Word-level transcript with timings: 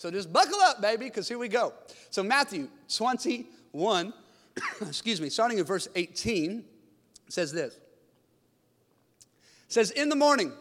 So 0.00 0.10
just 0.10 0.32
buckle 0.32 0.58
up, 0.60 0.80
baby, 0.80 1.04
because 1.04 1.28
here 1.28 1.36
we 1.36 1.48
go. 1.48 1.74
So, 2.08 2.22
Matthew 2.22 2.68
21, 2.96 4.14
excuse 4.80 5.20
me, 5.20 5.28
starting 5.28 5.58
at 5.58 5.66
verse 5.66 5.88
18, 5.94 6.64
says 7.28 7.52
this. 7.52 7.74
It 7.74 7.80
says, 9.68 9.90
In 9.90 10.08
the 10.08 10.16
morning, 10.16 10.54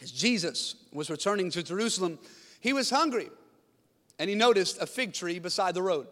as 0.00 0.10
Jesus 0.10 0.76
was 0.94 1.10
returning 1.10 1.50
to 1.50 1.62
Jerusalem, 1.62 2.18
he 2.60 2.72
was 2.72 2.88
hungry 2.88 3.28
and 4.18 4.30
he 4.30 4.34
noticed 4.34 4.80
a 4.80 4.86
fig 4.86 5.12
tree 5.12 5.38
beside 5.38 5.74
the 5.74 5.82
road. 5.82 6.06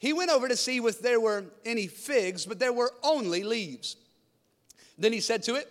He 0.00 0.12
went 0.12 0.32
over 0.32 0.48
to 0.48 0.56
see 0.56 0.78
if 0.78 1.00
there 1.00 1.20
were 1.20 1.44
any 1.64 1.86
figs, 1.86 2.46
but 2.46 2.58
there 2.58 2.72
were 2.72 2.90
only 3.04 3.44
leaves. 3.44 3.94
Then 4.98 5.12
he 5.12 5.20
said 5.20 5.44
to 5.44 5.54
it, 5.54 5.70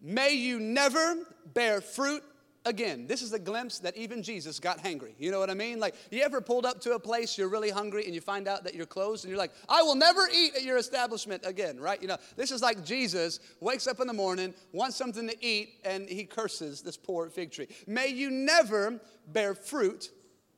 May 0.00 0.30
you 0.30 0.60
never 0.60 1.16
bear 1.54 1.80
fruit 1.80 2.22
again. 2.66 3.06
This 3.06 3.22
is 3.22 3.32
a 3.32 3.38
glimpse 3.38 3.78
that 3.80 3.96
even 3.96 4.22
Jesus 4.22 4.60
got 4.60 4.80
hungry. 4.80 5.14
You 5.18 5.30
know 5.30 5.40
what 5.40 5.50
I 5.50 5.54
mean? 5.54 5.80
Like, 5.80 5.94
you 6.10 6.22
ever 6.22 6.40
pulled 6.40 6.66
up 6.66 6.80
to 6.82 6.92
a 6.92 6.98
place 6.98 7.38
you're 7.38 7.48
really 7.48 7.70
hungry 7.70 8.04
and 8.04 8.14
you 8.14 8.20
find 8.20 8.46
out 8.46 8.64
that 8.64 8.74
you're 8.74 8.86
closed 8.86 9.24
and 9.24 9.30
you're 9.30 9.38
like, 9.38 9.52
I 9.68 9.82
will 9.82 9.94
never 9.94 10.28
eat 10.32 10.54
at 10.54 10.62
your 10.62 10.76
establishment 10.76 11.42
again, 11.46 11.80
right? 11.80 12.00
You 12.00 12.08
know, 12.08 12.18
this 12.36 12.50
is 12.50 12.60
like 12.60 12.84
Jesus 12.84 13.40
wakes 13.60 13.86
up 13.86 14.00
in 14.00 14.06
the 14.06 14.12
morning, 14.12 14.54
wants 14.72 14.96
something 14.96 15.26
to 15.28 15.44
eat, 15.44 15.80
and 15.84 16.08
he 16.08 16.24
curses 16.24 16.82
this 16.82 16.96
poor 16.96 17.30
fig 17.30 17.50
tree. 17.50 17.68
May 17.86 18.08
you 18.08 18.30
never 18.30 19.00
bear 19.28 19.54
fruit 19.54 20.10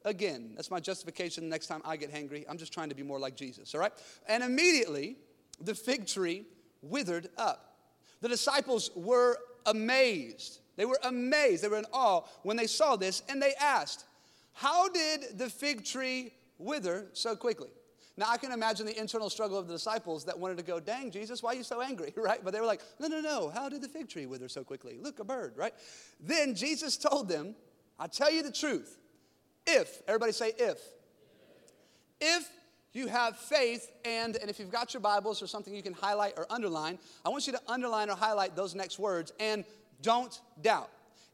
again. 0.05 0.53
That's 0.57 0.71
my 0.71 0.81
justification 0.81 1.45
the 1.45 1.51
next 1.51 1.69
time 1.69 1.83
I 1.85 1.97
get 1.97 2.13
hangry. 2.13 2.45
I'm 2.49 2.59
just 2.59 2.73
trying 2.73 2.89
to 2.89 2.95
be 2.97 3.03
more 3.03 3.21
like 3.21 3.37
Jesus, 3.37 3.75
all 3.75 3.81
right? 3.81 3.93
And 4.27 4.43
immediately 4.43 5.17
the 5.61 5.75
fig 5.75 6.07
tree 6.07 6.47
withered 6.83 7.29
up. 7.39 7.77
The 8.21 8.29
disciples 8.29 8.91
were 8.97 9.39
amazed. 9.67 10.59
They 10.77 10.85
were 10.85 10.99
amazed. 11.05 11.63
They 11.63 11.69
were 11.69 11.79
in 11.79 11.87
awe 11.93 12.23
when 12.43 12.57
they 12.57 12.67
saw 12.67 12.97
this, 12.97 13.23
and 13.29 13.41
they 13.41 13.55
asked, 13.61 14.05
How 14.53 14.89
did 14.89 15.39
the 15.39 15.49
fig 15.49 15.85
tree 15.85 16.33
wither 16.59 17.09
so 17.13 17.37
quickly? 17.37 17.71
Now, 18.17 18.27
I 18.29 18.37
can 18.37 18.53
imagine 18.53 18.85
the 18.85 18.99
internal 18.99 19.31
struggle 19.31 19.59
of 19.59 19.67
the 19.67 19.73
disciples 19.73 20.27
that 20.27 20.39
wanted 20.39 20.59
to 20.59 20.65
go, 20.65 20.81
Dang, 20.81 21.11
Jesus, 21.11 21.43
why 21.43 21.53
are 21.53 21.57
you 21.57 21.63
so 21.63 21.81
angry, 21.81 22.13
right? 22.17 22.43
But 22.43 22.53
they 22.53 22.61
were 22.61 22.67
like, 22.67 22.81
No, 22.99 23.09
no, 23.09 23.21
no. 23.21 23.51
How 23.51 23.69
did 23.69 23.83
the 23.83 23.89
fig 23.89 24.09
tree 24.09 24.27
wither 24.27 24.49
so 24.49 24.65
quickly? 24.65 24.99
Look, 25.01 25.19
a 25.19 25.25
bird, 25.25 25.55
right? 25.57 25.75
Then 26.21 26.55
Jesus 26.55 26.97
told 26.97 27.29
them, 27.29 27.55
I 27.99 28.07
tell 28.07 28.31
you 28.31 28.43
the 28.43 28.53
truth. 28.53 28.99
If, 29.67 30.03
everybody 30.09 30.33
say 30.33 30.53
if. 30.59 30.79
If 32.21 32.49
you 32.93 33.07
have 33.07 33.37
faith 33.37 33.91
and 34.05 34.37
and 34.37 34.51
if 34.51 34.59
you've 34.59 34.71
got 34.71 34.93
your 34.93 35.01
bibles 35.01 35.43
or 35.43 35.47
something 35.47 35.75
you 35.75 35.83
can 35.83 35.95
highlight 35.95 36.35
or 36.37 36.47
underline 36.51 36.99
i 37.25 37.29
want 37.29 37.47
you 37.47 37.53
to 37.53 37.61
underline 37.67 38.11
or 38.11 38.17
highlight 38.17 38.55
those 38.55 38.75
next 38.75 38.99
words 38.99 39.33
and 39.41 39.65
don't 40.03 40.39
doubt. 40.61 40.91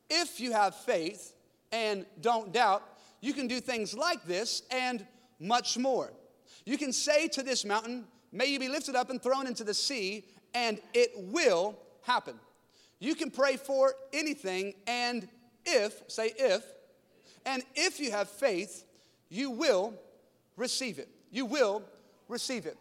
If 0.09 0.41
you 0.41 0.53
have 0.53 0.75
faith 0.75 1.35
and 1.73 2.07
don't 2.21 2.53
doubt 2.53 2.83
you 3.21 3.33
can 3.33 3.49
do 3.49 3.61
things 3.61 3.97
like 3.97 4.25
this 4.25 4.63
and 4.71 5.07
much 5.41 5.77
more. 5.77 6.13
You 6.65 6.79
can 6.79 6.93
say 6.93 7.29
to 7.29 7.43
this 7.43 7.65
mountain 7.65 8.05
may 8.33 8.47
you 8.47 8.59
be 8.59 8.69
lifted 8.69 8.95
up 8.95 9.11
and 9.11 9.23
thrown 9.23 9.47
into 9.47 9.65
the 9.65 9.75
sea 9.75 10.25
and 10.55 10.81
it 10.95 11.11
will 11.17 11.79
happen. 12.03 12.35
You 13.01 13.15
can 13.15 13.31
pray 13.31 13.57
for 13.57 13.95
anything 14.13 14.75
and 14.87 15.29
if 15.65 16.03
say 16.09 16.33
if 16.37 16.65
and 17.45 17.63
if 17.75 18.01
you 18.01 18.11
have 18.11 18.29
faith 18.29 18.85
you 19.29 19.51
will 19.51 19.95
receive 20.57 20.99
it. 20.99 21.09
You 21.31 21.45
will 21.45 21.83
receive 22.29 22.67
it. 22.67 22.77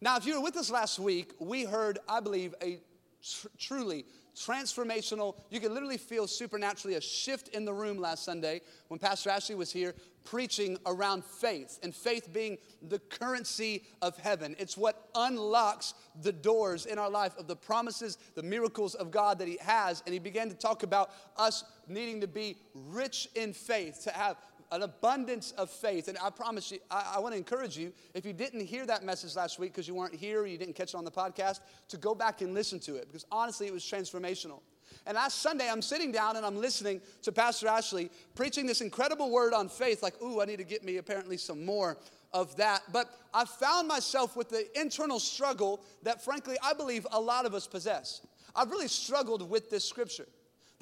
Now, 0.00 0.16
if 0.16 0.26
you 0.26 0.34
were 0.34 0.42
with 0.42 0.56
us 0.56 0.68
last 0.68 0.98
week, 0.98 1.32
we 1.38 1.64
heard, 1.64 2.00
I 2.08 2.18
believe, 2.18 2.56
a 2.60 2.80
tr- 3.22 3.46
truly 3.56 4.04
transformational, 4.36 5.36
you 5.50 5.60
could 5.60 5.72
literally 5.72 5.98
feel 5.98 6.26
supernaturally 6.26 6.96
a 6.96 7.00
shift 7.00 7.48
in 7.48 7.64
the 7.64 7.72
room 7.72 7.98
last 7.98 8.24
Sunday 8.24 8.60
when 8.88 8.98
Pastor 8.98 9.30
Ashley 9.30 9.54
was 9.54 9.72
here 9.72 9.94
preaching 10.24 10.78
around 10.86 11.24
faith, 11.24 11.78
and 11.82 11.94
faith 11.94 12.32
being 12.32 12.58
the 12.88 12.98
currency 12.98 13.82
of 14.00 14.16
heaven. 14.18 14.54
It's 14.58 14.76
what 14.76 15.08
unlocks 15.14 15.94
the 16.22 16.32
doors 16.32 16.86
in 16.86 16.98
our 16.98 17.10
life 17.10 17.36
of 17.38 17.46
the 17.46 17.56
promises, 17.56 18.18
the 18.34 18.42
miracles 18.42 18.94
of 18.94 19.10
God 19.10 19.38
that 19.38 19.48
He 19.48 19.58
has. 19.60 20.02
And 20.06 20.12
He 20.12 20.18
began 20.18 20.48
to 20.48 20.54
talk 20.54 20.82
about 20.82 21.10
us 21.36 21.64
needing 21.88 22.20
to 22.20 22.28
be 22.28 22.56
rich 22.74 23.28
in 23.34 23.52
faith, 23.52 24.02
to 24.04 24.10
have 24.10 24.36
an 24.72 24.82
abundance 24.82 25.52
of 25.52 25.70
faith. 25.70 26.08
And 26.08 26.18
I 26.18 26.30
promise 26.30 26.72
you, 26.72 26.78
I, 26.90 27.14
I 27.16 27.20
want 27.20 27.34
to 27.34 27.38
encourage 27.38 27.76
you, 27.76 27.92
if 28.14 28.24
you 28.24 28.32
didn't 28.32 28.66
hear 28.66 28.84
that 28.86 29.04
message 29.04 29.36
last 29.36 29.58
week 29.58 29.72
because 29.72 29.86
you 29.86 29.94
weren't 29.94 30.14
here 30.14 30.40
or 30.40 30.46
you 30.46 30.58
didn't 30.58 30.74
catch 30.74 30.94
it 30.94 30.96
on 30.96 31.04
the 31.04 31.10
podcast, 31.10 31.60
to 31.88 31.96
go 31.96 32.14
back 32.14 32.40
and 32.40 32.54
listen 32.54 32.80
to 32.80 32.96
it 32.96 33.06
because 33.06 33.26
honestly, 33.30 33.66
it 33.66 33.72
was 33.72 33.84
transformational. 33.84 34.60
And 35.06 35.14
last 35.14 35.38
Sunday, 35.40 35.68
I'm 35.70 35.82
sitting 35.82 36.12
down 36.12 36.36
and 36.36 36.44
I'm 36.44 36.56
listening 36.56 37.00
to 37.22 37.32
Pastor 37.32 37.68
Ashley 37.68 38.10
preaching 38.34 38.66
this 38.66 38.80
incredible 38.80 39.30
word 39.30 39.52
on 39.52 39.68
faith, 39.68 40.02
like, 40.02 40.20
ooh, 40.22 40.40
I 40.40 40.46
need 40.46 40.58
to 40.58 40.64
get 40.64 40.84
me 40.84 40.96
apparently 40.96 41.36
some 41.36 41.64
more 41.64 41.98
of 42.32 42.56
that. 42.56 42.82
But 42.92 43.10
I 43.34 43.44
found 43.44 43.88
myself 43.88 44.36
with 44.36 44.48
the 44.48 44.66
internal 44.78 45.18
struggle 45.18 45.82
that, 46.02 46.24
frankly, 46.24 46.56
I 46.62 46.72
believe 46.72 47.06
a 47.12 47.20
lot 47.20 47.46
of 47.46 47.54
us 47.54 47.66
possess. 47.66 48.20
I've 48.54 48.70
really 48.70 48.88
struggled 48.88 49.48
with 49.48 49.70
this 49.70 49.84
scripture. 49.84 50.26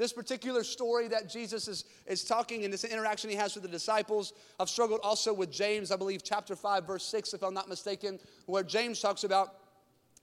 This 0.00 0.15
particular 0.15 0.65
story 0.65 1.09
that 1.09 1.28
Jesus 1.28 1.69
is, 1.69 1.84
is 2.06 2.25
talking 2.25 2.65
and 2.65 2.72
this 2.72 2.84
interaction 2.84 3.28
he 3.28 3.37
has 3.37 3.53
with 3.53 3.65
the 3.65 3.69
disciples, 3.69 4.33
I've 4.59 4.71
struggled 4.71 5.00
also 5.03 5.31
with 5.34 5.53
James, 5.53 5.93
I 5.93 5.97
believe, 5.97 6.25
chapter 6.25 6.56
5, 6.56 6.87
verse 6.87 7.05
6, 7.05 7.34
if 7.34 7.43
I'm 7.43 7.53
not 7.53 7.69
mistaken, 7.69 8.19
where 8.47 8.62
James 8.62 8.99
talks 8.99 9.25
about 9.25 9.56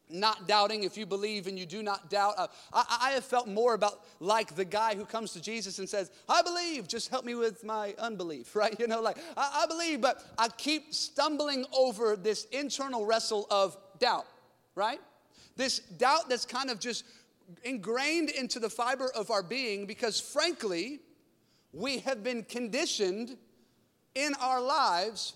not 0.09 0.47
doubting 0.47 0.83
if 0.83 0.97
you 0.97 1.05
believe 1.05 1.45
and 1.45 1.59
you 1.59 1.67
do 1.67 1.83
not 1.83 2.09
doubt. 2.09 2.33
Uh, 2.39 2.47
I, 2.73 2.97
I, 3.01 3.11
have 3.11 3.23
felt 3.23 3.47
more 3.47 3.75
about 3.75 4.03
like 4.19 4.55
the 4.55 4.65
guy 4.65 4.95
who 4.95 5.05
comes 5.05 5.33
to 5.33 5.41
Jesus 5.41 5.77
and 5.77 5.87
says, 5.87 6.09
I 6.27 6.41
believe, 6.41 6.87
just 6.87 7.11
help 7.11 7.23
me 7.23 7.35
with 7.35 7.63
my 7.63 7.93
unbelief, 7.99 8.55
right? 8.55 8.75
You 8.79 8.87
know, 8.87 8.99
like, 8.99 9.17
I, 9.37 9.61
I 9.63 9.67
believe, 9.67 10.01
but 10.01 10.25
I 10.39 10.47
keep 10.47 10.91
stumbling 10.91 11.65
over 11.71 12.15
this 12.15 12.45
internal 12.45 13.05
wrestle 13.05 13.45
of 13.51 13.77
doubt, 13.99 14.25
right? 14.73 15.01
This 15.55 15.81
doubt 15.81 16.29
that's 16.29 16.47
kind 16.47 16.71
of 16.71 16.79
just 16.79 17.03
ingrained 17.63 18.29
into 18.29 18.59
the 18.59 18.69
fiber 18.69 19.09
of 19.15 19.31
our 19.31 19.43
being 19.43 19.85
because, 19.85 20.19
frankly, 20.19 20.99
we 21.73 21.99
have 21.99 22.23
been 22.23 22.43
conditioned 22.43 23.37
in 24.15 24.33
our 24.41 24.61
lives 24.61 25.33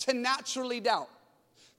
to 0.00 0.12
naturally 0.12 0.80
doubt, 0.80 1.08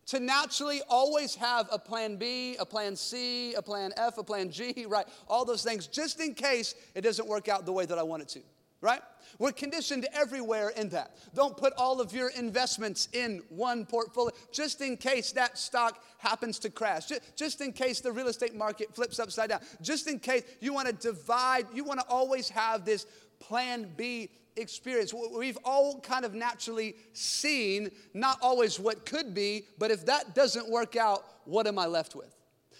to 0.07 0.19
naturally 0.19 0.81
always 0.89 1.35
have 1.35 1.67
a 1.71 1.79
plan 1.79 2.15
B, 2.15 2.55
a 2.57 2.65
plan 2.65 2.95
C, 2.95 3.53
a 3.53 3.61
plan 3.61 3.91
F, 3.97 4.17
a 4.17 4.23
plan 4.23 4.49
G, 4.49 4.85
right? 4.89 5.05
All 5.27 5.45
those 5.45 5.63
things, 5.63 5.87
just 5.87 6.19
in 6.19 6.33
case 6.33 6.75
it 6.95 7.01
doesn't 7.01 7.27
work 7.27 7.47
out 7.47 7.65
the 7.65 7.73
way 7.73 7.85
that 7.85 7.97
I 7.97 8.03
want 8.03 8.23
it 8.23 8.29
to, 8.29 8.41
right? 8.81 9.01
We're 9.37 9.51
conditioned 9.51 10.07
everywhere 10.13 10.69
in 10.69 10.89
that. 10.89 11.15
Don't 11.33 11.55
put 11.55 11.73
all 11.77 12.01
of 12.01 12.13
your 12.13 12.29
investments 12.29 13.09
in 13.13 13.41
one 13.49 13.85
portfolio 13.85 14.31
just 14.51 14.81
in 14.81 14.97
case 14.97 15.31
that 15.33 15.57
stock 15.57 16.03
happens 16.17 16.59
to 16.59 16.69
crash, 16.69 17.11
just 17.35 17.61
in 17.61 17.71
case 17.71 17.99
the 17.99 18.11
real 18.11 18.27
estate 18.27 18.55
market 18.55 18.95
flips 18.95 19.19
upside 19.19 19.49
down, 19.49 19.61
just 19.81 20.07
in 20.07 20.19
case 20.19 20.43
you 20.61 20.73
want 20.73 20.87
to 20.87 20.93
divide, 20.93 21.65
you 21.73 21.83
want 21.83 21.99
to 21.99 22.05
always 22.07 22.49
have 22.49 22.85
this 22.85 23.05
plan 23.39 23.89
B 23.95 24.29
experience. 24.55 25.13
We've 25.13 25.57
all 25.63 25.99
kind 25.99 26.25
of 26.25 26.33
naturally 26.33 26.95
seen 27.13 27.91
not 28.13 28.39
always 28.41 28.79
what 28.79 29.05
could 29.05 29.33
be, 29.33 29.65
but 29.77 29.91
if 29.91 30.05
that 30.05 30.35
doesn't 30.35 30.69
work 30.69 30.95
out, 30.95 31.23
what 31.45 31.67
am 31.67 31.79
I 31.79 31.85
left 31.85 32.15
with? 32.15 32.35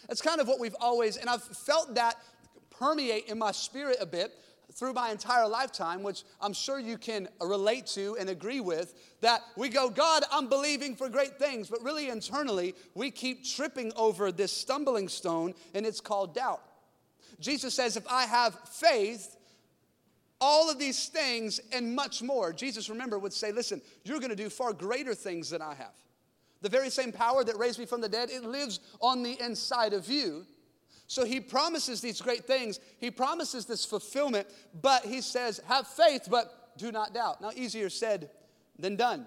That's 0.08 0.22
kind 0.22 0.42
of 0.42 0.48
what 0.48 0.60
we've 0.60 0.76
always, 0.80 1.18
and 1.18 1.30
I've 1.30 1.44
felt 1.44 1.96
that 1.96 2.16
permeate 2.70 3.28
in 3.28 3.38
my 3.38 3.52
spirit 3.52 3.98
a 4.00 4.06
bit 4.06 4.34
through 4.80 4.94
my 4.94 5.12
entire 5.12 5.46
lifetime, 5.46 6.02
which 6.04 6.24
I'm 6.40 6.54
sure 6.54 6.80
you 6.80 6.98
can 6.98 7.28
relate 7.42 7.86
to 7.88 8.16
and 8.18 8.30
agree 8.30 8.62
with, 8.62 8.96
that 9.20 9.42
we 9.58 9.68
go, 9.68 9.90
God, 9.90 10.24
I'm 10.32 10.48
believing 10.48 10.96
for 10.96 11.10
great 11.10 11.38
things, 11.38 11.68
but 11.68 11.84
really 11.84 12.08
internally, 12.08 12.74
we 12.96 13.12
keep 13.12 13.44
tripping 13.44 13.92
over 13.98 14.32
this 14.32 14.54
stumbling 14.54 15.10
stone, 15.10 15.54
and 15.74 15.86
it's 15.86 16.00
called 16.00 16.34
doubt. 16.34 16.62
Jesus 17.42 17.74
says, 17.74 17.98
If 17.98 18.08
I 18.10 18.24
have 18.24 18.58
faith, 18.70 19.36
all 20.40 20.72
of 20.72 20.80
these 20.80 21.10
things 21.10 21.60
and 21.74 21.94
much 21.94 22.22
more, 22.22 22.54
Jesus, 22.54 22.90
remember, 22.90 23.20
would 23.20 23.34
say, 23.34 23.52
Listen, 23.52 23.82
you're 24.06 24.20
going 24.20 24.30
to 24.30 24.36
do 24.36 24.50
far 24.50 24.72
greater 24.72 25.14
things 25.14 25.50
than 25.50 25.62
I 25.62 25.76
have. 25.76 25.94
The 26.62 26.70
very 26.70 26.90
same 26.90 27.12
power 27.12 27.44
that 27.44 27.58
raised 27.58 27.80
me 27.80 27.86
from 27.86 28.00
the 28.00 28.10
dead, 28.10 28.30
it 28.30 28.44
lives 28.44 28.80
on 29.02 29.24
the 29.24 29.38
inside 29.42 29.92
of 29.92 30.10
you. 30.10 30.46
So 31.10 31.26
he 31.26 31.40
promises 31.42 32.02
these 32.02 32.22
great 32.22 32.46
things. 32.46 32.80
He 33.00 33.10
promises 33.10 33.66
this 33.66 33.84
fulfillment, 33.84 34.48
but 34.80 35.04
he 35.04 35.22
says, 35.22 35.60
have 35.68 35.88
faith, 35.88 36.28
but 36.30 36.78
do 36.78 36.92
not 36.92 37.16
doubt. 37.16 37.42
Now, 37.42 37.50
easier 37.56 37.90
said 37.90 38.30
than 38.78 38.96
done. 38.96 39.26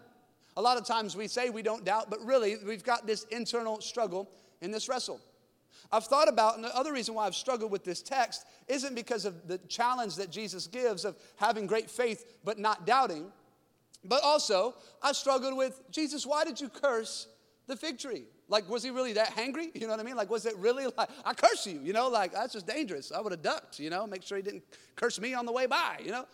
A 0.56 0.62
lot 0.62 0.78
of 0.78 0.86
times 0.86 1.16
we 1.16 1.26
say 1.26 1.50
we 1.50 1.60
don't 1.60 1.84
doubt, 1.84 2.08
but 2.08 2.24
really 2.24 2.56
we've 2.64 2.84
got 2.84 3.04
this 3.04 3.24
internal 3.24 3.80
struggle 3.80 4.30
in 4.60 4.70
this 4.70 4.88
wrestle. 4.88 5.20
I've 5.90 6.04
thought 6.04 6.28
about, 6.28 6.54
and 6.54 6.64
the 6.64 6.74
other 6.74 6.92
reason 6.92 7.14
why 7.16 7.26
I've 7.26 7.34
struggled 7.34 7.72
with 7.72 7.82
this 7.82 8.00
text 8.00 8.46
isn't 8.68 8.94
because 8.94 9.24
of 9.24 9.48
the 9.48 9.58
challenge 9.58 10.14
that 10.16 10.30
Jesus 10.30 10.68
gives 10.68 11.04
of 11.04 11.16
having 11.34 11.66
great 11.66 11.90
faith 11.90 12.38
but 12.44 12.60
not 12.60 12.86
doubting, 12.86 13.32
but 14.04 14.22
also 14.22 14.76
I 15.02 15.12
struggled 15.12 15.56
with 15.56 15.80
Jesus, 15.90 16.24
why 16.24 16.44
did 16.44 16.60
you 16.60 16.68
curse 16.68 17.26
the 17.66 17.74
fig 17.74 17.98
tree? 17.98 18.22
Like, 18.52 18.68
was 18.68 18.82
he 18.82 18.90
really 18.90 19.14
that 19.14 19.34
hangry? 19.34 19.74
You 19.74 19.86
know 19.86 19.94
what 19.94 20.00
I 20.00 20.02
mean? 20.02 20.14
Like, 20.14 20.28
was 20.28 20.44
it 20.44 20.54
really 20.58 20.84
like, 20.98 21.08
I 21.24 21.32
curse 21.32 21.66
you, 21.66 21.80
you 21.82 21.94
know? 21.94 22.08
Like, 22.08 22.32
that's 22.32 22.52
just 22.52 22.66
dangerous. 22.66 23.10
I 23.10 23.18
would 23.18 23.32
have 23.32 23.40
ducked, 23.40 23.80
you 23.80 23.88
know, 23.88 24.06
make 24.06 24.22
sure 24.22 24.36
he 24.36 24.42
didn't 24.42 24.62
curse 24.94 25.18
me 25.18 25.32
on 25.32 25.46
the 25.46 25.52
way 25.52 25.64
by, 25.64 26.02
you 26.04 26.10
know? 26.10 26.26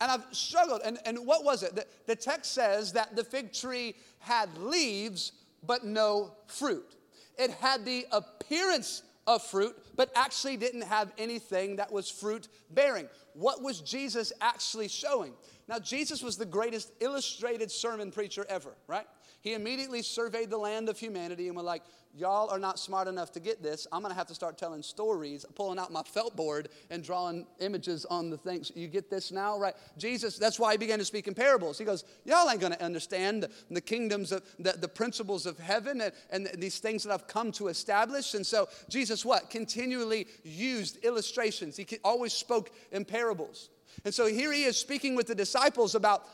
And 0.00 0.12
I've 0.12 0.24
struggled. 0.30 0.82
And, 0.84 0.98
and 1.04 1.26
what 1.26 1.44
was 1.44 1.64
it? 1.64 1.74
The, 1.74 1.86
the 2.06 2.14
text 2.14 2.54
says 2.54 2.92
that 2.92 3.16
the 3.16 3.24
fig 3.24 3.52
tree 3.52 3.96
had 4.20 4.56
leaves, 4.58 5.32
but 5.66 5.84
no 5.84 6.36
fruit. 6.46 6.94
It 7.36 7.50
had 7.50 7.84
the 7.84 8.06
appearance 8.12 9.02
of 9.26 9.42
fruit, 9.42 9.76
but 9.96 10.12
actually 10.14 10.56
didn't 10.56 10.82
have 10.82 11.12
anything 11.18 11.74
that 11.76 11.90
was 11.90 12.08
fruit 12.08 12.46
bearing. 12.70 13.08
What 13.34 13.60
was 13.60 13.80
Jesus 13.80 14.32
actually 14.40 14.86
showing? 14.86 15.32
Now, 15.66 15.80
Jesus 15.80 16.22
was 16.22 16.36
the 16.36 16.46
greatest 16.46 16.92
illustrated 17.00 17.72
sermon 17.72 18.12
preacher 18.12 18.46
ever, 18.48 18.70
right? 18.86 19.06
He 19.40 19.54
immediately 19.54 20.02
surveyed 20.02 20.50
the 20.50 20.58
land 20.58 20.88
of 20.88 20.98
humanity 20.98 21.48
and 21.48 21.56
was 21.56 21.64
like, 21.64 21.82
Y'all 22.12 22.50
are 22.50 22.58
not 22.58 22.80
smart 22.80 23.06
enough 23.06 23.30
to 23.30 23.38
get 23.38 23.62
this. 23.62 23.86
I'm 23.92 24.00
going 24.02 24.10
to 24.10 24.18
have 24.18 24.26
to 24.26 24.34
start 24.34 24.58
telling 24.58 24.82
stories, 24.82 25.46
pulling 25.54 25.78
out 25.78 25.92
my 25.92 26.02
felt 26.02 26.34
board 26.34 26.68
and 26.90 27.04
drawing 27.04 27.46
images 27.60 28.04
on 28.04 28.30
the 28.30 28.36
things. 28.36 28.72
You 28.74 28.88
get 28.88 29.08
this 29.10 29.30
now, 29.30 29.56
right? 29.56 29.74
Jesus, 29.96 30.36
that's 30.36 30.58
why 30.58 30.72
he 30.72 30.78
began 30.78 30.98
to 30.98 31.04
speak 31.04 31.28
in 31.28 31.34
parables. 31.34 31.78
He 31.78 31.84
goes, 31.84 32.02
Y'all 32.24 32.50
ain't 32.50 32.60
going 32.60 32.72
to 32.72 32.82
understand 32.82 33.46
the, 33.70 33.80
kingdoms 33.80 34.32
of 34.32 34.42
the, 34.58 34.72
the 34.72 34.88
principles 34.88 35.46
of 35.46 35.56
heaven 35.60 36.00
and, 36.00 36.12
and 36.30 36.50
these 36.60 36.80
things 36.80 37.04
that 37.04 37.12
I've 37.12 37.28
come 37.28 37.52
to 37.52 37.68
establish. 37.68 38.34
And 38.34 38.44
so, 38.44 38.68
Jesus, 38.88 39.24
what? 39.24 39.48
Continually 39.48 40.26
used 40.42 41.04
illustrations. 41.04 41.76
He 41.76 41.86
always 42.02 42.32
spoke 42.32 42.72
in 42.90 43.04
parables. 43.04 43.70
And 44.04 44.14
so 44.14 44.26
here 44.26 44.52
he 44.52 44.64
is 44.64 44.76
speaking 44.76 45.14
with 45.14 45.26
the 45.26 45.34
disciples 45.34 45.94
about 45.94 46.24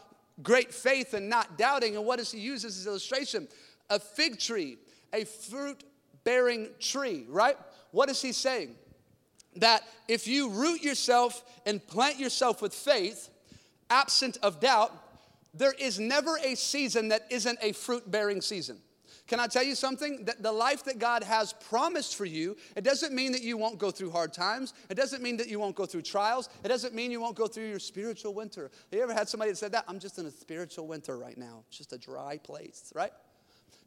great 0.42 0.72
faith 0.72 1.14
and 1.14 1.28
not 1.28 1.58
doubting. 1.58 1.96
And 1.96 2.04
what 2.04 2.18
does 2.18 2.32
he 2.32 2.40
use 2.40 2.64
as 2.64 2.76
his 2.76 2.86
illustration? 2.86 3.48
A 3.90 3.98
fig 3.98 4.38
tree, 4.38 4.78
a 5.12 5.24
fruit 5.24 5.84
bearing 6.24 6.68
tree, 6.80 7.24
right? 7.28 7.56
What 7.92 8.10
is 8.10 8.20
he 8.20 8.32
saying? 8.32 8.74
That 9.56 9.82
if 10.08 10.26
you 10.26 10.50
root 10.50 10.82
yourself 10.82 11.42
and 11.64 11.84
plant 11.86 12.18
yourself 12.18 12.60
with 12.60 12.74
faith, 12.74 13.30
absent 13.88 14.36
of 14.42 14.60
doubt, 14.60 14.92
there 15.54 15.72
is 15.72 15.98
never 15.98 16.36
a 16.44 16.54
season 16.54 17.08
that 17.08 17.26
isn't 17.30 17.58
a 17.62 17.72
fruit 17.72 18.10
bearing 18.10 18.42
season. 18.42 18.78
Can 19.26 19.40
I 19.40 19.46
tell 19.46 19.62
you 19.62 19.74
something? 19.74 20.24
That 20.24 20.42
the 20.42 20.52
life 20.52 20.84
that 20.84 20.98
God 20.98 21.22
has 21.24 21.52
promised 21.52 22.16
for 22.16 22.24
you, 22.24 22.56
it 22.76 22.84
doesn't 22.84 23.12
mean 23.12 23.32
that 23.32 23.42
you 23.42 23.56
won't 23.56 23.78
go 23.78 23.90
through 23.90 24.10
hard 24.10 24.32
times. 24.32 24.72
It 24.88 24.94
doesn't 24.94 25.22
mean 25.22 25.36
that 25.38 25.48
you 25.48 25.58
won't 25.58 25.74
go 25.74 25.86
through 25.86 26.02
trials. 26.02 26.48
It 26.64 26.68
doesn't 26.68 26.94
mean 26.94 27.10
you 27.10 27.20
won't 27.20 27.36
go 27.36 27.46
through 27.46 27.68
your 27.68 27.80
spiritual 27.80 28.34
winter. 28.34 28.70
Have 28.90 28.98
you 28.98 29.02
ever 29.02 29.14
had 29.14 29.28
somebody 29.28 29.50
that 29.50 29.56
said 29.56 29.72
that? 29.72 29.84
I'm 29.88 29.98
just 29.98 30.18
in 30.18 30.26
a 30.26 30.30
spiritual 30.30 30.86
winter 30.86 31.18
right 31.18 31.36
now. 31.36 31.64
It's 31.68 31.78
just 31.78 31.92
a 31.92 31.98
dry 31.98 32.38
place, 32.38 32.92
right? 32.94 33.12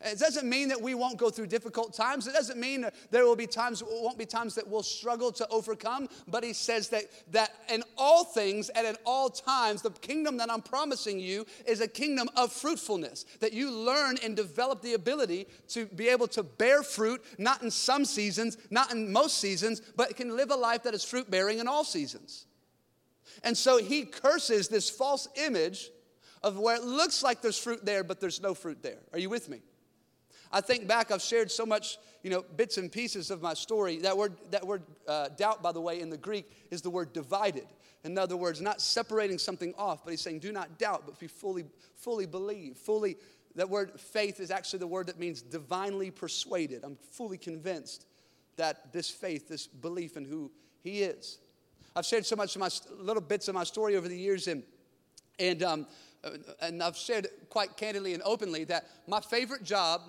It 0.01 0.17
doesn't 0.17 0.47
mean 0.47 0.69
that 0.69 0.81
we 0.81 0.95
won't 0.95 1.17
go 1.17 1.29
through 1.29 1.47
difficult 1.47 1.93
times. 1.93 2.25
It 2.25 2.33
doesn't 2.33 2.57
mean 2.57 2.85
there 3.11 3.25
will 3.25 3.35
be 3.35 3.47
times, 3.47 3.83
won't 3.83 4.17
be 4.17 4.25
times 4.25 4.55
that 4.55 4.65
we'll 4.65 4.81
struggle 4.81 5.31
to 5.33 5.47
overcome. 5.49 6.07
But 6.27 6.43
he 6.43 6.53
says 6.53 6.87
that, 6.89 7.03
that 7.31 7.51
in 7.69 7.83
all 7.97 8.23
things 8.23 8.69
and 8.69 8.87
at 8.87 8.97
all 9.05 9.29
times, 9.29 9.81
the 9.81 9.91
kingdom 9.91 10.37
that 10.37 10.49
I'm 10.49 10.61
promising 10.61 11.19
you 11.19 11.45
is 11.65 11.81
a 11.81 11.87
kingdom 11.87 12.29
of 12.37 12.53
fruitfulness. 12.53 13.25
That 13.41 13.51
you 13.51 13.71
learn 13.71 14.17
and 14.23 14.37
develop 14.37 14.81
the 14.81 14.93
ability 14.93 15.47
to 15.69 15.85
be 15.87 16.07
able 16.07 16.27
to 16.29 16.43
bear 16.43 16.81
fruit, 16.81 17.21
not 17.37 17.61
in 17.61 17.69
some 17.69 18.05
seasons, 18.05 18.57
not 18.69 18.93
in 18.93 19.11
most 19.11 19.39
seasons, 19.39 19.81
but 19.97 20.15
can 20.15 20.37
live 20.37 20.49
a 20.51 20.55
life 20.55 20.83
that 20.83 20.93
is 20.93 21.03
fruit 21.03 21.29
bearing 21.29 21.59
in 21.59 21.67
all 21.67 21.83
seasons. 21.83 22.45
And 23.43 23.57
so 23.57 23.77
he 23.77 24.05
curses 24.05 24.69
this 24.69 24.89
false 24.89 25.27
image 25.35 25.89
of 26.41 26.57
where 26.57 26.77
it 26.77 26.83
looks 26.83 27.21
like 27.21 27.41
there's 27.41 27.59
fruit 27.59 27.85
there, 27.85 28.03
but 28.03 28.21
there's 28.21 28.41
no 28.41 28.53
fruit 28.53 28.81
there. 28.81 28.99
Are 29.11 29.19
you 29.19 29.29
with 29.29 29.49
me? 29.49 29.61
I 30.51 30.61
think 30.61 30.87
back, 30.87 31.11
I've 31.11 31.21
shared 31.21 31.51
so 31.51 31.65
much, 31.65 31.97
you 32.23 32.29
know, 32.29 32.43
bits 32.55 32.77
and 32.77 32.91
pieces 32.91 33.29
of 33.31 33.41
my 33.41 33.53
story. 33.53 33.97
That 33.97 34.17
word, 34.17 34.33
that 34.51 34.65
word 34.65 34.83
uh, 35.07 35.29
doubt, 35.29 35.61
by 35.61 35.71
the 35.71 35.81
way, 35.81 36.01
in 36.01 36.09
the 36.09 36.17
Greek 36.17 36.49
is 36.71 36.81
the 36.81 36.89
word 36.89 37.13
divided. 37.13 37.67
In 38.03 38.17
other 38.17 38.37
words, 38.37 38.61
not 38.61 38.81
separating 38.81 39.37
something 39.37 39.73
off, 39.77 40.03
but 40.03 40.11
he's 40.11 40.21
saying, 40.21 40.39
do 40.39 40.51
not 40.51 40.79
doubt, 40.79 41.03
but 41.05 41.19
be 41.19 41.27
fully, 41.27 41.65
fully 41.95 42.25
believe. 42.25 42.77
Fully, 42.77 43.17
that 43.55 43.69
word 43.69 43.99
faith 43.99 44.39
is 44.39 44.51
actually 44.51 44.79
the 44.79 44.87
word 44.87 45.07
that 45.07 45.19
means 45.19 45.41
divinely 45.41 46.09
persuaded. 46.09 46.83
I'm 46.83 46.97
fully 47.11 47.37
convinced 47.37 48.05
that 48.55 48.91
this 48.93 49.09
faith, 49.09 49.47
this 49.47 49.67
belief 49.67 50.17
in 50.17 50.25
who 50.25 50.51
he 50.81 51.03
is. 51.03 51.39
I've 51.95 52.05
shared 52.05 52.25
so 52.25 52.35
much 52.35 52.55
of 52.55 52.59
my 52.61 52.69
little 52.97 53.21
bits 53.21 53.47
of 53.47 53.55
my 53.55 53.63
story 53.63 53.95
over 53.95 54.07
the 54.07 54.17
years, 54.17 54.47
and, 54.47 54.63
and, 55.37 55.61
um, 55.63 55.87
and 56.61 56.81
I've 56.81 56.95
shared 56.95 57.27
quite 57.49 57.75
candidly 57.77 58.13
and 58.13 58.23
openly 58.23 58.63
that 58.65 58.87
my 59.07 59.19
favorite 59.19 59.63
job 59.63 60.01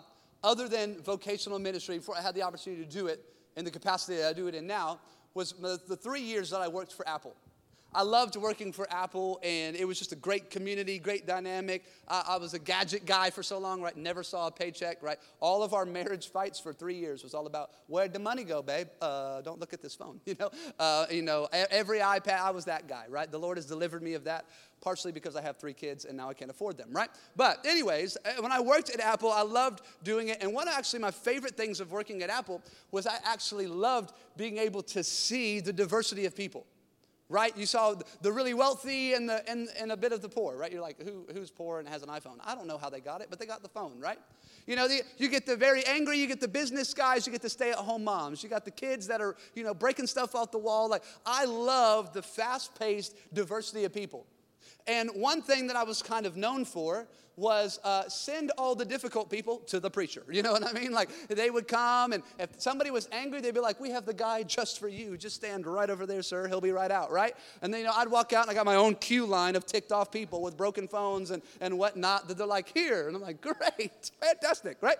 other 0.42 0.68
than 0.68 1.00
vocational 1.02 1.58
ministry, 1.58 1.98
before 1.98 2.16
I 2.16 2.22
had 2.22 2.34
the 2.34 2.42
opportunity 2.42 2.84
to 2.84 2.90
do 2.90 3.06
it 3.06 3.24
in 3.56 3.64
the 3.64 3.70
capacity 3.70 4.18
that 4.18 4.28
I 4.28 4.32
do 4.32 4.46
it 4.46 4.54
in 4.54 4.66
now, 4.66 5.00
was 5.34 5.52
the 5.52 5.96
three 5.96 6.22
years 6.22 6.50
that 6.50 6.60
I 6.60 6.68
worked 6.68 6.92
for 6.92 7.06
Apple. 7.08 7.36
I 7.92 8.02
loved 8.02 8.36
working 8.36 8.72
for 8.72 8.86
Apple, 8.92 9.40
and 9.42 9.74
it 9.74 9.84
was 9.84 9.98
just 9.98 10.12
a 10.12 10.16
great 10.16 10.48
community, 10.48 10.98
great 10.98 11.26
dynamic. 11.26 11.84
I, 12.06 12.24
I, 12.28 12.36
was 12.36 12.54
a 12.54 12.58
gadget 12.58 13.04
guy 13.04 13.30
for 13.30 13.42
so 13.42 13.58
long, 13.58 13.82
right? 13.82 13.96
Never 13.96 14.22
saw 14.22 14.46
a 14.46 14.50
paycheck, 14.50 15.02
right? 15.02 15.18
All 15.40 15.62
of 15.64 15.74
our 15.74 15.84
marriage 15.84 16.28
fights 16.28 16.60
for 16.60 16.72
three 16.72 16.94
years 16.94 17.24
was 17.24 17.34
all 17.34 17.46
about 17.46 17.70
where'd 17.88 18.12
the 18.12 18.20
money 18.20 18.44
go, 18.44 18.62
babe? 18.62 18.88
Uh, 19.02 19.40
don't 19.40 19.58
look 19.58 19.72
at 19.72 19.82
this 19.82 19.94
phone, 19.94 20.20
you 20.26 20.36
know. 20.38 20.50
Uh, 20.78 21.06
you 21.10 21.22
know, 21.22 21.48
every 21.52 21.98
iPad, 21.98 22.40
I 22.40 22.50
was 22.50 22.66
that 22.66 22.86
guy, 22.86 23.06
right? 23.08 23.30
The 23.30 23.38
Lord 23.38 23.58
has 23.58 23.66
delivered 23.66 24.02
me 24.02 24.14
of 24.14 24.24
that 24.24 24.44
partially 24.80 25.12
because 25.12 25.36
I 25.36 25.42
have 25.42 25.58
three 25.58 25.74
kids 25.74 26.04
and 26.04 26.16
now 26.16 26.30
I 26.30 26.34
can't 26.34 26.50
afford 26.50 26.78
them, 26.78 26.88
right? 26.90 27.10
But, 27.36 27.64
anyways, 27.66 28.16
uh, 28.24 28.40
when 28.40 28.50
I 28.50 28.60
worked 28.60 28.88
at 28.90 29.00
Apple, 29.00 29.30
I 29.30 29.42
loved 29.42 29.82
doing 30.02 30.28
it. 30.28 30.38
And 30.40 30.54
one 30.54 30.68
of 30.68 30.74
actually 30.74 31.00
my 31.00 31.10
favorite 31.10 31.56
things 31.56 31.80
of 31.80 31.92
working 31.92 32.22
at 32.22 32.30
Apple 32.30 32.62
was 32.90 33.06
I 33.06 33.16
actually 33.24 33.66
loved 33.66 34.14
being 34.36 34.58
able 34.58 34.82
to 34.84 35.04
see 35.04 35.60
the 35.60 35.72
diversity 35.72 36.24
of 36.24 36.34
people 36.34 36.66
right? 37.30 37.56
You 37.56 37.64
saw 37.64 37.94
the 38.20 38.32
really 38.32 38.52
wealthy 38.52 39.14
and, 39.14 39.28
the, 39.28 39.48
and, 39.48 39.68
and 39.78 39.92
a 39.92 39.96
bit 39.96 40.12
of 40.12 40.20
the 40.20 40.28
poor, 40.28 40.56
right? 40.56 40.70
You're 40.70 40.82
like, 40.82 41.00
Who, 41.00 41.24
who's 41.32 41.50
poor 41.50 41.78
and 41.78 41.88
has 41.88 42.02
an 42.02 42.08
iPhone? 42.08 42.36
I 42.44 42.54
don't 42.54 42.66
know 42.66 42.76
how 42.76 42.90
they 42.90 43.00
got 43.00 43.22
it, 43.22 43.28
but 43.30 43.38
they 43.38 43.46
got 43.46 43.62
the 43.62 43.68
phone, 43.68 44.00
right? 44.00 44.18
You 44.66 44.76
know, 44.76 44.88
the, 44.88 45.02
you 45.16 45.28
get 45.28 45.46
the 45.46 45.56
very 45.56 45.86
angry, 45.86 46.18
you 46.18 46.26
get 46.26 46.40
the 46.40 46.48
business 46.48 46.92
guys, 46.92 47.26
you 47.26 47.32
get 47.32 47.40
the 47.40 47.48
stay 47.48 47.70
at 47.70 47.76
home 47.76 48.04
moms, 48.04 48.42
you 48.42 48.50
got 48.50 48.64
the 48.64 48.70
kids 48.70 49.06
that 49.06 49.20
are, 49.20 49.36
you 49.54 49.62
know, 49.62 49.72
breaking 49.72 50.08
stuff 50.08 50.34
off 50.34 50.50
the 50.50 50.58
wall. 50.58 50.90
Like, 50.90 51.04
I 51.24 51.44
love 51.44 52.12
the 52.12 52.22
fast 52.22 52.78
paced 52.78 53.16
diversity 53.32 53.84
of 53.84 53.94
people. 53.94 54.26
And 54.86 55.10
one 55.14 55.40
thing 55.40 55.68
that 55.68 55.76
I 55.76 55.84
was 55.84 56.02
kind 56.02 56.26
of 56.26 56.36
known 56.36 56.64
for 56.64 57.06
was 57.40 57.80
uh, 57.82 58.06
send 58.08 58.52
all 58.58 58.74
the 58.74 58.84
difficult 58.84 59.30
people 59.30 59.58
to 59.66 59.80
the 59.80 59.90
preacher. 59.90 60.22
You 60.30 60.42
know 60.42 60.52
what 60.52 60.64
I 60.64 60.72
mean? 60.72 60.92
Like 60.92 61.08
they 61.28 61.50
would 61.50 61.66
come, 61.66 62.12
and 62.12 62.22
if 62.38 62.60
somebody 62.60 62.90
was 62.90 63.08
angry, 63.10 63.40
they'd 63.40 63.54
be 63.54 63.60
like, 63.60 63.80
"We 63.80 63.90
have 63.90 64.06
the 64.06 64.14
guy 64.14 64.42
just 64.42 64.78
for 64.78 64.88
you. 64.88 65.16
Just 65.16 65.36
stand 65.36 65.66
right 65.66 65.90
over 65.90 66.06
there, 66.06 66.22
sir. 66.22 66.46
He'll 66.46 66.60
be 66.60 66.72
right 66.72 66.90
out, 66.90 67.10
right?" 67.10 67.34
And 67.62 67.72
then 67.72 67.80
you 67.80 67.86
know, 67.86 67.94
I'd 67.96 68.08
walk 68.08 68.32
out, 68.32 68.42
and 68.42 68.50
I 68.50 68.54
got 68.54 68.66
my 68.66 68.76
own 68.76 68.94
queue 68.94 69.26
line 69.26 69.56
of 69.56 69.64
ticked 69.66 69.90
off 69.90 70.12
people 70.12 70.42
with 70.42 70.56
broken 70.56 70.86
phones 70.86 71.30
and 71.30 71.42
and 71.60 71.78
whatnot. 71.78 72.28
That 72.28 72.36
they're 72.36 72.46
like, 72.46 72.70
"Here," 72.72 73.08
and 73.08 73.16
I'm 73.16 73.22
like, 73.22 73.40
"Great, 73.40 74.10
fantastic, 74.20 74.76
right?" 74.82 74.98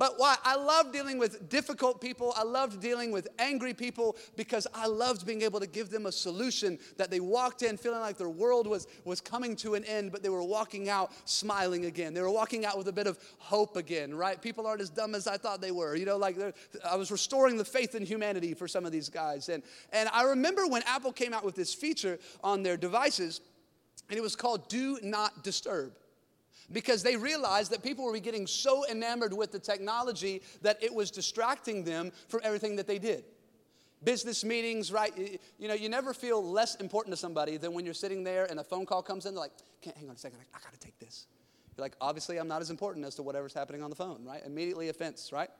But 0.00 0.14
why? 0.16 0.36
I 0.44 0.56
love 0.56 0.92
dealing 0.92 1.18
with 1.18 1.50
difficult 1.50 2.00
people. 2.00 2.32
I 2.34 2.42
loved 2.42 2.80
dealing 2.80 3.12
with 3.12 3.28
angry 3.38 3.74
people 3.74 4.16
because 4.34 4.66
I 4.72 4.86
loved 4.86 5.26
being 5.26 5.42
able 5.42 5.60
to 5.60 5.66
give 5.66 5.90
them 5.90 6.06
a 6.06 6.12
solution 6.12 6.78
that 6.96 7.10
they 7.10 7.20
walked 7.20 7.60
in 7.60 7.76
feeling 7.76 8.00
like 8.00 8.16
their 8.16 8.30
world 8.30 8.66
was, 8.66 8.86
was 9.04 9.20
coming 9.20 9.54
to 9.56 9.74
an 9.74 9.84
end, 9.84 10.10
but 10.10 10.22
they 10.22 10.30
were 10.30 10.42
walking 10.42 10.88
out 10.88 11.12
smiling 11.26 11.84
again. 11.84 12.14
They 12.14 12.22
were 12.22 12.30
walking 12.30 12.64
out 12.64 12.78
with 12.78 12.88
a 12.88 12.92
bit 12.94 13.06
of 13.06 13.18
hope 13.36 13.76
again, 13.76 14.14
right? 14.14 14.40
People 14.40 14.66
aren't 14.66 14.80
as 14.80 14.88
dumb 14.88 15.14
as 15.14 15.26
I 15.26 15.36
thought 15.36 15.60
they 15.60 15.70
were. 15.70 15.94
You 15.94 16.06
know, 16.06 16.16
like 16.16 16.38
I 16.82 16.96
was 16.96 17.10
restoring 17.10 17.58
the 17.58 17.64
faith 17.66 17.94
in 17.94 18.06
humanity 18.06 18.54
for 18.54 18.66
some 18.66 18.86
of 18.86 18.92
these 18.92 19.10
guys. 19.10 19.50
And, 19.50 19.62
and 19.92 20.08
I 20.14 20.22
remember 20.22 20.66
when 20.66 20.82
Apple 20.86 21.12
came 21.12 21.34
out 21.34 21.44
with 21.44 21.56
this 21.56 21.74
feature 21.74 22.18
on 22.42 22.62
their 22.62 22.78
devices, 22.78 23.42
and 24.08 24.16
it 24.16 24.22
was 24.22 24.34
called 24.34 24.66
Do 24.70 24.98
Not 25.02 25.44
Disturb 25.44 25.92
because 26.72 27.02
they 27.02 27.16
realized 27.16 27.72
that 27.72 27.82
people 27.82 28.04
were 28.04 28.18
getting 28.18 28.46
so 28.46 28.86
enamored 28.88 29.32
with 29.32 29.52
the 29.52 29.58
technology 29.58 30.42
that 30.62 30.82
it 30.82 30.94
was 30.94 31.10
distracting 31.10 31.84
them 31.84 32.12
from 32.28 32.40
everything 32.42 32.76
that 32.76 32.86
they 32.86 32.98
did. 32.98 33.24
Business 34.02 34.44
meetings, 34.44 34.90
right? 34.90 35.38
You 35.58 35.68
know, 35.68 35.74
you 35.74 35.88
never 35.88 36.14
feel 36.14 36.42
less 36.42 36.76
important 36.76 37.12
to 37.12 37.20
somebody 37.20 37.58
than 37.58 37.74
when 37.74 37.84
you're 37.84 37.94
sitting 37.94 38.24
there 38.24 38.46
and 38.46 38.58
a 38.58 38.64
phone 38.64 38.86
call 38.86 39.02
comes 39.02 39.26
in, 39.26 39.34
they're 39.34 39.42
like, 39.42 39.52
Can't, 39.82 39.96
hang 39.96 40.08
on 40.08 40.14
a 40.14 40.18
second, 40.18 40.38
I, 40.40 40.56
I 40.56 40.60
gotta 40.64 40.78
take 40.78 40.98
this. 40.98 41.26
You're 41.76 41.84
like, 41.84 41.96
obviously, 42.00 42.38
I'm 42.38 42.48
not 42.48 42.62
as 42.62 42.70
important 42.70 43.04
as 43.04 43.14
to 43.16 43.22
whatever's 43.22 43.54
happening 43.54 43.82
on 43.82 43.90
the 43.90 43.96
phone, 43.96 44.24
right? 44.24 44.42
Immediately 44.44 44.88
offense, 44.88 45.30
right? 45.32 45.50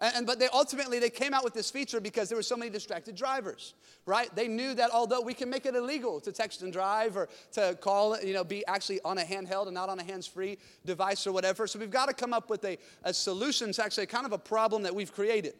And, 0.00 0.16
and, 0.16 0.26
but 0.26 0.38
they 0.38 0.48
ultimately 0.52 0.98
they 0.98 1.10
came 1.10 1.34
out 1.34 1.44
with 1.44 1.54
this 1.54 1.70
feature 1.70 2.00
because 2.00 2.28
there 2.28 2.36
were 2.36 2.42
so 2.42 2.56
many 2.56 2.70
distracted 2.70 3.16
drivers, 3.16 3.74
right? 4.06 4.34
They 4.34 4.46
knew 4.48 4.74
that 4.74 4.90
although 4.90 5.20
we 5.20 5.34
can 5.34 5.50
make 5.50 5.66
it 5.66 5.74
illegal 5.74 6.20
to 6.20 6.32
text 6.32 6.62
and 6.62 6.72
drive 6.72 7.16
or 7.16 7.28
to 7.52 7.76
call, 7.80 8.20
you 8.20 8.32
know, 8.32 8.44
be 8.44 8.64
actually 8.66 9.00
on 9.04 9.18
a 9.18 9.24
handheld 9.24 9.66
and 9.66 9.74
not 9.74 9.88
on 9.88 9.98
a 9.98 10.04
hands-free 10.04 10.58
device 10.84 11.26
or 11.26 11.32
whatever. 11.32 11.66
So 11.66 11.78
we've 11.78 11.90
got 11.90 12.06
to 12.06 12.14
come 12.14 12.32
up 12.32 12.48
with 12.48 12.64
a, 12.64 12.78
a 13.02 13.12
solution 13.12 13.72
to 13.72 13.84
actually 13.84 14.06
kind 14.06 14.26
of 14.26 14.32
a 14.32 14.38
problem 14.38 14.82
that 14.84 14.94
we've 14.94 15.12
created. 15.12 15.54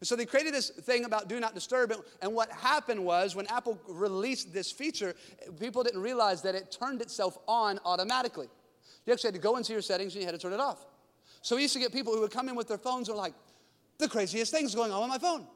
And 0.00 0.06
so 0.06 0.16
they 0.16 0.26
created 0.26 0.54
this 0.54 0.70
thing 0.70 1.04
about 1.04 1.28
do 1.28 1.40
not 1.40 1.54
disturb. 1.54 1.92
And 2.22 2.34
what 2.34 2.50
happened 2.50 3.04
was 3.04 3.34
when 3.34 3.46
Apple 3.48 3.78
released 3.88 4.52
this 4.52 4.70
feature, 4.70 5.14
people 5.58 5.82
didn't 5.82 6.02
realize 6.02 6.42
that 6.42 6.54
it 6.54 6.70
turned 6.70 7.00
itself 7.00 7.38
on 7.46 7.80
automatically. 7.84 8.48
You 9.06 9.12
actually 9.12 9.28
had 9.28 9.34
to 9.34 9.40
go 9.40 9.56
into 9.56 9.72
your 9.72 9.82
settings 9.82 10.14
and 10.14 10.22
you 10.22 10.26
had 10.26 10.34
to 10.34 10.38
turn 10.38 10.52
it 10.52 10.60
off. 10.60 10.86
So 11.42 11.56
we 11.56 11.62
used 11.62 11.74
to 11.74 11.80
get 11.80 11.92
people 11.92 12.12
who 12.14 12.20
would 12.20 12.30
come 12.30 12.48
in 12.48 12.54
with 12.54 12.68
their 12.68 12.78
phones 12.78 13.08
and 13.08 13.16
were 13.16 13.22
like, 13.22 13.34
the 13.98 14.08
craziest 14.08 14.52
things 14.52 14.74
going 14.74 14.92
on 14.92 15.00
with 15.02 15.10
my 15.10 15.18
phone. 15.18 15.46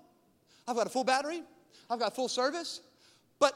I've 0.67 0.77
got 0.77 0.87
a 0.87 0.91
full 0.91 1.05
battery, 1.05 1.43
I've 1.91 1.99
got 1.99 2.15
full 2.15 2.29
service, 2.29 2.81
but 3.39 3.55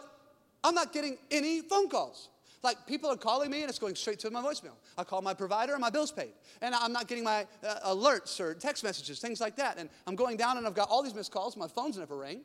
I'm 0.65 0.75
not 0.75 0.93
getting 0.93 1.19
any 1.31 1.61
phone 1.61 1.89
calls. 1.89 2.29
Like 2.63 2.87
people 2.87 3.11
are 3.11 3.17
calling 3.17 3.51
me 3.51 3.61
and 3.61 3.69
it's 3.69 3.79
going 3.79 3.95
straight 3.95 4.19
to 4.21 4.31
my 4.31 4.43
voicemail. 4.43 4.75
I 4.99 5.05
call 5.05 5.23
my 5.23 5.35
provider 5.35 5.73
and 5.73 5.81
my 5.81 5.91
bill's 5.91 6.11
paid. 6.11 6.33
And 6.61 6.75
I'm 6.75 6.93
not 6.93 7.07
getting 7.07 7.23
my 7.23 7.47
uh, 7.65 7.95
alerts 7.95 8.41
or 8.41 8.55
text 8.55 8.83
messages, 8.83 9.21
things 9.21 9.41
like 9.41 9.55
that. 9.57 9.79
And 9.79 9.89
I'm 10.07 10.17
going 10.17 10.37
down 10.37 10.57
and 10.57 10.67
I've 10.67 10.75
got 10.75 10.89
all 10.89 11.03
these 11.03 11.15
missed 11.15 11.31
calls. 11.31 11.57
My 11.57 11.69
phone's 11.69 11.97
never 11.97 12.17
ring. 12.17 12.41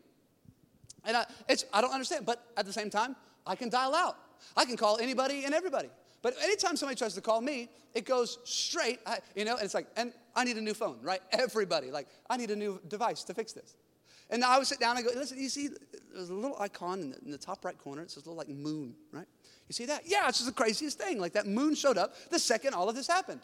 And 1.05 1.17
I, 1.17 1.25
it's, 1.49 1.65
I 1.73 1.81
don't 1.81 1.91
understand. 1.91 2.27
But 2.27 2.43
at 2.55 2.67
the 2.67 2.73
same 2.73 2.91
time, 2.91 3.15
I 3.47 3.55
can 3.55 3.69
dial 3.69 3.95
out. 3.95 4.17
I 4.55 4.65
can 4.65 4.77
call 4.77 4.99
anybody 4.99 5.45
and 5.45 5.55
everybody. 5.55 5.89
But 6.21 6.35
anytime 6.43 6.75
somebody 6.75 6.97
tries 6.97 7.15
to 7.15 7.21
call 7.21 7.41
me, 7.41 7.69
it 7.93 8.05
goes 8.05 8.37
straight, 8.43 8.99
I, 9.05 9.19
you 9.35 9.43
know, 9.43 9.55
and 9.55 9.63
it's 9.63 9.73
like, 9.73 9.87
and 9.97 10.13
I 10.35 10.43
need 10.43 10.57
a 10.57 10.61
new 10.61 10.73
phone, 10.73 10.97
right? 11.01 11.21
Everybody, 11.31 11.91
like, 11.91 12.07
I 12.29 12.37
need 12.37 12.51
a 12.51 12.55
new 12.55 12.79
device 12.87 13.23
to 13.25 13.33
fix 13.33 13.53
this. 13.53 13.75
And 14.29 14.45
I 14.45 14.57
would 14.57 14.67
sit 14.67 14.79
down 14.79 14.95
and 14.95 15.05
go, 15.05 15.11
listen, 15.13 15.37
you 15.37 15.49
see, 15.49 15.69
there's 16.13 16.29
a 16.29 16.33
little 16.33 16.55
icon 16.59 17.01
in 17.01 17.09
the, 17.11 17.17
in 17.25 17.31
the 17.31 17.37
top 17.37 17.65
right 17.65 17.77
corner. 17.77 18.01
It 18.03 18.11
says 18.11 18.25
a 18.25 18.29
little 18.29 18.37
like 18.37 18.47
moon, 18.47 18.95
right? 19.11 19.27
You 19.67 19.73
see 19.73 19.85
that? 19.87 20.03
Yeah, 20.05 20.27
it's 20.29 20.37
just 20.37 20.49
the 20.49 20.55
craziest 20.55 20.97
thing. 20.97 21.19
Like 21.19 21.33
that 21.33 21.47
moon 21.47 21.75
showed 21.75 21.97
up 21.97 22.13
the 22.29 22.39
second 22.39 22.73
all 22.73 22.87
of 22.87 22.95
this 22.95 23.07
happened. 23.07 23.41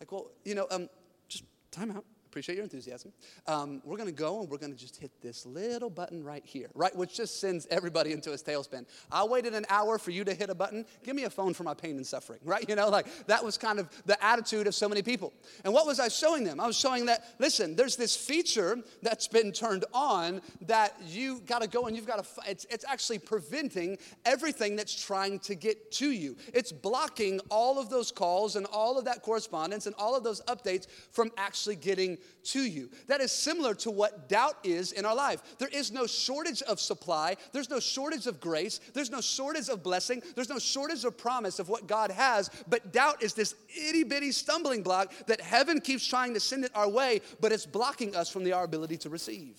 Like, 0.00 0.10
well, 0.10 0.30
you 0.44 0.56
know, 0.56 0.66
um, 0.70 0.88
just 1.28 1.44
time 1.70 1.92
out. 1.92 2.04
Appreciate 2.34 2.56
your 2.56 2.64
enthusiasm. 2.64 3.12
Um, 3.46 3.80
we're 3.84 3.96
going 3.96 4.08
to 4.08 4.12
go 4.12 4.40
and 4.40 4.50
we're 4.50 4.58
going 4.58 4.72
to 4.72 4.76
just 4.76 4.96
hit 4.96 5.12
this 5.22 5.46
little 5.46 5.88
button 5.88 6.24
right 6.24 6.42
here, 6.44 6.66
right? 6.74 6.92
Which 6.96 7.14
just 7.14 7.40
sends 7.40 7.68
everybody 7.70 8.10
into 8.10 8.32
a 8.32 8.34
tailspin. 8.34 8.86
I 9.12 9.22
waited 9.22 9.54
an 9.54 9.64
hour 9.68 9.98
for 9.98 10.10
you 10.10 10.24
to 10.24 10.34
hit 10.34 10.50
a 10.50 10.54
button. 10.56 10.84
Give 11.04 11.14
me 11.14 11.22
a 11.22 11.30
phone 11.30 11.54
for 11.54 11.62
my 11.62 11.74
pain 11.74 11.94
and 11.94 12.04
suffering, 12.04 12.40
right? 12.44 12.68
You 12.68 12.74
know, 12.74 12.88
like 12.88 13.06
that 13.28 13.44
was 13.44 13.56
kind 13.56 13.78
of 13.78 13.88
the 14.04 14.20
attitude 14.20 14.66
of 14.66 14.74
so 14.74 14.88
many 14.88 15.00
people. 15.00 15.32
And 15.62 15.72
what 15.72 15.86
was 15.86 16.00
I 16.00 16.08
showing 16.08 16.42
them? 16.42 16.58
I 16.58 16.66
was 16.66 16.76
showing 16.76 17.06
that, 17.06 17.24
listen, 17.38 17.76
there's 17.76 17.94
this 17.94 18.16
feature 18.16 18.78
that's 19.00 19.28
been 19.28 19.52
turned 19.52 19.84
on 19.94 20.40
that 20.62 20.96
you 21.06 21.38
got 21.46 21.62
to 21.62 21.68
go 21.68 21.86
and 21.86 21.94
you've 21.94 22.04
got 22.08 22.24
to, 22.24 22.50
it's, 22.50 22.66
it's 22.68 22.84
actually 22.88 23.20
preventing 23.20 23.96
everything 24.24 24.74
that's 24.74 25.00
trying 25.00 25.38
to 25.38 25.54
get 25.54 25.92
to 25.92 26.10
you. 26.10 26.36
It's 26.52 26.72
blocking 26.72 27.38
all 27.48 27.78
of 27.78 27.90
those 27.90 28.10
calls 28.10 28.56
and 28.56 28.66
all 28.72 28.98
of 28.98 29.04
that 29.04 29.22
correspondence 29.22 29.86
and 29.86 29.94
all 30.00 30.16
of 30.16 30.24
those 30.24 30.40
updates 30.48 30.88
from 31.12 31.30
actually 31.36 31.76
getting 31.76 32.18
to 32.44 32.60
you. 32.60 32.90
That 33.06 33.20
is 33.20 33.32
similar 33.32 33.74
to 33.76 33.90
what 33.90 34.28
doubt 34.28 34.56
is 34.64 34.92
in 34.92 35.04
our 35.04 35.14
life. 35.14 35.42
There 35.58 35.68
is 35.68 35.92
no 35.92 36.06
shortage 36.06 36.62
of 36.62 36.80
supply, 36.80 37.36
there's 37.52 37.70
no 37.70 37.80
shortage 37.80 38.26
of 38.26 38.40
grace, 38.40 38.80
there's 38.92 39.10
no 39.10 39.20
shortage 39.20 39.68
of 39.68 39.82
blessing, 39.82 40.22
there's 40.34 40.48
no 40.48 40.58
shortage 40.58 41.04
of 41.04 41.16
promise 41.16 41.58
of 41.58 41.68
what 41.68 41.86
God 41.86 42.10
has, 42.10 42.50
but 42.68 42.92
doubt 42.92 43.22
is 43.22 43.34
this 43.34 43.54
itty 43.74 44.04
bitty 44.04 44.32
stumbling 44.32 44.82
block 44.82 45.12
that 45.26 45.40
heaven 45.40 45.80
keeps 45.80 46.06
trying 46.06 46.34
to 46.34 46.40
send 46.40 46.64
it 46.64 46.70
our 46.74 46.88
way, 46.88 47.20
but 47.40 47.52
it's 47.52 47.66
blocking 47.66 48.14
us 48.14 48.28
from 48.30 48.44
the, 48.44 48.52
our 48.52 48.64
ability 48.64 48.96
to 48.98 49.08
receive. 49.08 49.58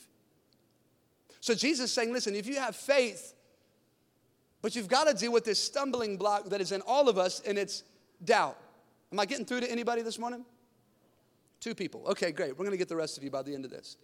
So 1.40 1.54
Jesus 1.54 1.86
is 1.86 1.94
saying, 1.94 2.12
listen, 2.12 2.36
if 2.36 2.48
you 2.48 2.56
have 2.56 2.76
faith, 2.76 3.34
but 4.62 4.76
you've 4.76 4.88
got 4.88 5.08
to 5.08 5.14
deal 5.14 5.32
with 5.32 5.46
this 5.46 5.64
stumbling 5.64 6.18
block 6.18 6.46
that 6.50 6.60
is 6.60 6.72
in 6.72 6.82
all 6.82 7.08
of 7.08 7.20
us, 7.20 7.42
and 7.42 7.58
it's 7.58 7.84
doubt. 8.24 8.58
Am 9.12 9.20
I 9.20 9.26
getting 9.26 9.46
through 9.46 9.60
to 9.60 9.72
anybody 9.72 10.02
this 10.02 10.18
morning? 10.18 10.44
Two 11.66 11.74
people. 11.74 12.04
Okay, 12.06 12.32
great. 12.32 12.52
We're 12.52 12.64
going 12.64 12.74
to 12.74 12.78
get 12.78 12.90
the 12.90 12.96
rest 12.96 13.18
of 13.18 13.24
you 13.24 13.32
by 13.32 13.42
the 13.42 13.52
end 13.52 13.66
of 13.66 13.72
this. 13.72 13.98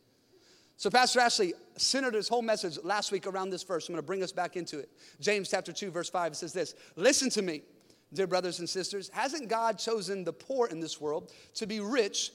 So, 0.77 0.89
Pastor 0.89 1.19
Ashley 1.19 1.53
centered 1.77 2.15
his 2.15 2.27
whole 2.27 2.41
message 2.41 2.79
last 2.83 3.11
week 3.11 3.27
around 3.27 3.51
this 3.51 3.61
verse. 3.61 3.87
I'm 3.87 3.93
going 3.93 4.01
to 4.01 4.07
bring 4.07 4.23
us 4.23 4.31
back 4.31 4.57
into 4.57 4.79
it. 4.79 4.89
James 5.19 5.47
chapter 5.47 5.71
2, 5.71 5.91
verse 5.91 6.09
5 6.09 6.35
says 6.35 6.53
this 6.53 6.73
Listen 6.95 7.29
to 7.29 7.43
me, 7.43 7.61
dear 8.15 8.25
brothers 8.25 8.57
and 8.57 8.67
sisters. 8.67 9.11
Hasn't 9.13 9.47
God 9.47 9.77
chosen 9.77 10.23
the 10.23 10.33
poor 10.33 10.69
in 10.69 10.79
this 10.79 10.99
world 10.99 11.31
to 11.53 11.67
be 11.67 11.81
rich 11.81 12.31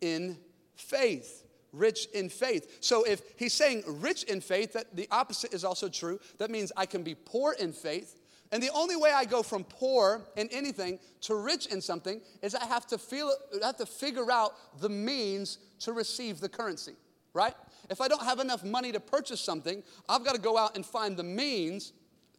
in 0.00 0.38
faith? 0.76 1.44
Rich 1.74 2.06
in 2.14 2.30
faith. 2.30 2.78
So, 2.80 3.04
if 3.04 3.20
he's 3.36 3.52
saying 3.52 3.82
rich 3.86 4.22
in 4.22 4.40
faith, 4.40 4.72
that 4.72 4.96
the 4.96 5.08
opposite 5.10 5.52
is 5.52 5.62
also 5.62 5.90
true. 5.90 6.18
That 6.38 6.50
means 6.50 6.72
I 6.74 6.86
can 6.86 7.02
be 7.02 7.14
poor 7.14 7.52
in 7.52 7.74
faith 7.74 8.18
and 8.52 8.62
the 8.62 8.70
only 8.70 8.96
way 8.96 9.12
I 9.12 9.24
go 9.24 9.42
from 9.42 9.64
poor 9.64 10.22
in 10.36 10.48
anything 10.50 10.98
to 11.22 11.36
rich 11.36 11.66
in 11.66 11.80
something 11.80 12.20
is 12.42 12.54
I 12.54 12.64
have 12.64 12.86
to 12.88 12.98
feel 12.98 13.32
I 13.62 13.66
have 13.66 13.76
to 13.76 13.86
figure 13.86 14.30
out 14.30 14.54
the 14.80 14.88
means 14.88 15.58
to 15.80 15.92
receive 15.92 16.40
the 16.40 16.48
currency, 16.48 16.94
right? 17.32 17.54
If 17.88 18.00
I 18.00 18.08
don't 18.08 18.22
have 18.22 18.40
enough 18.40 18.64
money 18.64 18.92
to 18.92 19.00
purchase 19.00 19.40
something, 19.40 19.82
I've 20.08 20.24
got 20.24 20.34
to 20.34 20.40
go 20.40 20.56
out 20.56 20.76
and 20.76 20.84
find 20.84 21.16
the 21.16 21.24
means 21.24 21.92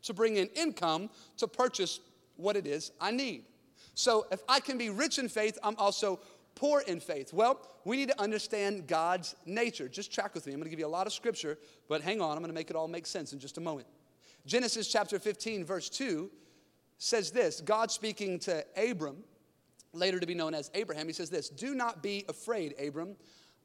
to 0.04 0.14
bring 0.14 0.38
in 0.38 0.48
income 0.56 1.10
to 1.38 1.48
purchase 1.48 2.00
what 2.36 2.56
it 2.56 2.68
is 2.68 2.92
I 3.00 3.12
need. 3.12 3.46
So 3.94 4.26
if 4.32 4.42
I 4.50 4.60
can 4.60 4.78
be 4.78 4.90
rich 4.90 5.20
in 5.20 5.30
faith, 5.30 5.58
I'm 5.64 5.76
also 5.78 6.20
poor 6.56 6.82
in 6.82 7.00
faith. 7.00 7.34
Well, 7.34 7.60
we 7.86 7.98
need 7.98 8.10
to 8.10 8.22
understand 8.22 8.88
God's 8.88 9.36
nature. 9.46 9.88
Just 9.88 10.14
track 10.14 10.34
with 10.34 10.46
me. 10.46 10.54
I'm 10.54 10.60
going 10.60 10.66
to 10.66 10.70
give 10.70 10.80
you 10.80 10.88
a 10.88 10.88
lot 10.88 11.08
of 11.08 11.14
scripture, 11.14 11.58
but 11.88 12.02
hang 12.02 12.22
on, 12.22 12.32
I'm 12.32 12.40
going 12.40 12.50
to 12.50 12.54
make 12.54 12.70
it 12.70 12.76
all 12.76 12.88
make 12.88 13.06
sense 13.06 13.34
in 13.34 13.40
just 13.40 13.58
a 13.58 13.62
moment. 13.62 13.88
Genesis 14.46 14.88
chapter 14.88 15.20
15, 15.20 15.66
verse 15.66 15.90
2 15.90 16.30
says 16.98 17.32
this 17.32 17.62
God 17.62 17.92
speaking 17.92 18.40
to 18.40 18.64
Abram, 18.76 19.24
later 19.94 20.20
to 20.20 20.28
be 20.28 20.36
known 20.36 20.54
as 20.54 20.72
Abraham, 20.74 21.08
he 21.08 21.14
says 21.14 21.30
this 21.30 21.50
Do 21.50 21.76
not 21.76 22.02
be 22.02 22.26
afraid, 22.30 22.76
Abram. 22.80 23.16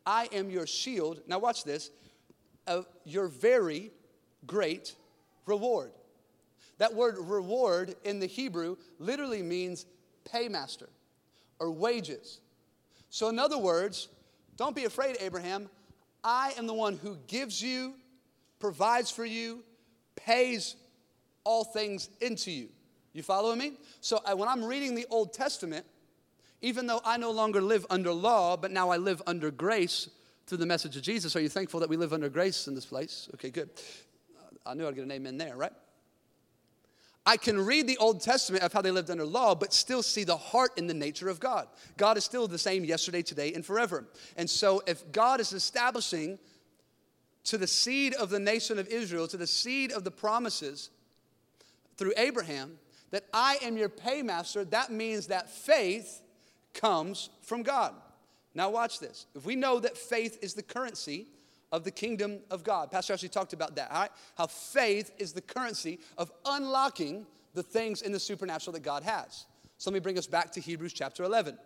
I 0.05 0.29
am 0.33 0.51
your 0.51 0.67
shield. 0.67 1.21
Now, 1.27 1.39
watch 1.39 1.65
this 1.65 1.91
your 3.05 3.29
very 3.29 3.91
great 4.47 4.95
reward. 5.47 5.93
That 6.79 6.95
word 6.95 7.17
reward 7.19 7.95
in 8.05 8.21
the 8.21 8.27
Hebrew 8.27 8.77
literally 8.99 9.43
means 9.43 9.87
paymaster 10.25 10.89
or 11.59 11.71
wages. 11.71 12.41
So, 13.11 13.29
in 13.29 13.39
other 13.39 13.59
words, 13.59 14.09
don't 14.57 14.77
be 14.77 14.85
afraid, 14.85 15.17
Abraham. 15.21 15.71
I 16.23 16.53
am 16.59 16.67
the 16.67 16.75
one 16.75 16.97
who 16.97 17.17
gives 17.29 17.63
you, 17.63 17.95
provides 18.59 19.11
for 19.11 19.25
you, 19.25 19.63
pays 20.27 20.77
all 21.45 21.65
things 21.65 22.11
into 22.21 22.51
you. 22.51 22.69
You 23.13 23.23
following 23.23 23.59
me? 23.59 23.73
So 24.01 24.21
I, 24.27 24.35
when 24.35 24.49
I'm 24.49 24.63
reading 24.65 24.95
the 24.95 25.07
Old 25.09 25.33
Testament, 25.33 25.87
even 26.61 26.87
though 26.87 27.01
I 27.05 27.17
no 27.17 27.31
longer 27.31 27.63
live 27.63 27.87
under 27.89 28.13
law, 28.13 28.57
but 28.57 28.71
now 28.71 28.91
I 28.91 28.97
live 28.97 29.23
under 29.27 29.51
grace 29.51 30.11
through 30.47 30.59
the 30.59 30.67
message 30.67 30.97
of 30.97 31.03
Jesus, 31.03 31.35
are 31.37 31.41
you 31.41 31.49
thankful 31.49 31.81
that 31.81 31.89
we 31.89 31.97
live 31.97 32.13
under 32.13 32.29
grace 32.29 32.67
in 32.67 32.75
this 32.75 32.85
place? 32.85 33.29
Okay, 33.35 33.51
good. 33.51 33.71
I 34.67 34.75
knew 34.75 34.87
I'd 34.87 34.97
get 34.97 35.05
an 35.05 35.13
amen 35.13 35.39
there, 35.39 35.57
right? 35.57 35.73
I 37.25 37.37
can 37.37 37.65
read 37.65 37.89
the 37.89 37.97
Old 37.99 38.21
Testament 38.21 38.63
of 38.63 38.73
how 38.73 38.83
they 38.83 38.91
lived 38.91 39.11
under 39.11 39.25
law, 39.25 39.55
but 39.55 39.73
still 39.73 40.03
see 40.03 40.25
the 40.25 40.37
heart 40.37 40.73
and 40.77 40.89
the 40.89 40.95
nature 40.95 41.29
of 41.29 41.41
God. 41.41 41.67
God 41.97 42.17
is 42.17 42.25
still 42.25 42.47
the 42.47 42.59
same 42.59 42.85
yesterday, 42.85 43.23
today, 43.23 43.53
and 43.53 43.65
forever. 43.65 44.07
And 44.37 44.49
so, 44.49 44.83
if 44.87 45.11
God 45.11 45.41
is 45.41 45.53
establishing 45.53 46.39
to 47.47 47.59
the 47.59 47.67
seed 47.67 48.15
of 48.15 48.31
the 48.31 48.39
nation 48.39 48.79
of 48.79 48.89
Israel, 48.89 49.27
to 49.29 49.37
the 49.37 49.47
seed 49.47 49.93
of 49.93 50.05
the 50.05 50.11
promises 50.11 50.91
through 51.97 52.13
Abraham, 52.17 52.79
that 53.11 53.25
I 53.33 53.59
am 53.63 53.77
your 53.77 53.89
paymaster, 53.89 54.69
that 54.71 54.91
means 54.91 55.29
that 55.29 55.49
faith 55.49 56.21
comes 56.75 57.31
from 57.43 57.63
God. 57.63 57.95
Now, 58.55 58.71
watch 58.71 59.01
this. 59.01 59.27
If 59.35 59.45
we 59.45 59.57
know 59.57 59.81
that 59.81 59.97
faith 59.97 60.39
is 60.43 60.55
the 60.55 60.63
currency 60.63 61.27
of 61.73 61.85
the 61.85 61.91
kingdom 61.91 62.41
of 62.51 62.65
God, 62.65 62.91
Pastor 62.91 63.13
Ashley 63.13 63.29
talked 63.29 63.53
about 63.53 63.77
that? 63.77 64.13
How 64.37 64.47
faith 64.47 65.13
is 65.19 65.33
the 65.33 65.41
currency 65.41 66.01
of 66.19 66.31
unlocking 66.45 67.27
the 67.57 67.63
things 67.63 68.03
in 68.03 68.13
the 68.13 68.21
supernatural 68.21 68.73
that 68.75 68.83
God 68.83 69.03
has. 69.03 69.47
So 69.79 69.91
let 69.91 69.95
me 69.95 70.01
bring 70.01 70.19
us 70.19 70.27
back 70.27 70.53
to 70.53 70.61
Hebrews 70.61 70.93
chapter 70.93 71.25
11. 71.25 71.59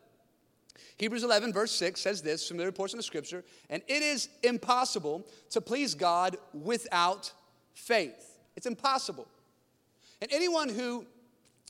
Hebrews 0.97 1.25
11, 1.25 1.53
verse 1.53 1.73
6 1.73 2.01
says 2.01 2.23
this 2.23 2.47
familiar 2.47 2.73
portion 2.73 2.99
of 2.99 3.05
scripture, 3.05 3.45
and 3.69 3.83
it 3.89 4.03
is 4.03 4.29
impossible 4.43 5.27
to 5.51 5.61
please 5.61 5.95
God 5.95 6.37
without 6.53 7.33
faith. 7.75 8.39
It's 8.57 8.67
impossible. 8.67 9.27
And 10.21 10.31
anyone 10.33 10.69
who, 10.69 11.07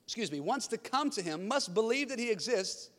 excuse 0.05 0.33
me, 0.33 0.41
wants 0.41 0.67
to 0.69 0.79
come 0.79 1.11
to 1.11 1.23
him 1.23 1.47
must 1.47 1.75
believe 1.75 2.09
that 2.09 2.19
he 2.19 2.31
exists 2.31 2.91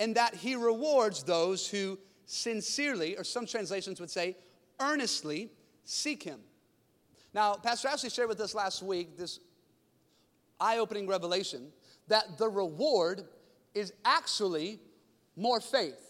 and 0.00 0.14
that 0.16 0.34
he 0.34 0.56
rewards 0.56 1.22
those 1.22 1.68
who 1.68 1.98
sincerely, 2.26 3.16
or 3.16 3.24
some 3.24 3.46
translations 3.46 4.00
would 4.00 4.10
say, 4.10 4.36
earnestly 4.80 5.50
seek 5.84 6.22
him. 6.22 6.40
Now, 7.32 7.54
Pastor 7.54 7.88
Ashley 7.88 8.10
shared 8.10 8.28
with 8.28 8.40
us 8.40 8.54
last 8.54 8.82
week 8.82 9.16
this 9.16 9.40
eye 10.60 10.78
opening 10.78 11.06
revelation 11.06 11.72
that 12.08 12.38
the 12.38 12.48
reward 12.48 13.24
is 13.74 13.92
actually 14.04 14.78
more 15.36 15.60
faith. 15.60 16.00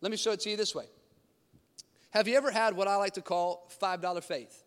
Let 0.00 0.10
me 0.10 0.16
show 0.16 0.32
it 0.32 0.40
to 0.40 0.50
you 0.50 0.56
this 0.56 0.74
way. 0.74 0.86
Have 2.10 2.26
you 2.26 2.36
ever 2.36 2.50
had 2.50 2.74
what 2.74 2.88
I 2.88 2.96
like 2.96 3.14
to 3.14 3.22
call 3.22 3.70
$5 3.80 4.22
faith? 4.24 4.64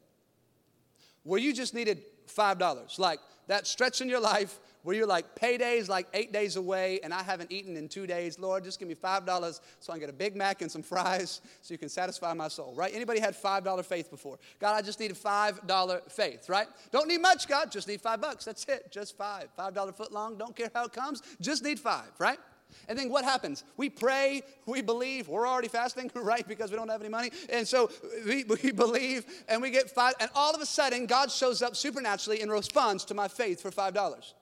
Where 1.24 1.40
you 1.40 1.54
just 1.54 1.74
needed 1.74 2.04
$5, 2.28 3.00
like 3.00 3.20
that 3.48 3.68
stretch 3.68 4.02
in 4.02 4.10
your 4.10 4.20
life 4.20 4.60
where 4.84 4.96
you're 4.96 5.08
like, 5.08 5.36
payday's 5.36 5.88
like 5.90 6.08
eight 6.14 6.32
days 6.32 6.56
away 6.56 7.00
and 7.04 7.14
I 7.14 7.24
haven't 7.24 7.52
eaten 7.52 7.78
in 7.78 7.88
two 7.88 8.06
days. 8.06 8.38
Lord, 8.38 8.64
just 8.64 8.80
give 8.80 8.88
me 8.88 8.96
$5 8.96 9.60
so 9.80 9.92
I 9.92 9.96
can 9.96 10.02
get 10.02 10.10
a 10.10 10.14
Big 10.14 10.36
Mac 10.36 10.62
and 10.62 10.72
some 10.72 10.84
fries 10.84 11.42
so 11.62 11.74
you 11.74 11.78
can 11.78 11.90
satisfy 11.90 12.34
my 12.34 12.50
soul, 12.50 12.74
right? 12.76 12.94
Anybody 12.94 13.20
had 13.20 13.36
$5 13.36 13.86
faith 13.86 14.10
before? 14.10 14.40
God, 14.60 14.76
I 14.76 14.82
just 14.82 15.00
need 15.00 15.12
a 15.12 15.16
$5 15.16 16.12
faith, 16.12 16.50
right? 16.50 16.68
Don't 16.92 17.08
need 17.08 17.22
much, 17.22 17.48
God, 17.48 17.72
just 17.72 17.88
need 17.88 18.02
five 18.02 18.22
bucks. 18.22 18.46
That's 18.46 18.66
it, 18.66 18.92
just 18.92 19.18
five. 19.18 19.48
$5 19.58 19.96
foot 19.96 20.12
long, 20.12 20.38
don't 20.38 20.56
care 20.56 20.70
how 20.74 20.86
it 20.86 20.94
comes, 20.94 21.22
just 21.40 21.64
need 21.64 21.80
five, 21.80 22.12
right? 22.20 22.40
And 22.88 22.98
then 22.98 23.10
what 23.10 23.24
happens? 23.24 23.64
We 23.78 23.90
pray, 23.90 24.44
we 24.66 24.82
believe, 24.82 25.28
we're 25.28 25.48
already 25.48 25.68
fasting, 25.68 26.12
right? 26.16 26.48
Because 26.48 26.72
we 26.72 26.78
don't 26.78 26.90
have 26.90 27.02
any 27.02 27.10
money. 27.10 27.32
And 27.50 27.68
so 27.68 27.90
we, 28.26 28.44
we 28.64 28.72
believe 28.72 29.26
and 29.48 29.62
we 29.62 29.72
get 29.72 29.90
five, 29.90 30.14
and 30.20 30.30
all 30.36 30.54
of 30.54 30.62
a 30.62 30.66
sudden, 30.66 31.06
God 31.06 31.32
shows 31.32 31.62
up 31.62 31.76
supernaturally 31.76 32.42
in 32.42 32.50
response 32.50 33.06
to 33.06 33.14
my 33.14 33.28
faith 33.28 33.62
for 33.62 33.72
$5. 33.72 34.34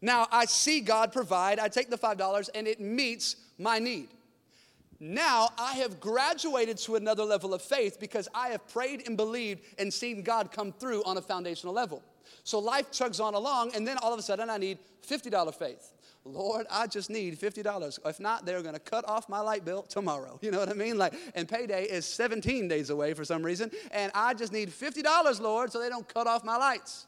Now 0.00 0.26
I 0.30 0.44
see 0.44 0.80
God 0.80 1.12
provide, 1.12 1.58
I 1.58 1.68
take 1.68 1.90
the 1.90 1.98
$5 1.98 2.50
and 2.54 2.66
it 2.66 2.80
meets 2.80 3.36
my 3.58 3.78
need. 3.78 4.08
Now 5.00 5.48
I 5.58 5.74
have 5.74 6.00
graduated 6.00 6.78
to 6.78 6.96
another 6.96 7.24
level 7.24 7.54
of 7.54 7.62
faith 7.62 7.98
because 7.98 8.28
I 8.34 8.48
have 8.48 8.66
prayed 8.68 9.06
and 9.06 9.16
believed 9.16 9.62
and 9.78 9.92
seen 9.92 10.22
God 10.22 10.52
come 10.52 10.72
through 10.72 11.02
on 11.04 11.16
a 11.16 11.22
foundational 11.22 11.74
level. 11.74 12.02
So 12.44 12.58
life 12.58 12.90
chugs 12.90 13.22
on 13.22 13.34
along, 13.34 13.74
and 13.74 13.86
then 13.86 13.96
all 13.98 14.12
of 14.12 14.18
a 14.18 14.22
sudden 14.22 14.50
I 14.50 14.58
need 14.58 14.78
$50 15.08 15.54
faith. 15.54 15.93
Lord, 16.24 16.66
I 16.70 16.86
just 16.86 17.10
need 17.10 17.38
$50. 17.38 17.98
If 18.06 18.18
not, 18.18 18.46
they're 18.46 18.62
going 18.62 18.74
to 18.74 18.80
cut 18.80 19.06
off 19.06 19.28
my 19.28 19.40
light 19.40 19.64
bill 19.64 19.82
tomorrow. 19.82 20.38
You 20.44 20.50
know 20.50 20.58
what 20.58 20.68
I 20.68 20.74
mean? 20.74 20.98
Like, 20.98 21.14
and 21.34 21.48
payday 21.48 21.84
is 21.84 22.04
17 22.04 22.68
days 22.68 22.90
away 22.90 23.14
for 23.14 23.24
some 23.24 23.42
reason, 23.42 23.70
and 23.92 24.12
I 24.14 24.34
just 24.34 24.52
need 24.52 24.68
$50, 24.68 25.40
Lord, 25.40 25.72
so 25.72 25.80
they 25.80 25.88
don't 25.88 26.06
cut 26.06 26.26
off 26.26 26.44
my 26.44 26.56
lights. 26.56 27.06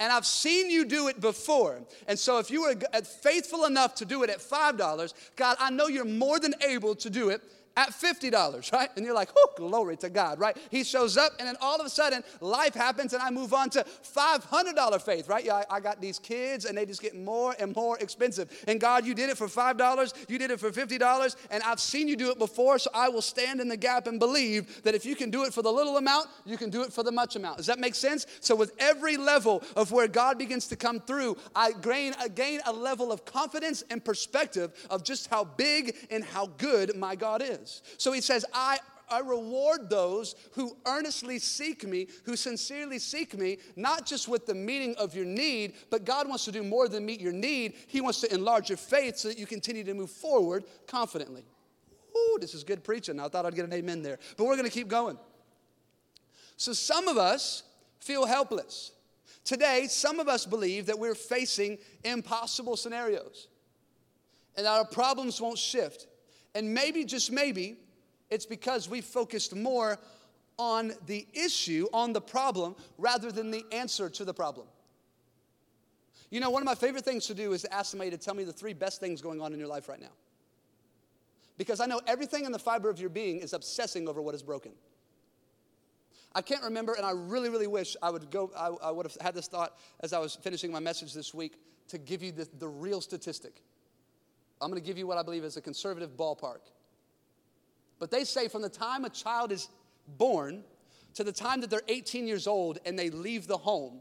And 0.00 0.10
I've 0.10 0.24
seen 0.24 0.70
you 0.70 0.86
do 0.86 1.08
it 1.08 1.20
before. 1.20 1.82
And 2.08 2.18
so 2.18 2.38
if 2.38 2.50
you 2.50 2.62
were 2.62 2.74
uh, 2.94 3.02
faithful 3.02 3.66
enough 3.66 3.94
to 3.96 4.04
do 4.04 4.22
it 4.22 4.30
at 4.30 4.38
$5, 4.38 5.14
God, 5.36 5.56
I 5.60 5.70
know 5.70 5.86
you're 5.88 6.04
more 6.04 6.40
than 6.40 6.54
able 6.66 6.94
to 6.96 7.10
do 7.10 7.28
it 7.28 7.42
at 7.76 7.90
$50, 7.90 8.72
right? 8.72 8.90
And 8.96 9.04
you're 9.04 9.14
like, 9.14 9.30
oh, 9.36 9.48
glory 9.56 9.96
to 9.98 10.10
God, 10.10 10.38
right? 10.38 10.56
He 10.70 10.84
shows 10.84 11.16
up, 11.16 11.32
and 11.38 11.48
then 11.48 11.56
all 11.60 11.80
of 11.80 11.86
a 11.86 11.90
sudden, 11.90 12.22
life 12.40 12.74
happens, 12.74 13.12
and 13.12 13.22
I 13.22 13.30
move 13.30 13.54
on 13.54 13.70
to 13.70 13.84
$500 13.84 15.02
faith, 15.02 15.28
right? 15.28 15.44
Yeah, 15.44 15.62
I, 15.70 15.76
I 15.76 15.80
got 15.80 16.00
these 16.00 16.18
kids, 16.18 16.64
and 16.64 16.76
they 16.76 16.84
just 16.84 17.00
get 17.00 17.16
more 17.16 17.54
and 17.58 17.74
more 17.74 17.98
expensive. 17.98 18.50
And 18.68 18.80
God, 18.80 19.06
you 19.06 19.14
did 19.14 19.30
it 19.30 19.38
for 19.38 19.46
$5, 19.46 20.14
you 20.28 20.38
did 20.38 20.50
it 20.50 20.60
for 20.60 20.70
$50, 20.70 21.36
and 21.50 21.62
I've 21.62 21.80
seen 21.80 22.08
you 22.08 22.16
do 22.16 22.30
it 22.30 22.38
before, 22.38 22.78
so 22.78 22.90
I 22.94 23.08
will 23.08 23.22
stand 23.22 23.60
in 23.60 23.68
the 23.68 23.76
gap 23.76 24.06
and 24.06 24.18
believe 24.18 24.82
that 24.82 24.94
if 24.94 25.06
you 25.06 25.16
can 25.16 25.30
do 25.30 25.44
it 25.44 25.54
for 25.54 25.62
the 25.62 25.72
little 25.72 25.96
amount, 25.96 26.28
you 26.44 26.58
can 26.58 26.70
do 26.70 26.82
it 26.82 26.92
for 26.92 27.02
the 27.02 27.12
much 27.12 27.36
amount. 27.36 27.56
Does 27.56 27.66
that 27.66 27.78
make 27.78 27.94
sense? 27.94 28.26
So, 28.40 28.54
with 28.54 28.72
every 28.78 29.16
level 29.16 29.62
of 29.76 29.92
where 29.92 30.08
God 30.08 30.38
begins 30.38 30.66
to 30.68 30.76
come 30.76 31.00
through, 31.00 31.36
I 31.54 31.72
gain, 31.72 32.14
I 32.18 32.28
gain 32.28 32.60
a 32.66 32.72
level 32.72 33.12
of 33.12 33.24
confidence 33.24 33.82
and 33.90 34.04
perspective 34.04 34.72
of 34.90 35.04
just 35.04 35.28
how 35.28 35.44
big 35.44 35.96
and 36.10 36.22
how 36.22 36.46
good 36.58 36.96
my 36.96 37.14
God 37.14 37.42
is 37.42 37.61
is. 37.62 37.82
So 37.98 38.12
he 38.12 38.20
says, 38.20 38.44
I 38.52 38.78
I 39.12 39.20
reward 39.20 39.90
those 39.90 40.34
who 40.52 40.74
earnestly 40.86 41.38
seek 41.38 41.86
me, 41.86 42.08
who 42.24 42.34
sincerely 42.34 42.98
seek 42.98 43.36
me, 43.36 43.58
not 43.76 44.06
just 44.06 44.26
with 44.26 44.46
the 44.46 44.54
meeting 44.54 44.94
of 44.96 45.14
your 45.14 45.26
need, 45.26 45.74
but 45.90 46.06
God 46.06 46.26
wants 46.26 46.46
to 46.46 46.52
do 46.52 46.62
more 46.62 46.88
than 46.88 47.04
meet 47.04 47.20
your 47.20 47.32
need. 47.32 47.74
He 47.88 48.00
wants 48.00 48.22
to 48.22 48.32
enlarge 48.32 48.70
your 48.70 48.78
faith 48.78 49.18
so 49.18 49.28
that 49.28 49.38
you 49.38 49.46
continue 49.46 49.84
to 49.84 49.92
move 49.92 50.10
forward 50.10 50.64
confidently. 50.86 51.44
Ooh, 52.16 52.38
this 52.40 52.54
is 52.54 52.64
good 52.64 52.82
preaching. 52.82 53.20
I 53.20 53.28
thought 53.28 53.44
I'd 53.44 53.54
get 53.54 53.66
an 53.66 53.72
amen 53.74 54.02
there. 54.02 54.18
But 54.36 54.44
we're 54.44 54.56
going 54.56 54.68
to 54.68 54.74
keep 54.74 54.88
going. 54.88 55.18
So 56.56 56.72
some 56.72 57.06
of 57.06 57.18
us 57.18 57.64
feel 58.00 58.24
helpless. 58.24 58.92
Today, 59.44 59.88
some 59.88 60.20
of 60.20 60.28
us 60.28 60.46
believe 60.46 60.86
that 60.86 60.98
we're 60.98 61.14
facing 61.14 61.78
impossible 62.04 62.76
scenarios 62.76 63.48
and 64.56 64.64
that 64.64 64.72
our 64.72 64.86
problems 64.86 65.40
won't 65.40 65.58
shift. 65.58 66.06
And 66.54 66.74
maybe, 66.74 67.04
just 67.04 67.32
maybe, 67.32 67.78
it's 68.30 68.46
because 68.46 68.88
we 68.88 69.00
focused 69.00 69.54
more 69.54 69.98
on 70.58 70.92
the 71.06 71.26
issue, 71.32 71.88
on 71.92 72.12
the 72.12 72.20
problem, 72.20 72.76
rather 72.98 73.32
than 73.32 73.50
the 73.50 73.64
answer 73.72 74.08
to 74.10 74.24
the 74.24 74.34
problem. 74.34 74.66
You 76.30 76.40
know, 76.40 76.50
one 76.50 76.62
of 76.62 76.66
my 76.66 76.74
favorite 76.74 77.04
things 77.04 77.26
to 77.26 77.34
do 77.34 77.52
is 77.52 77.62
to 77.62 77.74
ask 77.74 77.90
somebody 77.90 78.10
to 78.10 78.16
tell 78.16 78.34
me 78.34 78.44
the 78.44 78.52
three 78.52 78.72
best 78.72 79.00
things 79.00 79.20
going 79.20 79.40
on 79.40 79.52
in 79.52 79.58
your 79.58 79.68
life 79.68 79.88
right 79.88 80.00
now. 80.00 80.12
Because 81.58 81.80
I 81.80 81.86
know 81.86 82.00
everything 82.06 82.44
in 82.44 82.52
the 82.52 82.58
fiber 82.58 82.88
of 82.88 82.98
your 82.98 83.10
being 83.10 83.40
is 83.40 83.52
obsessing 83.52 84.08
over 84.08 84.22
what 84.22 84.34
is 84.34 84.42
broken. 84.42 84.72
I 86.34 86.40
can't 86.40 86.62
remember, 86.62 86.94
and 86.94 87.04
I 87.04 87.10
really, 87.10 87.50
really 87.50 87.66
wish 87.66 87.96
I 88.02 88.10
would 88.10 88.30
go, 88.30 88.50
I, 88.56 88.88
I 88.88 88.90
would 88.90 89.04
have 89.04 89.16
had 89.20 89.34
this 89.34 89.46
thought 89.46 89.76
as 90.00 90.14
I 90.14 90.18
was 90.18 90.34
finishing 90.34 90.72
my 90.72 90.80
message 90.80 91.12
this 91.12 91.34
week 91.34 91.58
to 91.88 91.98
give 91.98 92.22
you 92.22 92.32
the, 92.32 92.48
the 92.58 92.68
real 92.68 93.02
statistic. 93.02 93.62
I'm 94.62 94.70
going 94.70 94.80
to 94.80 94.86
give 94.86 94.96
you 94.96 95.06
what 95.06 95.18
I 95.18 95.22
believe 95.22 95.44
is 95.44 95.56
a 95.56 95.60
conservative 95.60 96.16
ballpark. 96.16 96.60
But 97.98 98.10
they 98.10 98.24
say 98.24 98.48
from 98.48 98.62
the 98.62 98.68
time 98.68 99.04
a 99.04 99.10
child 99.10 99.52
is 99.52 99.68
born 100.18 100.62
to 101.14 101.24
the 101.24 101.32
time 101.32 101.60
that 101.60 101.70
they're 101.70 101.82
18 101.88 102.26
years 102.26 102.46
old 102.46 102.78
and 102.86 102.98
they 102.98 103.10
leave 103.10 103.46
the 103.46 103.56
home, 103.56 104.00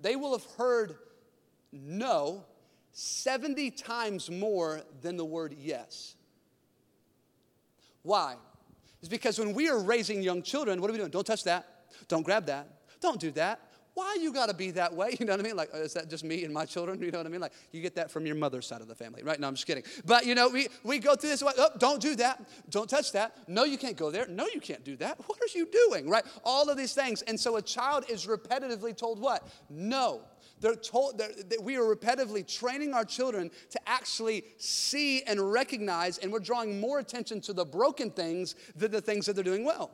they 0.00 0.16
will 0.16 0.32
have 0.32 0.46
heard 0.56 0.96
no 1.72 2.44
70 2.92 3.70
times 3.72 4.30
more 4.30 4.82
than 5.02 5.16
the 5.16 5.24
word 5.24 5.54
yes. 5.58 6.16
Why? 8.02 8.36
It's 9.00 9.08
because 9.08 9.38
when 9.38 9.52
we 9.52 9.68
are 9.68 9.78
raising 9.78 10.22
young 10.22 10.42
children, 10.42 10.80
what 10.80 10.90
are 10.90 10.92
we 10.92 10.98
doing? 10.98 11.10
Don't 11.10 11.26
touch 11.26 11.44
that. 11.44 11.66
Don't 12.08 12.22
grab 12.22 12.46
that. 12.46 12.66
Don't 13.00 13.20
do 13.20 13.30
that 13.32 13.60
why 13.98 14.16
you 14.20 14.32
got 14.32 14.46
to 14.48 14.54
be 14.54 14.70
that 14.72 14.94
way? 14.94 15.08
You 15.18 15.26
know 15.26 15.32
what 15.32 15.40
I 15.40 15.42
mean? 15.42 15.56
Like, 15.56 15.70
is 15.74 15.94
that 15.94 16.08
just 16.08 16.22
me 16.22 16.44
and 16.44 16.54
my 16.54 16.64
children? 16.64 17.02
You 17.02 17.10
know 17.10 17.18
what 17.18 17.26
I 17.26 17.30
mean? 17.30 17.40
Like, 17.40 17.52
you 17.72 17.82
get 17.82 17.96
that 17.96 18.08
from 18.08 18.24
your 18.24 18.36
mother's 18.36 18.66
side 18.66 18.80
of 18.80 18.86
the 18.86 18.94
family, 18.94 19.24
right? 19.24 19.40
No, 19.40 19.48
I'm 19.48 19.54
just 19.54 19.66
kidding. 19.66 19.82
But, 20.04 20.24
you 20.26 20.36
know, 20.36 20.48
we, 20.48 20.68
we 20.84 21.00
go 21.00 21.16
through 21.16 21.30
this, 21.30 21.42
oh, 21.44 21.68
don't 21.78 22.00
do 22.00 22.14
that. 22.16 22.40
Don't 22.70 22.88
touch 22.88 23.10
that. 23.12 23.34
No, 23.48 23.64
you 23.64 23.76
can't 23.76 23.96
go 23.96 24.12
there. 24.12 24.28
No, 24.28 24.46
you 24.54 24.60
can't 24.60 24.84
do 24.84 24.94
that. 24.98 25.18
What 25.26 25.40
are 25.40 25.58
you 25.58 25.66
doing, 25.66 26.08
right? 26.08 26.24
All 26.44 26.70
of 26.70 26.76
these 26.76 26.94
things. 26.94 27.22
And 27.22 27.38
so 27.40 27.56
a 27.56 27.62
child 27.62 28.04
is 28.08 28.26
repetitively 28.26 28.96
told 28.96 29.18
what? 29.18 29.48
No. 29.68 30.22
They're 30.60 30.76
told 30.76 31.18
they're, 31.18 31.32
that 31.48 31.60
we 31.60 31.76
are 31.76 31.82
repetitively 31.82 32.46
training 32.46 32.94
our 32.94 33.04
children 33.04 33.50
to 33.70 33.80
actually 33.88 34.44
see 34.58 35.22
and 35.22 35.52
recognize, 35.52 36.18
and 36.18 36.32
we're 36.32 36.38
drawing 36.38 36.80
more 36.80 37.00
attention 37.00 37.40
to 37.42 37.52
the 37.52 37.64
broken 37.64 38.10
things 38.10 38.54
than 38.76 38.92
the 38.92 39.00
things 39.00 39.26
that 39.26 39.34
they're 39.34 39.42
doing 39.42 39.64
well. 39.64 39.90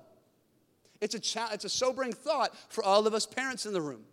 It's 1.05 1.15
a, 1.15 1.21
cha- 1.21 1.51
it's 1.53 1.67
a 1.67 1.69
sobering 1.69 2.15
thought 2.15 2.57
for 2.71 2.83
all 2.83 3.07
of 3.07 3.13
us 3.13 3.27
parents 3.27 3.67
in 3.67 3.75
the 3.75 3.81
room. 3.83 4.05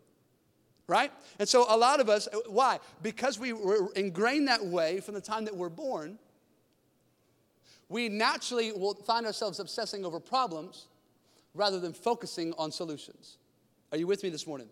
Right? 0.87 1.09
And 1.39 1.47
so, 1.47 1.65
a 1.73 1.77
lot 1.77 2.01
of 2.01 2.09
us, 2.09 2.27
why? 2.47 2.79
Because 3.01 3.39
we 3.39 3.53
were 3.53 3.93
ingrained 3.95 4.49
that 4.49 4.65
way 4.65 4.99
from 4.99 5.13
the 5.13 5.21
time 5.21 5.45
that 5.45 5.55
we're 5.55 5.69
born, 5.69 6.19
we 7.87 8.09
naturally 8.09 8.73
will 8.73 8.93
find 8.93 9.25
ourselves 9.25 9.61
obsessing 9.61 10.03
over 10.03 10.19
problems 10.19 10.87
rather 11.53 11.79
than 11.79 11.93
focusing 11.93 12.53
on 12.57 12.73
solutions. 12.73 13.37
Are 13.93 13.97
you 13.97 14.05
with 14.05 14.21
me 14.21 14.29
this 14.29 14.45
morning? 14.45 14.67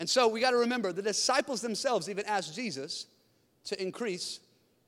And 0.00 0.08
so 0.08 0.28
we 0.28 0.40
got 0.40 0.52
to 0.52 0.56
remember 0.56 0.92
the 0.92 1.02
disciples 1.02 1.60
themselves 1.60 2.08
even 2.08 2.24
asked 2.24 2.54
Jesus 2.54 3.04
to 3.64 3.82
increase 3.82 4.40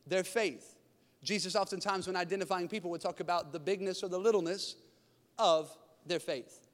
their 0.07 0.25
faith. 0.25 0.75
Jesus, 1.23 1.55
oftentimes, 1.55 2.07
when 2.07 2.17
identifying 2.17 2.67
people, 2.67 2.91
would 2.91 3.03
talk 3.03 3.21
about 3.21 3.53
the 3.53 3.59
bigness 3.59 4.03
or 4.03 4.09
the 4.09 4.19
littleness 4.19 4.77
of 5.39 5.71
their 6.07 6.21
faith. 6.21 6.67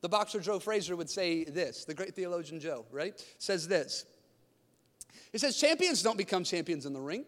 The 0.00 0.08
boxer 0.08 0.40
Joe 0.40 0.58
Frazier 0.58 0.96
would 0.96 1.08
say 1.08 1.44
this, 1.44 1.84
the 1.84 1.94
great 1.94 2.14
theologian 2.14 2.60
Joe, 2.60 2.84
right? 2.90 3.24
Says 3.38 3.66
this. 3.66 4.04
He 5.32 5.38
says, 5.38 5.56
Champions 5.56 6.02
don't 6.02 6.18
become 6.18 6.44
champions 6.44 6.86
in 6.86 6.92
the 6.92 7.00
ring, 7.00 7.24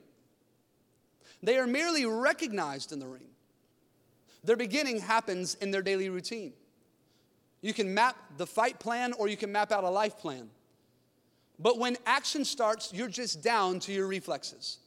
they 1.43 1.59
are 1.59 1.67
merely 1.67 2.07
recognized 2.07 2.93
in 2.93 2.99
the 2.99 3.07
ring. 3.07 3.29
Their 4.45 4.57
beginning 4.57 5.01
happens 5.01 5.55
in 5.57 5.71
their 5.71 5.83
daily 5.83 6.09
routine. 6.09 6.53
You 7.63 7.75
can 7.75 7.93
map 7.93 8.17
the 8.37 8.47
fight 8.47 8.79
plan 8.79 9.13
or 9.15 9.27
you 9.27 9.37
can 9.37 9.51
map 9.51 9.73
out 9.73 9.83
a 9.83 9.91
life 9.91 10.19
plan. 10.19 10.51
But 11.59 11.79
when 11.79 11.97
action 12.07 12.45
starts, 12.45 12.93
you're 12.93 13.09
just 13.09 13.43
down 13.43 13.81
to 13.81 13.93
your 13.93 14.07
reflexes. 14.07 14.79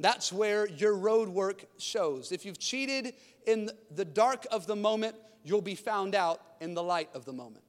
That's 0.00 0.32
where 0.32 0.68
your 0.68 0.96
road 0.96 1.28
work 1.28 1.64
shows. 1.78 2.32
If 2.32 2.44
you've 2.44 2.58
cheated 2.58 3.14
in 3.46 3.70
the 3.94 4.04
dark 4.04 4.46
of 4.50 4.66
the 4.66 4.76
moment, 4.76 5.14
you'll 5.44 5.60
be 5.60 5.74
found 5.74 6.14
out 6.14 6.40
in 6.60 6.74
the 6.74 6.82
light 6.82 7.10
of 7.14 7.24
the 7.24 7.32
moment. 7.32 7.64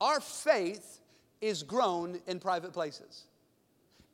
Our 0.00 0.20
faith 0.20 1.00
is 1.40 1.62
grown 1.62 2.20
in 2.26 2.40
private 2.40 2.72
places 2.72 3.24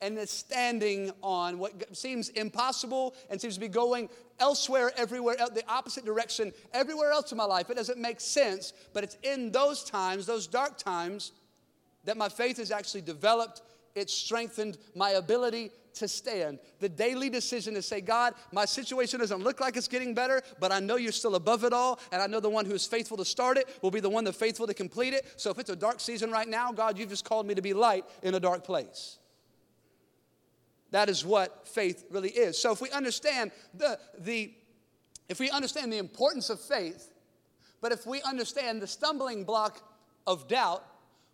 and 0.01 0.17
is 0.17 0.29
standing 0.29 1.11
on 1.21 1.57
what 1.57 1.95
seems 1.95 2.29
impossible 2.29 3.15
and 3.29 3.39
seems 3.39 3.55
to 3.55 3.59
be 3.59 3.69
going 3.69 4.09
elsewhere, 4.39 4.91
everywhere, 4.97 5.37
the 5.53 5.63
opposite 5.67 6.05
direction, 6.05 6.51
everywhere 6.73 7.11
else 7.11 7.31
in 7.31 7.37
my 7.37 7.45
life. 7.45 7.69
It 7.69 7.77
doesn't 7.77 7.99
make 7.99 8.19
sense, 8.19 8.73
but 8.93 9.03
it's 9.03 9.17
in 9.23 9.51
those 9.51 9.83
times, 9.83 10.25
those 10.25 10.45
dark 10.45 10.77
times, 10.77 11.31
that 12.03 12.17
my 12.17 12.27
faith 12.27 12.59
is 12.59 12.69
actually 12.69 13.01
developed. 13.01 13.61
It's 13.95 14.13
strengthened 14.13 14.77
my 14.93 15.11
ability 15.11 15.71
to 15.95 16.07
stand. 16.07 16.59
The 16.79 16.89
daily 16.89 17.29
decision 17.29 17.73
to 17.75 17.81
say, 17.81 18.01
God, 18.01 18.33
my 18.51 18.65
situation 18.65 19.19
doesn't 19.19 19.43
look 19.43 19.59
like 19.59 19.77
it's 19.77 19.87
getting 19.87 20.13
better, 20.13 20.41
but 20.59 20.71
I 20.71 20.79
know 20.79 20.95
you're 20.95 21.11
still 21.11 21.35
above 21.35 21.63
it 21.63 21.73
all, 21.73 21.99
and 22.11 22.21
I 22.21 22.27
know 22.27 22.39
the 22.39 22.49
one 22.49 22.65
who 22.65 22.73
is 22.73 22.85
faithful 22.85 23.17
to 23.17 23.25
start 23.25 23.57
it 23.57 23.67
will 23.81 23.91
be 23.91 23.99
the 23.99 24.09
one 24.09 24.23
that's 24.23 24.37
faithful 24.37 24.67
to 24.67 24.73
complete 24.73 25.13
it. 25.13 25.25
So 25.37 25.49
if 25.51 25.59
it's 25.59 25.69
a 25.69 25.75
dark 25.75 25.99
season 25.99 26.31
right 26.31 26.47
now, 26.47 26.71
God, 26.71 26.97
you've 26.97 27.09
just 27.09 27.25
called 27.25 27.45
me 27.45 27.55
to 27.55 27.61
be 27.61 27.73
light 27.73 28.05
in 28.21 28.35
a 28.35 28.39
dark 28.39 28.63
place. 28.63 29.17
That 30.91 31.09
is 31.09 31.25
what 31.25 31.67
faith 31.67 32.05
really 32.11 32.29
is. 32.29 32.57
So 32.57 32.71
if 32.71 32.79
we 32.79 32.91
understand 32.91 33.51
the, 33.73 33.97
the 34.19 34.53
if 35.27 35.39
we 35.39 35.49
understand 35.49 35.91
the 35.91 35.97
importance 35.97 36.49
of 36.51 36.59
faith, 36.59 37.11
but 37.81 37.91
if 37.91 38.05
we 38.05 38.21
understand 38.21 38.81
the 38.81 38.87
stumbling 38.87 39.43
block 39.43 39.81
of 40.27 40.47
doubt, 40.47 40.85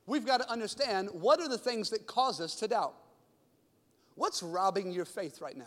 we've 0.05 0.25
got 0.25 0.37
to 0.37 0.49
understand 0.49 1.09
what 1.11 1.41
are 1.41 1.49
the 1.49 1.57
things 1.57 1.89
that 1.89 2.07
cause 2.07 2.39
us 2.39 2.55
to 2.55 2.67
doubt. 2.67 2.95
What's 4.19 4.43
robbing 4.43 4.91
your 4.91 5.05
faith 5.05 5.41
right 5.41 5.57
now? 5.57 5.63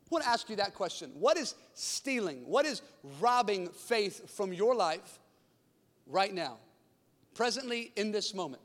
I 0.00 0.08
want 0.10 0.24
to 0.24 0.30
ask 0.30 0.48
you 0.48 0.56
that 0.56 0.74
question. 0.74 1.10
What 1.14 1.36
is 1.36 1.54
stealing? 1.74 2.46
What 2.46 2.64
is 2.64 2.80
robbing 3.20 3.68
faith 3.68 4.30
from 4.36 4.52
your 4.52 4.74
life 4.74 5.18
right 6.06 6.32
now? 6.32 6.58
Presently, 7.34 7.92
in 7.96 8.10
this 8.10 8.32
moment? 8.32 8.62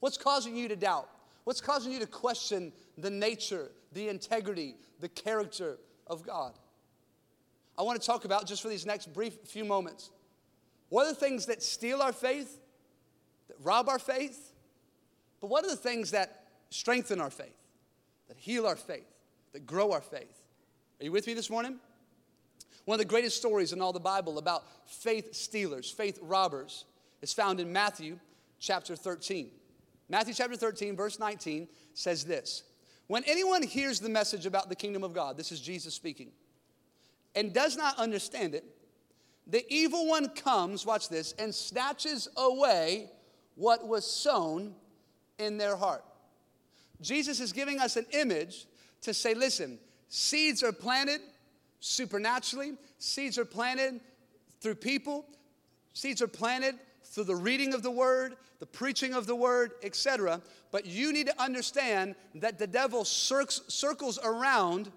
What's 0.00 0.18
causing 0.18 0.54
you 0.54 0.68
to 0.68 0.76
doubt? 0.76 1.08
What's 1.44 1.60
causing 1.60 1.92
you 1.92 1.98
to 2.00 2.06
question 2.06 2.72
the 2.98 3.10
nature, 3.10 3.70
the 3.92 4.08
integrity, 4.08 4.76
the 5.00 5.08
character 5.08 5.78
of 6.06 6.26
God? 6.26 6.52
I 7.78 7.82
want 7.82 8.00
to 8.00 8.06
talk 8.06 8.26
about 8.26 8.46
just 8.46 8.60
for 8.60 8.68
these 8.68 8.84
next 8.84 9.14
brief 9.14 9.34
few 9.46 9.64
moments. 9.64 10.10
What 10.90 11.06
are 11.06 11.10
the 11.10 11.18
things 11.18 11.46
that 11.46 11.62
steal 11.62 12.02
our 12.02 12.12
faith, 12.12 12.60
that 13.48 13.56
rob 13.62 13.88
our 13.88 13.98
faith? 13.98 14.52
But 15.40 15.48
what 15.48 15.64
are 15.64 15.70
the 15.70 15.76
things 15.76 16.10
that 16.10 16.39
strengthen 16.70 17.20
our 17.20 17.30
faith, 17.30 17.56
that 18.28 18.36
heal 18.36 18.66
our 18.66 18.76
faith, 18.76 19.06
that 19.52 19.66
grow 19.66 19.92
our 19.92 20.00
faith? 20.00 20.40
Are 21.00 21.04
you 21.04 21.12
with 21.12 21.26
me 21.26 21.34
this 21.34 21.50
morning? 21.50 21.78
One 22.84 22.94
of 22.94 22.98
the 22.98 23.04
greatest 23.04 23.36
stories 23.36 23.72
in 23.72 23.80
all 23.80 23.92
the 23.92 24.00
Bible 24.00 24.38
about 24.38 24.64
faith 24.86 25.34
stealers, 25.34 25.90
faith 25.90 26.18
robbers, 26.22 26.84
is 27.22 27.32
found 27.32 27.60
in 27.60 27.72
Matthew 27.72 28.18
chapter 28.58 28.96
13. 28.96 29.50
Matthew 30.08 30.34
chapter 30.34 30.56
13, 30.56 30.96
verse 30.96 31.18
19 31.18 31.68
says 31.94 32.24
this 32.24 32.64
When 33.06 33.22
anyone 33.26 33.62
hears 33.62 34.00
the 34.00 34.08
message 34.08 34.46
about 34.46 34.68
the 34.68 34.74
kingdom 34.74 35.04
of 35.04 35.12
God, 35.12 35.36
this 35.36 35.52
is 35.52 35.60
Jesus 35.60 35.94
speaking, 35.94 36.32
and 37.34 37.52
does 37.52 37.76
not 37.76 37.98
understand 37.98 38.54
it, 38.54 38.64
the 39.46 39.64
evil 39.72 40.06
one 40.06 40.28
comes, 40.28 40.86
watch 40.86 41.08
this, 41.08 41.32
and 41.38 41.54
snatches 41.54 42.28
away 42.36 43.10
what 43.54 43.86
was 43.86 44.04
sown 44.04 44.74
in 45.38 45.58
their 45.58 45.76
heart. 45.76 46.04
Jesus 47.00 47.40
is 47.40 47.52
giving 47.52 47.80
us 47.80 47.96
an 47.96 48.06
image 48.12 48.66
to 49.02 49.14
say, 49.14 49.34
listen, 49.34 49.78
seeds 50.08 50.62
are 50.62 50.72
planted 50.72 51.20
supernaturally, 51.80 52.74
seeds 52.98 53.38
are 53.38 53.44
planted 53.44 54.00
through 54.60 54.74
people, 54.74 55.24
seeds 55.94 56.20
are 56.20 56.28
planted 56.28 56.74
through 57.04 57.24
the 57.24 57.34
reading 57.34 57.74
of 57.74 57.82
the 57.82 57.90
word, 57.90 58.36
the 58.58 58.66
preaching 58.66 59.14
of 59.14 59.26
the 59.26 59.34
word, 59.34 59.72
etc. 59.82 60.40
But 60.70 60.86
you 60.86 61.12
need 61.12 61.26
to 61.26 61.42
understand 61.42 62.14
that 62.36 62.58
the 62.58 62.66
devil 62.66 63.04
circles 63.04 64.18
around 64.22 64.92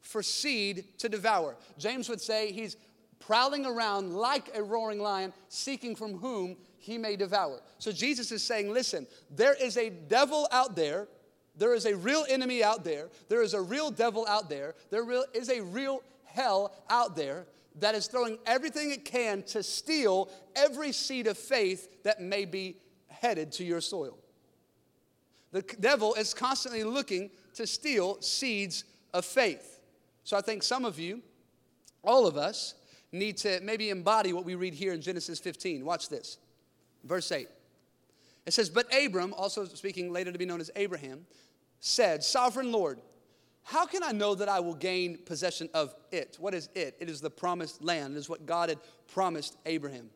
for 0.00 0.22
seed 0.22 0.98
to 0.98 1.08
devour. 1.08 1.56
James 1.78 2.08
would 2.08 2.20
say 2.20 2.52
he's 2.52 2.76
prowling 3.20 3.66
around 3.66 4.14
like 4.14 4.50
a 4.56 4.62
roaring 4.62 5.00
lion, 5.00 5.32
seeking 5.48 5.94
from 5.94 6.18
whom 6.18 6.56
he 6.78 6.98
may 6.98 7.16
devour. 7.16 7.60
So 7.78 7.92
Jesus 7.92 8.32
is 8.32 8.42
saying, 8.42 8.72
listen, 8.72 9.06
there 9.30 9.54
is 9.54 9.76
a 9.76 9.90
devil 9.90 10.48
out 10.50 10.76
there. 10.76 11.08
There 11.58 11.74
is 11.74 11.86
a 11.86 11.96
real 11.96 12.24
enemy 12.28 12.62
out 12.62 12.84
there. 12.84 13.08
There 13.28 13.42
is 13.42 13.52
a 13.52 13.60
real 13.60 13.90
devil 13.90 14.26
out 14.28 14.48
there. 14.48 14.74
There 14.90 15.04
is 15.34 15.50
a 15.50 15.60
real 15.60 16.02
hell 16.24 16.72
out 16.88 17.16
there 17.16 17.46
that 17.80 17.94
is 17.94 18.06
throwing 18.06 18.38
everything 18.46 18.90
it 18.90 19.04
can 19.04 19.42
to 19.42 19.62
steal 19.62 20.30
every 20.56 20.92
seed 20.92 21.26
of 21.26 21.36
faith 21.36 22.02
that 22.04 22.20
may 22.20 22.44
be 22.44 22.76
headed 23.08 23.52
to 23.52 23.64
your 23.64 23.80
soil. 23.80 24.18
The 25.52 25.62
devil 25.80 26.14
is 26.14 26.34
constantly 26.34 26.84
looking 26.84 27.30
to 27.54 27.66
steal 27.66 28.20
seeds 28.20 28.84
of 29.12 29.24
faith. 29.24 29.80
So 30.24 30.36
I 30.36 30.40
think 30.40 30.62
some 30.62 30.84
of 30.84 30.98
you, 30.98 31.22
all 32.04 32.26
of 32.26 32.36
us, 32.36 32.74
need 33.12 33.38
to 33.38 33.60
maybe 33.62 33.90
embody 33.90 34.32
what 34.32 34.44
we 34.44 34.54
read 34.54 34.74
here 34.74 34.92
in 34.92 35.00
Genesis 35.00 35.38
15. 35.38 35.84
Watch 35.84 36.08
this. 36.08 36.38
Verse 37.04 37.32
8. 37.32 37.48
It 38.44 38.52
says, 38.52 38.68
But 38.68 38.86
Abram, 38.94 39.32
also 39.34 39.64
speaking 39.64 40.12
later 40.12 40.30
to 40.30 40.38
be 40.38 40.44
known 40.44 40.60
as 40.60 40.70
Abraham, 40.76 41.26
said, 41.80 42.22
Sovereign 42.24 42.72
Lord, 42.72 43.00
how 43.62 43.84
can 43.86 44.02
I 44.02 44.12
know 44.12 44.34
that 44.34 44.48
I 44.48 44.60
will 44.60 44.74
gain 44.74 45.18
possession 45.18 45.68
of 45.74 45.94
it? 46.10 46.36
What 46.40 46.54
is 46.54 46.68
it? 46.74 46.96
It 47.00 47.10
is 47.10 47.20
the 47.20 47.30
promised 47.30 47.84
land. 47.84 48.16
It 48.16 48.18
is 48.18 48.28
what 48.28 48.46
God 48.46 48.70
had 48.70 48.78
promised 49.12 49.56
Abraham. 49.66 50.10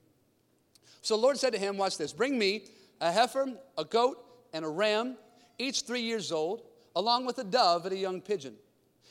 So 1.02 1.16
the 1.16 1.22
Lord 1.22 1.36
said 1.36 1.52
to 1.52 1.58
him, 1.58 1.76
Watch 1.76 1.98
this, 1.98 2.12
bring 2.12 2.38
me 2.38 2.64
a 3.00 3.12
heifer, 3.12 3.46
a 3.76 3.84
goat, 3.84 4.24
and 4.52 4.64
a 4.64 4.68
ram, 4.68 5.16
each 5.58 5.82
three 5.82 6.00
years 6.00 6.32
old, 6.32 6.62
along 6.96 7.26
with 7.26 7.38
a 7.38 7.44
dove 7.44 7.84
and 7.84 7.94
a 7.94 7.98
young 7.98 8.20
pigeon. 8.20 8.54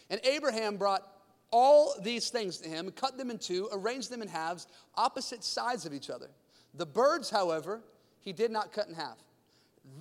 And 0.10 0.20
Abraham 0.24 0.78
brought 0.78 1.08
all 1.52 1.94
these 2.02 2.30
things 2.30 2.58
to 2.60 2.70
him, 2.70 2.90
cut 2.92 3.18
them 3.18 3.30
in 3.30 3.38
two, 3.38 3.70
arranged 3.74 4.10
them 4.10 4.22
in 4.22 4.28
halves, 4.28 4.68
opposite 4.96 5.44
sides 5.44 5.86
of 5.86 5.94
each 5.94 6.10
other. 6.10 6.30
The 6.74 6.86
birds, 6.86 7.30
however, 7.30 7.82
he 8.22 8.32
did 8.32 8.52
not 8.52 8.72
cut 8.72 8.88
in 8.88 8.94
half. 8.94 9.18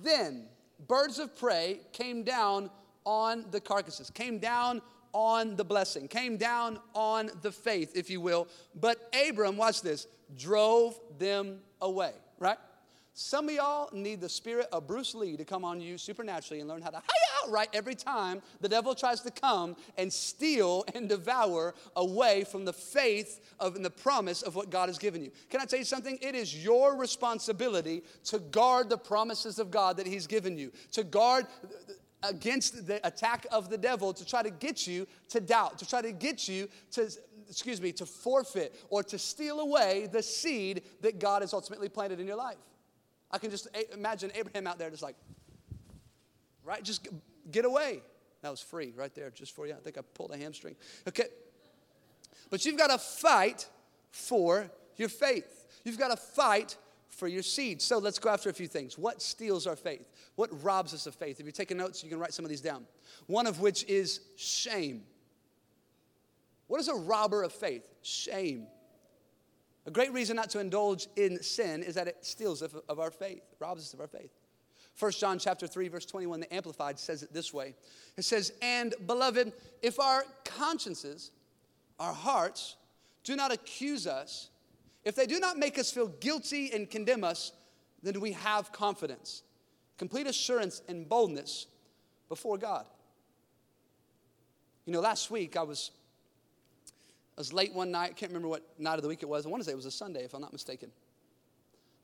Then 0.01 0.47
birds 0.87 1.19
of 1.19 1.37
prey 1.37 1.79
came 1.93 2.23
down 2.23 2.69
on 3.05 3.45
the 3.51 3.59
carcasses, 3.59 4.09
came 4.09 4.39
down 4.39 4.81
on 5.13 5.55
the 5.55 5.63
blessing, 5.63 6.07
came 6.07 6.37
down 6.37 6.79
on 6.93 7.29
the 7.41 7.51
faith, 7.51 7.95
if 7.95 8.09
you 8.09 8.21
will. 8.21 8.47
But 8.79 9.13
Abram, 9.27 9.57
watch 9.57 9.81
this, 9.81 10.07
drove 10.37 10.99
them 11.17 11.59
away, 11.81 12.13
right? 12.39 12.57
Some 13.13 13.49
of 13.49 13.55
y'all 13.55 13.89
need 13.91 14.21
the 14.21 14.29
spirit 14.29 14.67
of 14.71 14.87
Bruce 14.87 15.13
Lee 15.13 15.35
to 15.35 15.45
come 15.45 15.65
on 15.65 15.81
you 15.81 15.97
supernaturally 15.97 16.61
and 16.61 16.69
learn 16.69 16.81
how 16.81 16.91
to 16.91 16.97
hi 16.97 17.21
right 17.49 17.69
every 17.73 17.95
time 17.95 18.41
the 18.59 18.69
devil 18.69 18.95
tries 18.95 19.21
to 19.21 19.31
come 19.31 19.75
and 19.97 20.11
steal 20.11 20.85
and 20.93 21.09
devour 21.09 21.73
away 21.95 22.43
from 22.43 22.65
the 22.65 22.73
faith 22.73 23.53
of 23.59 23.75
and 23.75 23.85
the 23.85 23.89
promise 23.89 24.41
of 24.41 24.55
what 24.55 24.69
God 24.69 24.89
has 24.89 24.97
given 24.97 25.23
you. 25.23 25.31
Can 25.49 25.61
I 25.61 25.65
tell 25.65 25.79
you 25.79 25.85
something? 25.85 26.17
It 26.21 26.35
is 26.35 26.63
your 26.63 26.95
responsibility 26.95 28.03
to 28.25 28.39
guard 28.39 28.89
the 28.89 28.97
promises 28.97 29.59
of 29.59 29.71
God 29.71 29.97
that 29.97 30.07
He's 30.07 30.27
given 30.27 30.57
you, 30.57 30.71
to 30.93 31.03
guard 31.03 31.47
against 32.23 32.85
the 32.85 33.05
attack 33.05 33.47
of 33.51 33.69
the 33.69 33.77
devil 33.77 34.13
to 34.13 34.25
try 34.25 34.43
to 34.43 34.51
get 34.51 34.85
you 34.85 35.07
to 35.29 35.39
doubt, 35.39 35.79
to 35.79 35.87
try 35.87 36.01
to 36.01 36.11
get 36.11 36.47
you 36.47 36.67
to 36.91 37.09
excuse 37.49 37.81
me, 37.81 37.91
to 37.91 38.05
forfeit 38.05 38.73
or 38.89 39.03
to 39.03 39.19
steal 39.19 39.59
away 39.59 40.07
the 40.09 40.23
seed 40.23 40.83
that 41.01 41.19
God 41.19 41.41
has 41.41 41.53
ultimately 41.53 41.89
planted 41.89 42.19
in 42.19 42.25
your 42.25 42.37
life. 42.37 42.55
I 43.31 43.37
can 43.37 43.49
just 43.49 43.67
imagine 43.93 44.31
Abraham 44.35 44.67
out 44.67 44.77
there 44.77 44.89
just 44.89 45.03
like, 45.03 45.15
right? 46.63 46.83
Just 46.83 47.07
get 47.49 47.65
away. 47.65 48.01
That 48.41 48.49
was 48.49 48.61
free 48.61 48.93
right 48.95 49.13
there 49.13 49.29
just 49.29 49.55
for 49.55 49.67
you. 49.67 49.73
I 49.73 49.77
think 49.77 49.97
I 49.97 50.01
pulled 50.13 50.31
a 50.31 50.37
hamstring. 50.37 50.75
Okay. 51.07 51.25
But 52.49 52.65
you've 52.65 52.77
got 52.77 52.87
to 52.87 52.97
fight 52.97 53.67
for 54.09 54.69
your 54.97 55.09
faith. 55.09 55.67
You've 55.83 55.97
got 55.99 56.09
to 56.09 56.17
fight 56.17 56.75
for 57.09 57.27
your 57.27 57.43
seed. 57.43 57.81
So 57.81 57.97
let's 57.97 58.19
go 58.19 58.29
after 58.29 58.49
a 58.49 58.53
few 58.53 58.67
things. 58.67 58.97
What 58.97 59.21
steals 59.21 59.67
our 59.67 59.75
faith? 59.75 60.07
What 60.35 60.49
robs 60.63 60.93
us 60.93 61.07
of 61.07 61.15
faith? 61.15 61.39
If 61.39 61.45
you're 61.45 61.51
taking 61.51 61.77
notes, 61.77 62.03
you 62.03 62.09
can 62.09 62.19
write 62.19 62.33
some 62.33 62.45
of 62.45 62.49
these 62.49 62.61
down. 62.61 62.85
One 63.27 63.47
of 63.47 63.59
which 63.59 63.83
is 63.85 64.21
shame. 64.37 65.03
What 66.67 66.79
is 66.79 66.87
a 66.87 66.95
robber 66.95 67.43
of 67.43 67.51
faith? 67.51 67.83
Shame. 68.01 68.67
A 69.85 69.91
great 69.91 70.13
reason 70.13 70.35
not 70.35 70.49
to 70.51 70.59
indulge 70.59 71.07
in 71.15 71.41
sin 71.41 71.81
is 71.81 71.95
that 71.95 72.07
it 72.07 72.17
steals 72.21 72.61
of, 72.61 72.75
of 72.87 72.99
our 72.99 73.11
faith, 73.11 73.41
robs 73.59 73.81
us 73.81 73.93
of 73.93 73.99
our 73.99 74.07
faith. 74.07 74.31
1 74.99 75.11
John 75.13 75.39
chapter 75.39 75.67
3 75.67 75.87
verse 75.87 76.05
21 76.05 76.41
the 76.41 76.53
amplified 76.53 76.99
says 76.99 77.23
it 77.23 77.33
this 77.33 77.53
way. 77.53 77.75
It 78.17 78.23
says, 78.23 78.53
"And 78.61 78.93
beloved, 79.07 79.53
if 79.81 79.99
our 79.99 80.25
consciences, 80.43 81.31
our 81.99 82.13
hearts 82.13 82.75
do 83.23 83.35
not 83.35 83.51
accuse 83.51 84.05
us, 84.05 84.49
if 85.03 85.15
they 85.15 85.25
do 85.25 85.39
not 85.39 85.57
make 85.57 85.79
us 85.79 85.91
feel 85.91 86.07
guilty 86.07 86.71
and 86.71 86.89
condemn 86.89 87.23
us, 87.23 87.51
then 88.03 88.19
we 88.19 88.33
have 88.33 88.71
confidence, 88.71 89.41
complete 89.97 90.27
assurance 90.27 90.81
and 90.87 91.07
boldness 91.09 91.65
before 92.29 92.57
God." 92.57 92.85
You 94.85 94.93
know, 94.93 94.99
last 94.99 95.31
week 95.31 95.55
I 95.55 95.63
was 95.63 95.91
I 97.37 97.41
was 97.41 97.53
late 97.53 97.73
one 97.73 97.91
night, 97.91 98.11
I 98.11 98.13
can't 98.13 98.31
remember 98.31 98.49
what 98.49 98.63
night 98.77 98.95
of 98.95 99.03
the 99.03 99.07
week 99.07 99.23
it 99.23 99.29
was. 99.29 99.45
I 99.45 99.49
want 99.49 99.61
to 99.61 99.65
say 99.65 99.71
it 99.71 99.75
was 99.75 99.85
a 99.85 99.91
Sunday, 99.91 100.23
if 100.23 100.33
I'm 100.33 100.41
not 100.41 100.51
mistaken. 100.51 100.91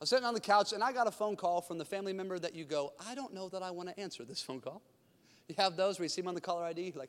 was 0.00 0.10
sitting 0.10 0.24
on 0.24 0.34
the 0.34 0.40
couch 0.40 0.72
and 0.72 0.82
I 0.82 0.92
got 0.92 1.06
a 1.06 1.10
phone 1.10 1.36
call 1.36 1.60
from 1.60 1.76
the 1.76 1.84
family 1.84 2.12
member 2.12 2.38
that 2.38 2.54
you 2.54 2.64
go, 2.64 2.92
I 3.08 3.14
don't 3.14 3.34
know 3.34 3.48
that 3.48 3.62
I 3.62 3.70
want 3.70 3.88
to 3.88 4.00
answer 4.00 4.24
this 4.24 4.40
phone 4.40 4.60
call. 4.60 4.82
You 5.48 5.54
have 5.56 5.76
those 5.76 5.98
where 5.98 6.04
you 6.04 6.10
see 6.10 6.20
them 6.20 6.28
on 6.28 6.34
the 6.34 6.42
caller 6.42 6.64
ID, 6.64 6.92
like, 6.94 7.08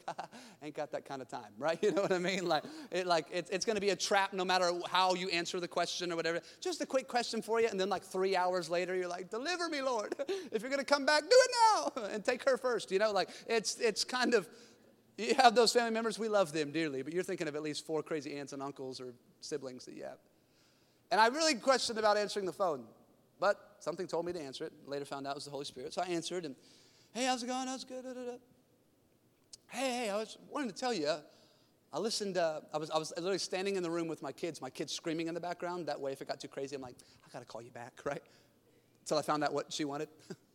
ain't 0.64 0.74
got 0.74 0.92
that 0.94 1.04
kind 1.04 1.22
of 1.22 1.28
time, 1.28 1.52
right? 1.58 1.78
You 1.84 1.92
know 1.92 2.02
what 2.02 2.14
I 2.14 2.20
mean? 2.20 2.48
Like, 2.48 2.64
it, 2.90 3.06
like 3.06 3.28
it, 3.32 3.50
it's 3.52 3.66
going 3.66 3.76
to 3.76 3.82
be 3.82 3.90
a 3.90 3.96
trap 3.98 4.32
no 4.32 4.46
matter 4.46 4.72
how 4.90 5.14
you 5.14 5.28
answer 5.30 5.60
the 5.60 5.68
question 5.68 6.12
or 6.12 6.16
whatever. 6.16 6.40
Just 6.62 6.80
a 6.80 6.86
quick 6.86 7.10
question 7.10 7.42
for 7.42 7.60
you, 7.60 7.68
and 7.68 7.78
then 7.78 7.90
like 7.90 8.02
three 8.02 8.38
hours 8.38 8.70
later, 8.70 8.96
you're 8.96 9.10
like, 9.10 9.30
deliver 9.30 9.68
me, 9.70 9.82
Lord. 9.82 10.16
If 10.52 10.62
you're 10.62 10.72
going 10.72 10.80
to 10.80 10.86
come 10.86 11.06
back, 11.06 11.22
do 11.22 11.28
it 11.32 11.52
now, 11.52 12.04
and 12.14 12.24
take 12.26 12.44
her 12.50 12.58
first. 12.58 12.92
You 12.92 12.98
know, 12.98 13.12
like 13.12 13.30
it's 13.46 13.78
it's 13.80 14.04
kind 14.04 14.34
of 14.34 14.48
you 15.20 15.36
have 15.36 15.56
those 15.56 15.74
family 15.74 15.92
members, 15.92 16.18
we 16.18 16.30
love 16.30 16.54
them 16.54 16.72
dearly, 16.72 17.02
but 17.02 17.14
you're 17.14 17.24
thinking 17.24 17.48
of 17.48 17.56
at 17.56 17.62
least 17.62 17.86
four 17.86 18.02
crazy 18.02 18.38
aunts 18.38 18.54
and 18.54 18.62
uncles 18.62 19.02
or 19.02 19.14
siblings 19.42 19.86
that 19.86 19.96
you 19.96 20.04
have. 20.04 20.18
And 21.12 21.20
I 21.20 21.28
really 21.28 21.56
questioned 21.56 22.00
about 22.00 22.18
answering 22.18 22.46
the 22.46 22.54
phone, 22.54 22.84
but 23.40 23.76
something 23.80 24.08
told 24.08 24.26
me 24.26 24.34
to 24.34 24.42
answer 24.42 24.64
it. 24.66 24.74
Later 24.86 25.06
found 25.06 25.28
out 25.28 25.32
it 25.32 25.36
was 25.36 25.46
the 25.46 25.52
Holy 25.52 25.66
Spirit. 25.66 25.94
So 25.94 26.02
I 26.02 26.06
answered, 26.06 26.46
and 26.46 26.56
hey, 27.12 27.26
how's 27.26 27.44
it 27.44 27.48
going? 27.48 27.68
How's 27.68 27.84
it 27.84 27.90
good? 27.90 28.04
Da, 28.04 28.14
da, 28.14 28.26
da. 28.26 28.38
Hey, 29.68 30.06
hey, 30.06 30.10
I 30.10 30.16
was 30.16 30.38
wanting 30.50 30.70
to 30.70 30.76
tell 30.76 30.94
you, 30.94 31.14
I 31.92 32.00
listened, 32.00 32.38
uh, 32.38 32.62
I, 32.74 32.78
was, 32.78 32.90
I 32.92 32.98
was 32.98 33.12
literally 33.18 33.40
standing 33.40 33.76
in 33.76 33.84
the 33.84 33.90
room 33.90 34.08
with 34.08 34.22
my 34.22 34.32
kids, 34.32 34.62
my 34.62 34.70
kids 34.70 34.94
screaming 34.94 35.28
in 35.28 35.34
the 35.34 35.40
background. 35.40 35.88
That 35.88 36.00
way, 36.00 36.12
if 36.12 36.22
it 36.22 36.28
got 36.28 36.40
too 36.40 36.48
crazy, 36.48 36.76
I'm 36.76 36.82
like, 36.82 36.96
I 37.26 37.30
gotta 37.32 37.46
call 37.46 37.62
you 37.62 37.72
back, 37.72 37.94
right? 38.06 38.22
Until 39.02 39.18
I 39.18 39.22
found 39.22 39.44
out 39.44 39.54
what 39.54 39.74
she 39.74 39.86
wanted. 39.86 40.10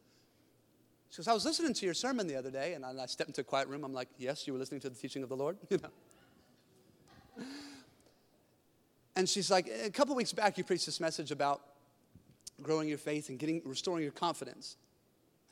She 1.15 1.19
goes, 1.19 1.29
I 1.29 1.33
was 1.33 1.45
listening 1.45 1.73
to 1.75 1.85
your 1.85 1.95
sermon 1.95 2.27
the 2.27 2.35
other 2.35 2.51
day, 2.51 2.75
and 2.75 2.85
I 2.85 3.07
stepped 3.07 3.29
into 3.29 3.43
a 3.43 3.45
quiet 3.45 3.69
room. 3.69 3.85
I'm 3.85 3.93
like, 3.93 4.09
Yes, 4.19 4.49
you 4.49 4.53
were 4.53 4.59
listening 4.59 4.81
to 4.81 4.91
the 4.91 4.97
teaching 4.97 5.23
of 5.23 5.29
the 5.29 5.37
Lord? 5.37 5.57
You 5.71 5.79
know. 5.79 7.45
And 9.15 9.29
she's 9.29 9.49
like, 9.49 9.69
A 9.69 9.91
couple 9.91 10.17
weeks 10.17 10.33
back, 10.33 10.59
you 10.59 10.65
preached 10.65 10.87
this 10.87 10.99
message 10.99 11.31
about 11.31 11.63
growing 12.61 12.89
your 12.89 12.99
faith 12.99 13.29
and 13.29 13.39
getting 13.39 13.63
restoring 13.65 14.03
your 14.03 14.11
confidence. 14.11 14.77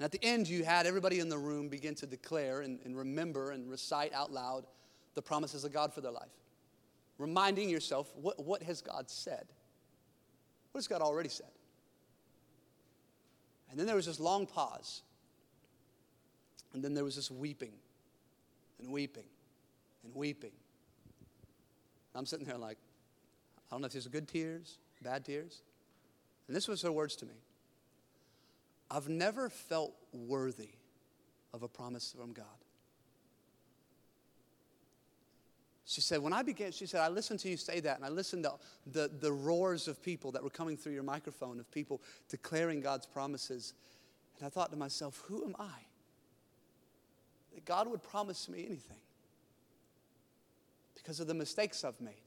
And 0.01 0.05
at 0.05 0.11
the 0.11 0.19
end, 0.25 0.49
you 0.49 0.65
had 0.65 0.85
everybody 0.85 1.21
in 1.21 1.29
the 1.29 1.39
room 1.39 1.69
begin 1.69 1.95
to 1.97 2.07
declare 2.07 2.63
and, 2.63 2.81
and 2.85 2.97
remember 2.97 3.53
and 3.53 3.71
recite 3.71 4.13
out 4.13 4.33
loud 4.33 4.67
the 5.15 5.23
promises 5.23 5.63
of 5.63 5.73
God 5.73 5.95
for 5.95 6.01
their 6.01 6.11
life. 6.11 6.33
Reminding 7.19 7.69
yourself, 7.69 8.13
what, 8.17 8.45
what 8.45 8.65
has 8.65 8.81
God 8.81 9.09
said? 9.09 9.47
What 10.73 10.81
has 10.81 10.89
God 10.89 11.03
already 11.03 11.29
said? 11.29 11.53
And 13.71 13.79
then 13.79 13.87
there 13.87 13.95
was 13.95 14.07
this 14.07 14.19
long 14.19 14.45
pause. 14.45 15.03
And 16.75 16.83
then 16.83 16.95
there 16.95 17.05
was 17.05 17.17
this 17.17 17.31
weeping 17.31 17.73
and 18.79 18.91
weeping 18.91 19.27
and 20.05 20.15
weeping. 20.15 20.53
I'm 22.15 22.27
sitting 22.27 22.47
there 22.47 22.59
like, 22.59 22.79
I 23.71 23.75
don't 23.75 23.81
know 23.81 23.87
if 23.87 23.93
these 23.93 24.07
are 24.07 24.11
good 24.11 24.29
tears, 24.29 24.79
bad 25.03 25.25
tears. 25.25 25.63
And 26.47 26.57
this 26.57 26.69
was 26.69 26.83
her 26.83 26.93
words 26.93 27.17
to 27.17 27.27
me 27.27 27.35
I've 28.91 29.09
never 29.09 29.49
felt 29.49 29.95
worthy 30.13 30.69
of 31.55 31.63
a 31.63 31.69
promise 31.69 32.15
from 32.19 32.33
God. 32.33 32.47
She 35.85 36.01
said, 36.01 36.21
when 36.21 36.33
I 36.33 36.43
began, 36.43 36.73
she 36.73 36.87
said, 36.87 37.01
I 37.01 37.09
listened 37.09 37.41
to 37.41 37.49
you 37.51 37.57
say 37.57 37.81
that, 37.81 37.97
and 37.97 38.05
I 38.05 38.09
listened 38.09 38.45
to 38.45 38.53
the, 38.87 39.11
the 39.21 39.33
roars 39.33 39.89
of 39.89 40.03
people 40.03 40.33
that 40.33 40.43
were 40.43 40.51
coming 40.51 40.77
through 40.77 40.93
your 40.93 41.03
microphone, 41.03 41.59
of 41.61 41.71
people 41.71 42.01
declaring 42.29 42.81
God's 42.81 43.05
promises. 43.05 43.75
And 44.39 44.47
I 44.47 44.49
thought 44.49 44.71
to 44.71 44.77
myself, 44.77 45.23
who 45.27 45.45
am 45.45 45.55
I? 45.59 45.71
That 47.55 47.65
God 47.65 47.89
would 47.89 48.03
promise 48.03 48.49
me 48.49 48.67
anything 48.67 49.01
because 50.95 51.21
of 51.21 51.27
the 51.27 51.35
mistakes 51.35 51.85
I've 51.85 52.01
made, 52.01 52.23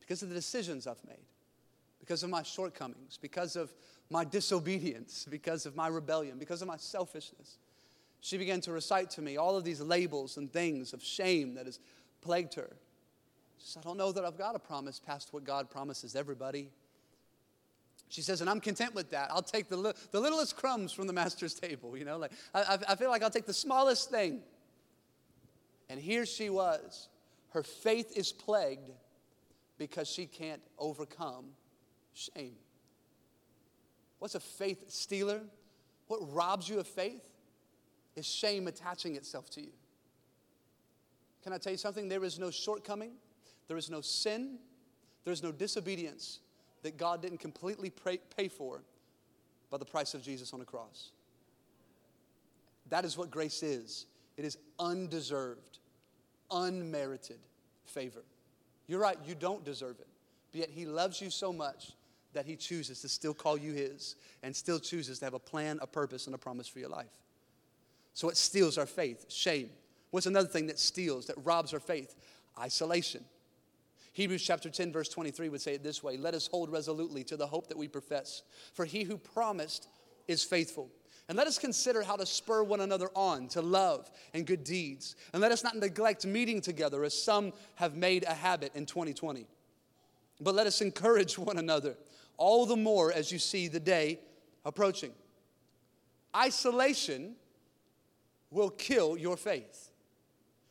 because 0.00 0.22
of 0.22 0.28
the 0.28 0.34
decisions 0.34 0.86
I've 0.86 1.04
made, 1.06 1.26
because 2.00 2.22
of 2.22 2.30
my 2.30 2.42
shortcomings, 2.42 3.18
because 3.20 3.56
of 3.56 3.72
my 4.10 4.24
disobedience, 4.24 5.26
because 5.30 5.66
of 5.66 5.76
my 5.76 5.88
rebellion, 5.88 6.38
because 6.38 6.62
of 6.62 6.68
my 6.68 6.76
selfishness. 6.76 7.58
She 8.20 8.38
began 8.38 8.60
to 8.62 8.72
recite 8.72 9.10
to 9.10 9.22
me 9.22 9.36
all 9.36 9.56
of 9.56 9.64
these 9.64 9.80
labels 9.80 10.38
and 10.38 10.50
things 10.50 10.92
of 10.92 11.02
shame 11.02 11.54
that 11.54 11.66
has 11.66 11.78
plagued 12.22 12.54
her. 12.54 12.76
She 13.58 13.66
said, 13.68 13.82
I 13.84 13.88
don't 13.88 13.98
know 13.98 14.12
that 14.12 14.24
I've 14.24 14.38
got 14.38 14.56
a 14.56 14.58
promise 14.58 14.98
past 14.98 15.32
what 15.32 15.44
God 15.44 15.70
promises 15.70 16.16
everybody. 16.16 16.70
She 18.08 18.22
says, 18.22 18.40
and 18.40 18.48
I'm 18.48 18.60
content 18.60 18.94
with 18.94 19.10
that. 19.10 19.30
I'll 19.30 19.42
take 19.42 19.68
the, 19.68 19.76
li- 19.76 19.92
the 20.10 20.20
littlest 20.20 20.56
crumbs 20.56 20.92
from 20.92 21.06
the 21.06 21.12
master's 21.12 21.54
table, 21.60 21.96
you 21.96 22.04
know, 22.04 22.18
like 22.18 22.32
I, 22.54 22.78
I 22.88 22.94
feel 22.96 23.10
like 23.10 23.22
I'll 23.22 23.30
take 23.30 23.46
the 23.46 23.54
smallest 23.54 24.10
thing. 24.10 24.40
And 25.88 26.00
here 26.00 26.26
she 26.26 26.50
was. 26.50 27.08
Her 27.50 27.62
faith 27.62 28.16
is 28.16 28.32
plagued 28.32 28.90
because 29.78 30.08
she 30.08 30.26
can't 30.26 30.62
overcome 30.78 31.46
shame. 32.12 32.56
What's 34.18 34.34
a 34.34 34.40
faith 34.40 34.90
stealer? 34.90 35.40
What 36.06 36.20
robs 36.32 36.68
you 36.68 36.78
of 36.78 36.86
faith 36.86 37.24
is 38.16 38.26
shame 38.26 38.68
attaching 38.68 39.16
itself 39.16 39.50
to 39.50 39.60
you. 39.60 39.72
Can 41.42 41.52
I 41.52 41.58
tell 41.58 41.72
you 41.72 41.78
something? 41.78 42.08
There 42.08 42.24
is 42.24 42.38
no 42.38 42.50
shortcoming, 42.50 43.12
there 43.68 43.76
is 43.76 43.90
no 43.90 44.00
sin, 44.00 44.58
there 45.24 45.32
is 45.32 45.42
no 45.42 45.52
disobedience 45.52 46.40
that 46.84 46.98
God 46.98 47.22
didn't 47.22 47.38
completely 47.38 47.90
pay, 47.90 48.48
for 48.48 48.82
by 49.70 49.78
the 49.78 49.84
price 49.84 50.14
of 50.14 50.22
Jesus 50.22 50.52
on 50.52 50.60
the 50.60 50.66
cross. 50.66 51.10
That 52.90 53.04
is 53.04 53.18
what 53.18 53.30
grace 53.30 53.62
is 53.62 54.06
it 54.36 54.44
is 54.44 54.58
undeserved, 54.78 55.78
unmerited 56.50 57.38
favor. 57.86 58.22
You're 58.86 59.00
right, 59.00 59.16
you 59.26 59.34
don't 59.34 59.64
deserve 59.64 59.98
it, 59.98 60.06
but 60.52 60.60
yet 60.60 60.70
He 60.70 60.84
loves 60.84 61.20
you 61.20 61.30
so 61.30 61.52
much 61.52 61.92
that 62.34 62.44
He 62.44 62.54
chooses 62.54 63.00
to 63.00 63.08
still 63.08 63.32
call 63.32 63.56
you 63.56 63.72
His 63.72 64.16
and 64.42 64.54
still 64.54 64.78
chooses 64.78 65.18
to 65.20 65.24
have 65.24 65.34
a 65.34 65.38
plan, 65.38 65.78
a 65.80 65.86
purpose, 65.86 66.26
and 66.26 66.34
a 66.34 66.38
promise 66.38 66.68
for 66.68 66.80
your 66.80 66.90
life. 66.90 67.06
So 68.12 68.28
it 68.28 68.36
steals 68.36 68.76
our 68.76 68.86
faith, 68.86 69.24
shame. 69.30 69.70
What's 70.10 70.26
another 70.26 70.48
thing 70.48 70.66
that 70.66 70.78
steals, 70.78 71.26
that 71.26 71.36
robs 71.44 71.72
our 71.72 71.80
faith? 71.80 72.14
Isolation. 72.60 73.24
Hebrews 74.14 74.44
chapter 74.44 74.70
10, 74.70 74.92
verse 74.92 75.08
23 75.08 75.48
would 75.48 75.60
say 75.60 75.74
it 75.74 75.82
this 75.82 76.02
way 76.02 76.16
Let 76.16 76.34
us 76.34 76.46
hold 76.46 76.70
resolutely 76.70 77.24
to 77.24 77.36
the 77.36 77.46
hope 77.46 77.66
that 77.68 77.76
we 77.76 77.88
profess, 77.88 78.42
for 78.72 78.84
he 78.84 79.02
who 79.02 79.18
promised 79.18 79.88
is 80.26 80.42
faithful. 80.42 80.88
And 81.28 81.36
let 81.38 81.46
us 81.46 81.58
consider 81.58 82.02
how 82.02 82.16
to 82.16 82.26
spur 82.26 82.62
one 82.62 82.80
another 82.80 83.08
on 83.16 83.48
to 83.48 83.62
love 83.62 84.10
and 84.34 84.46
good 84.46 84.62
deeds. 84.62 85.16
And 85.32 85.40
let 85.40 85.52
us 85.52 85.64
not 85.64 85.74
neglect 85.76 86.26
meeting 86.26 86.60
together 86.60 87.02
as 87.02 87.20
some 87.20 87.52
have 87.76 87.96
made 87.96 88.24
a 88.24 88.34
habit 88.34 88.72
in 88.74 88.84
2020. 88.86 89.46
But 90.40 90.54
let 90.54 90.66
us 90.66 90.80
encourage 90.80 91.38
one 91.38 91.58
another 91.58 91.96
all 92.36 92.66
the 92.66 92.76
more 92.76 93.10
as 93.12 93.32
you 93.32 93.38
see 93.38 93.68
the 93.68 93.80
day 93.80 94.20
approaching. 94.64 95.12
Isolation 96.36 97.36
will 98.50 98.70
kill 98.70 99.16
your 99.16 99.36
faith. 99.36 99.90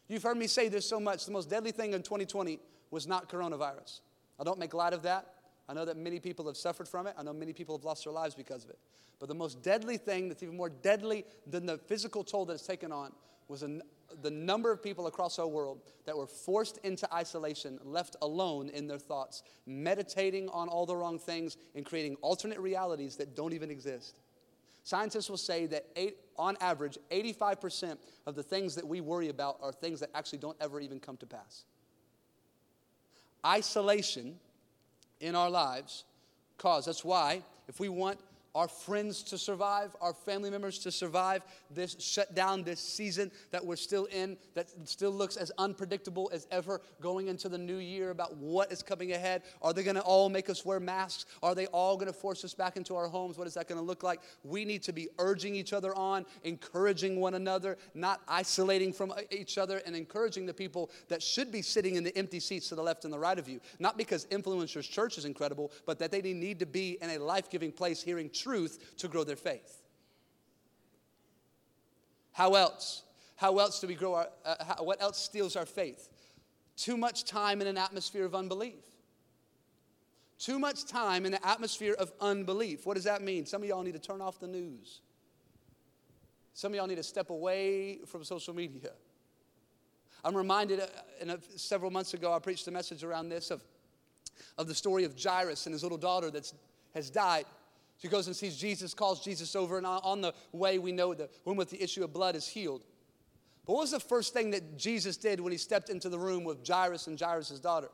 You've 0.07 0.23
heard 0.23 0.37
me 0.37 0.47
say 0.47 0.67
this 0.69 0.87
so 0.87 0.99
much. 0.99 1.25
The 1.25 1.31
most 1.31 1.49
deadly 1.49 1.71
thing 1.71 1.93
in 1.93 2.03
2020 2.03 2.59
was 2.93 3.07
not 3.07 3.27
coronavirus. 3.29 4.01
I 4.39 4.43
don't 4.43 4.59
make 4.59 4.73
light 4.73 4.93
of 4.93 5.01
that. 5.03 5.27
I 5.67 5.73
know 5.73 5.85
that 5.85 5.97
many 5.97 6.19
people 6.19 6.45
have 6.47 6.57
suffered 6.57 6.87
from 6.87 7.07
it. 7.07 7.15
I 7.17 7.23
know 7.23 7.33
many 7.33 7.53
people 7.53 7.75
have 7.77 7.83
lost 7.83 8.03
their 8.03 8.13
lives 8.13 8.35
because 8.35 8.63
of 8.63 8.69
it. 8.69 8.79
But 9.19 9.29
the 9.29 9.35
most 9.35 9.61
deadly 9.61 9.97
thing 9.97 10.27
that's 10.27 10.43
even 10.43 10.55
more 10.57 10.69
deadly 10.69 11.25
than 11.47 11.65
the 11.65 11.77
physical 11.77 12.23
toll 12.23 12.45
that 12.45 12.53
it's 12.53 12.67
taken 12.67 12.91
on 12.91 13.11
was 13.47 13.63
a, 13.63 13.79
the 14.21 14.29
number 14.29 14.71
of 14.71 14.83
people 14.83 15.07
across 15.07 15.39
our 15.39 15.47
world 15.47 15.81
that 16.05 16.15
were 16.15 16.27
forced 16.27 16.77
into 16.83 17.11
isolation, 17.13 17.79
left 17.83 18.15
alone 18.21 18.69
in 18.69 18.87
their 18.87 18.99
thoughts, 18.99 19.43
meditating 19.65 20.49
on 20.49 20.67
all 20.67 20.85
the 20.85 20.95
wrong 20.95 21.17
things 21.17 21.57
and 21.75 21.85
creating 21.85 22.15
alternate 22.21 22.59
realities 22.59 23.15
that 23.15 23.35
don't 23.35 23.53
even 23.53 23.71
exist. 23.71 24.19
Scientists 24.83 25.29
will 25.29 25.37
say 25.37 25.65
that 25.65 25.85
eight, 25.95 26.17
on 26.37 26.57
average, 26.59 26.97
85% 27.09 27.97
of 28.25 28.35
the 28.35 28.43
things 28.43 28.75
that 28.75 28.85
we 28.85 28.99
worry 28.99 29.29
about 29.29 29.57
are 29.61 29.71
things 29.71 30.01
that 30.01 30.09
actually 30.13 30.39
don't 30.39 30.57
ever 30.59 30.81
even 30.81 30.99
come 30.99 31.15
to 31.17 31.25
pass. 31.25 31.63
Isolation 33.45 34.39
in 35.19 35.35
our 35.35 35.49
lives 35.49 36.03
cause. 36.57 36.85
That's 36.85 37.03
why, 37.03 37.43
if 37.67 37.79
we 37.79 37.89
want 37.89 38.19
our 38.55 38.67
friends 38.67 39.23
to 39.23 39.37
survive, 39.37 39.95
our 39.99 40.13
family 40.13 40.51
members 40.51 40.77
to 40.79 40.91
survive 40.91 41.41
this 41.71 41.95
shutdown, 41.99 42.63
this 42.63 42.79
season 42.79 43.31
that 43.51 43.65
we're 43.65 43.75
still 43.75 44.05
in, 44.05 44.37
that 44.53 44.69
still 44.87 45.09
looks 45.11 45.37
as 45.37 45.51
unpredictable 45.57 46.29
as 46.31 46.45
ever 46.51 46.79
going 47.01 47.27
into 47.27 47.49
the 47.49 47.57
new 47.57 47.77
year 47.77 48.11
about 48.11 48.37
what 48.37 48.71
is 48.71 48.83
coming 48.83 49.13
ahead. 49.13 49.41
Are 49.63 49.73
they 49.73 49.83
going 49.83 49.95
to 49.95 50.01
all 50.01 50.29
make 50.29 50.49
us 50.51 50.63
wear 50.63 50.79
masks? 50.79 51.25
Are 51.41 51.55
they 51.55 51.65
all 51.67 51.95
going 51.97 52.11
to 52.11 52.13
force 52.13 52.45
us 52.45 52.53
back 52.53 52.77
into 52.77 52.95
our 52.95 53.07
homes? 53.07 53.39
What 53.39 53.47
is 53.47 53.55
that 53.55 53.67
going 53.67 53.79
to 53.79 53.85
look 53.85 54.03
like? 54.03 54.21
We 54.43 54.65
need 54.65 54.83
to 54.83 54.93
be 54.93 55.09
urging 55.17 55.55
each 55.55 55.73
other 55.73 55.95
on, 55.95 56.25
encouraging 56.43 57.19
one 57.19 57.33
another, 57.33 57.79
not 57.95 58.21
isolating 58.27 58.93
from 58.93 59.11
uh, 59.11 59.21
each 59.31 59.57
other, 59.57 59.81
and 59.85 59.95
encouraging 59.95 60.45
the 60.45 60.53
people 60.53 60.91
that 61.07 61.23
should 61.23 61.51
be 61.51 61.63
sitting 61.63 61.95
in 61.95 62.03
the 62.03 62.15
empty 62.15 62.39
seats 62.39 62.69
to 62.69 62.75
the 62.75 62.83
left 62.83 63.03
and 63.03 63.11
the 63.11 63.19
right 63.19 63.39
of 63.39 63.49
you. 63.49 63.59
Not 63.79 63.97
because 63.97 64.25
Influencers 64.25 64.87
Church 64.87 65.17
is 65.17 65.25
incredible, 65.25 65.71
but 65.87 65.97
that 65.97 66.11
they 66.11 66.21
need 66.21 66.59
to 66.59 66.67
be 66.67 66.99
in 67.01 67.09
a 67.09 67.17
life 67.17 67.49
giving 67.49 67.71
place 67.71 68.03
hearing 68.03 68.29
truth 68.29 68.42
to 68.43 69.07
grow 69.07 69.23
their 69.23 69.35
faith. 69.35 69.81
How 72.31 72.55
else? 72.55 73.03
How 73.35 73.57
else 73.59 73.79
do 73.79 73.87
we 73.87 73.95
grow 73.95 74.15
our, 74.15 74.27
uh, 74.45 74.55
how, 74.63 74.83
what 74.83 75.01
else 75.01 75.17
steals 75.17 75.55
our 75.55 75.65
faith? 75.65 76.09
Too 76.75 76.97
much 76.97 77.25
time 77.25 77.61
in 77.61 77.67
an 77.67 77.77
atmosphere 77.77 78.25
of 78.25 78.35
unbelief. 78.35 78.83
Too 80.39 80.59
much 80.59 80.85
time 80.85 81.25
in 81.25 81.33
an 81.33 81.39
atmosphere 81.43 81.93
of 81.93 82.11
unbelief. 82.19 82.85
What 82.85 82.95
does 82.95 83.03
that 83.05 83.21
mean? 83.21 83.45
Some 83.45 83.61
of 83.61 83.69
y'all 83.69 83.83
need 83.83 83.93
to 83.93 83.99
turn 83.99 84.21
off 84.21 84.39
the 84.39 84.47
news. 84.47 85.01
Some 86.53 86.73
of 86.73 86.75
y'all 86.75 86.87
need 86.87 86.95
to 86.95 87.03
step 87.03 87.29
away 87.29 87.99
from 88.05 88.23
social 88.23 88.53
media. 88.53 88.91
I'm 90.23 90.35
reminded, 90.35 90.79
uh, 90.79 91.37
several 91.55 91.91
months 91.91 92.13
ago, 92.13 92.33
I 92.33 92.39
preached 92.39 92.67
a 92.67 92.71
message 92.71 93.03
around 93.03 93.29
this 93.29 93.51
of, 93.51 93.63
of 94.57 94.67
the 94.67 94.75
story 94.75 95.03
of 95.03 95.15
Jairus 95.21 95.65
and 95.65 95.73
his 95.73 95.83
little 95.83 95.97
daughter 95.97 96.31
that 96.31 96.51
has 96.93 97.09
died. 97.09 97.45
She 97.97 98.07
goes 98.07 98.27
and 98.27 98.35
sees 98.35 98.57
Jesus, 98.57 98.93
calls 98.93 99.23
Jesus 99.23 99.55
over, 99.55 99.77
and 99.77 99.87
on 99.87 100.21
the 100.21 100.33
way, 100.51 100.77
we 100.77 100.91
know 100.91 101.13
the 101.13 101.29
woman 101.45 101.57
with 101.57 101.69
the 101.69 101.81
issue 101.81 102.03
of 102.03 102.11
blood 102.11 102.35
is 102.35 102.47
healed. 102.47 102.83
But 103.65 103.73
what 103.73 103.81
was 103.81 103.91
the 103.91 103.99
first 103.99 104.33
thing 104.33 104.51
that 104.51 104.77
Jesus 104.77 105.15
did 105.15 105.39
when 105.39 105.51
he 105.51 105.57
stepped 105.57 105.89
into 105.89 106.09
the 106.09 106.19
room 106.19 106.43
with 106.43 106.67
Jairus 106.67 107.07
and 107.07 107.19
Jairus' 107.19 107.59
daughter? 107.59 107.89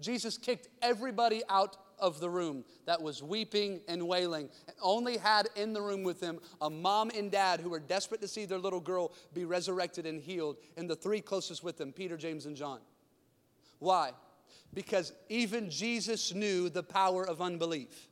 Jesus 0.00 0.36
kicked 0.36 0.68
everybody 0.82 1.42
out 1.48 1.76
of 1.98 2.20
the 2.20 2.28
room 2.30 2.64
that 2.86 3.00
was 3.00 3.22
weeping 3.22 3.80
and 3.88 4.06
wailing, 4.06 4.48
and 4.66 4.76
only 4.82 5.16
had 5.16 5.48
in 5.56 5.72
the 5.72 5.80
room 5.80 6.04
with 6.04 6.20
him 6.20 6.38
a 6.60 6.70
mom 6.70 7.10
and 7.16 7.30
dad 7.30 7.60
who 7.60 7.70
were 7.70 7.80
desperate 7.80 8.20
to 8.20 8.28
see 8.28 8.44
their 8.44 8.58
little 8.58 8.80
girl 8.80 9.12
be 9.34 9.44
resurrected 9.44 10.06
and 10.06 10.20
healed, 10.20 10.58
and 10.76 10.88
the 10.88 10.94
three 10.94 11.20
closest 11.20 11.64
with 11.64 11.78
them 11.78 11.92
Peter, 11.92 12.16
James, 12.16 12.46
and 12.46 12.56
John. 12.56 12.80
Why? 13.78 14.12
Because 14.74 15.12
even 15.28 15.70
Jesus 15.70 16.34
knew 16.34 16.68
the 16.68 16.82
power 16.82 17.26
of 17.26 17.40
unbelief. 17.40 18.07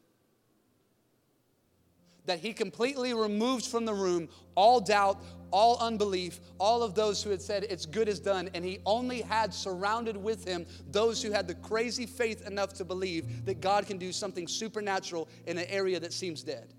That 2.27 2.41
he 2.41 2.53
completely 2.53 3.15
removed 3.15 3.67
from 3.67 3.85
the 3.85 3.95
room 3.95 4.29
all 4.55 4.81
doubt, 4.81 5.23
all 5.51 5.79
unbelief, 5.79 6.41
all 6.59 6.83
of 6.83 6.95
those 6.95 7.23
who 7.23 7.31
had 7.31 7.41
said 7.41 7.65
it's 7.65 7.87
good 7.87 8.09
is 8.09 8.21
done, 8.21 8.51
and 8.55 8.65
he 8.65 8.81
only 8.85 9.23
had 9.23 9.55
surrounded 9.55 10.17
with 10.17 10.47
him 10.47 10.67
those 10.91 11.23
who 11.23 11.31
had 11.31 11.47
the 11.47 11.55
crazy 11.55 12.07
faith 12.07 12.47
enough 12.47 12.73
to 12.75 12.85
believe 12.85 13.45
that 13.47 13.61
God 13.61 13.87
can 13.87 13.97
do 13.97 14.13
something 14.13 14.49
supernatural 14.49 15.29
in 15.47 15.57
an 15.57 15.67
area 15.69 15.99
that 16.01 16.13
seems 16.13 16.43
dead. 16.43 16.75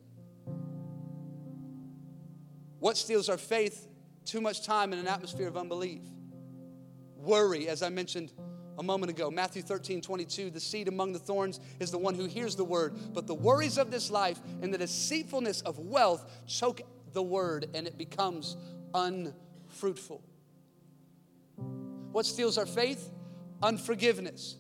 What 2.79 2.97
steals 2.97 3.29
our 3.29 3.38
faith? 3.38 3.88
Too 4.25 4.41
much 4.41 4.65
time 4.65 4.93
in 4.93 4.99
an 4.99 5.07
atmosphere 5.07 5.47
of 5.47 5.57
unbelief. 5.57 6.01
Worry, 7.15 7.67
as 7.67 7.81
I 7.81 7.89
mentioned 7.89 8.31
a 8.77 8.83
moment 8.83 9.09
ago. 9.09 9.31
Matthew 9.31 9.61
13, 9.61 10.01
22, 10.01 10.49
the 10.49 10.59
seed 10.59 10.87
among 10.87 11.13
the 11.13 11.19
thorns 11.19 11.59
is 11.79 11.91
the 11.91 11.97
one 11.97 12.15
who 12.15 12.25
hears 12.25 12.55
the 12.55 12.63
word, 12.63 12.95
but 13.13 13.27
the 13.27 13.33
worries 13.33 13.77
of 13.77 13.91
this 13.91 14.11
life 14.11 14.39
and 14.61 14.73
the 14.73 14.77
deceitfulness 14.77 15.61
of 15.61 15.79
wealth 15.79 16.29
choke 16.47 16.81
the 17.13 17.23
word 17.23 17.67
and 17.73 17.87
it 17.87 17.97
becomes 17.97 18.57
unfruitful. 18.93 20.21
What 22.11 22.25
steals 22.25 22.57
our 22.57 22.65
faith? 22.65 23.11
Unforgiveness. 23.61 24.55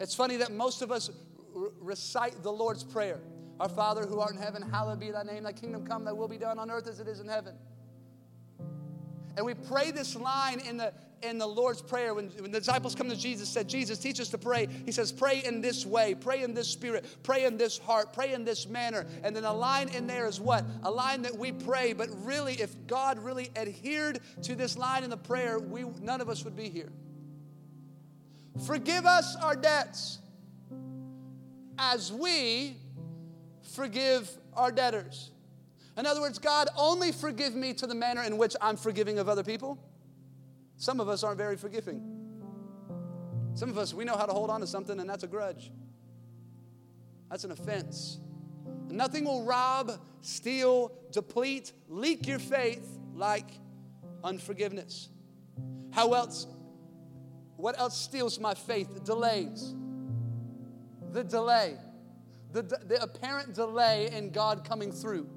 It's 0.00 0.14
funny 0.14 0.36
that 0.36 0.52
most 0.52 0.82
of 0.82 0.92
us 0.92 1.10
r- 1.56 1.70
recite 1.80 2.42
the 2.42 2.52
Lord's 2.52 2.84
Prayer 2.84 3.20
Our 3.58 3.68
Father 3.68 4.06
who 4.06 4.20
art 4.20 4.34
in 4.34 4.40
heaven, 4.40 4.62
hallowed 4.62 5.00
be 5.00 5.10
thy 5.10 5.22
name, 5.22 5.42
thy 5.42 5.52
kingdom 5.52 5.86
come, 5.86 6.04
thy 6.04 6.12
will 6.12 6.28
be 6.28 6.38
done 6.38 6.58
on 6.58 6.70
earth 6.70 6.86
as 6.86 7.00
it 7.00 7.08
is 7.08 7.20
in 7.20 7.28
heaven. 7.28 7.54
And 9.36 9.44
we 9.44 9.54
pray 9.54 9.90
this 9.90 10.16
line 10.16 10.60
in 10.60 10.76
the, 10.76 10.92
in 11.22 11.38
the 11.38 11.46
Lord's 11.46 11.82
Prayer 11.82 12.14
when, 12.14 12.28
when 12.28 12.50
the 12.50 12.58
disciples 12.58 12.94
come 12.94 13.08
to 13.08 13.16
Jesus, 13.16 13.48
said, 13.48 13.68
Jesus, 13.68 13.98
teach 13.98 14.20
us 14.20 14.28
to 14.28 14.38
pray. 14.38 14.68
He 14.84 14.92
says, 14.92 15.12
pray 15.12 15.42
in 15.44 15.60
this 15.60 15.86
way, 15.86 16.14
pray 16.14 16.42
in 16.42 16.54
this 16.54 16.68
spirit, 16.68 17.04
pray 17.22 17.44
in 17.44 17.56
this 17.56 17.78
heart, 17.78 18.12
pray 18.12 18.32
in 18.32 18.44
this 18.44 18.66
manner. 18.66 19.06
And 19.22 19.34
then 19.34 19.44
a 19.44 19.52
line 19.52 19.88
in 19.88 20.06
there 20.06 20.26
is 20.26 20.40
what? 20.40 20.64
A 20.82 20.90
line 20.90 21.22
that 21.22 21.36
we 21.36 21.52
pray, 21.52 21.92
but 21.92 22.08
really, 22.24 22.54
if 22.54 22.74
God 22.86 23.18
really 23.18 23.50
adhered 23.56 24.20
to 24.42 24.54
this 24.54 24.76
line 24.76 25.04
in 25.04 25.10
the 25.10 25.16
prayer, 25.16 25.58
we, 25.58 25.84
none 26.00 26.20
of 26.20 26.28
us 26.28 26.44
would 26.44 26.56
be 26.56 26.68
here. 26.68 26.92
Forgive 28.66 29.04
us 29.06 29.36
our 29.36 29.54
debts 29.54 30.18
as 31.78 32.12
we 32.12 32.76
forgive 33.74 34.30
our 34.54 34.72
debtors. 34.72 35.30
In 35.98 36.06
other 36.06 36.20
words, 36.20 36.38
God, 36.38 36.68
only 36.76 37.12
forgive 37.12 37.54
me 37.54 37.72
to 37.74 37.86
the 37.86 37.94
manner 37.94 38.22
in 38.22 38.36
which 38.36 38.54
I'm 38.60 38.76
forgiving 38.76 39.18
of 39.18 39.28
other 39.28 39.42
people. 39.42 39.78
Some 40.76 41.00
of 41.00 41.08
us 41.08 41.24
aren't 41.24 41.38
very 41.38 41.56
forgiving. 41.56 42.02
Some 43.54 43.70
of 43.70 43.78
us, 43.78 43.94
we 43.94 44.04
know 44.04 44.16
how 44.16 44.26
to 44.26 44.32
hold 44.32 44.50
on 44.50 44.60
to 44.60 44.66
something, 44.66 45.00
and 45.00 45.08
that's 45.08 45.24
a 45.24 45.26
grudge. 45.26 45.72
That's 47.30 47.44
an 47.44 47.50
offense. 47.50 48.18
Nothing 48.88 49.24
will 49.24 49.44
rob, 49.44 49.92
steal, 50.20 50.92
deplete, 51.10 51.72
leak 51.88 52.26
your 52.26 52.38
faith 52.38 52.86
like 53.14 53.48
unforgiveness. 54.22 55.08
How 55.90 56.12
else? 56.12 56.46
What 57.56 57.78
else 57.78 57.96
steals 57.96 58.38
my 58.38 58.54
faith? 58.54 59.02
Delays. 59.04 59.74
The 61.12 61.24
delay. 61.24 61.76
The, 62.52 62.62
the 62.62 63.02
apparent 63.02 63.54
delay 63.54 64.10
in 64.12 64.30
God 64.30 64.64
coming 64.64 64.92
through. 64.92 65.28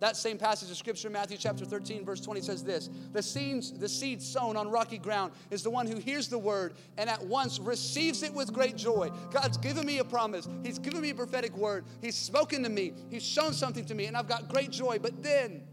That 0.00 0.16
same 0.16 0.38
passage 0.38 0.70
of 0.70 0.78
scripture, 0.78 1.10
Matthew 1.10 1.36
chapter 1.36 1.66
13, 1.66 2.06
verse 2.06 2.22
20, 2.22 2.40
says 2.40 2.64
this 2.64 2.88
the, 3.12 3.22
seeds, 3.22 3.70
the 3.70 3.88
seed 3.88 4.22
sown 4.22 4.56
on 4.56 4.70
rocky 4.70 4.96
ground 4.96 5.32
is 5.50 5.62
the 5.62 5.68
one 5.68 5.86
who 5.86 5.98
hears 5.98 6.26
the 6.28 6.38
word 6.38 6.72
and 6.96 7.10
at 7.10 7.22
once 7.22 7.60
receives 7.60 8.22
it 8.22 8.32
with 8.32 8.50
great 8.50 8.76
joy. 8.76 9.10
God's 9.30 9.58
given 9.58 9.84
me 9.84 9.98
a 9.98 10.04
promise, 10.04 10.48
He's 10.64 10.78
given 10.78 11.02
me 11.02 11.10
a 11.10 11.14
prophetic 11.14 11.54
word, 11.54 11.84
He's 12.00 12.16
spoken 12.16 12.62
to 12.62 12.70
me, 12.70 12.94
He's 13.10 13.22
shown 13.22 13.52
something 13.52 13.84
to 13.84 13.94
me, 13.94 14.06
and 14.06 14.16
I've 14.16 14.26
got 14.26 14.48
great 14.48 14.70
joy. 14.70 14.98
But 14.98 15.22
then, 15.22 15.64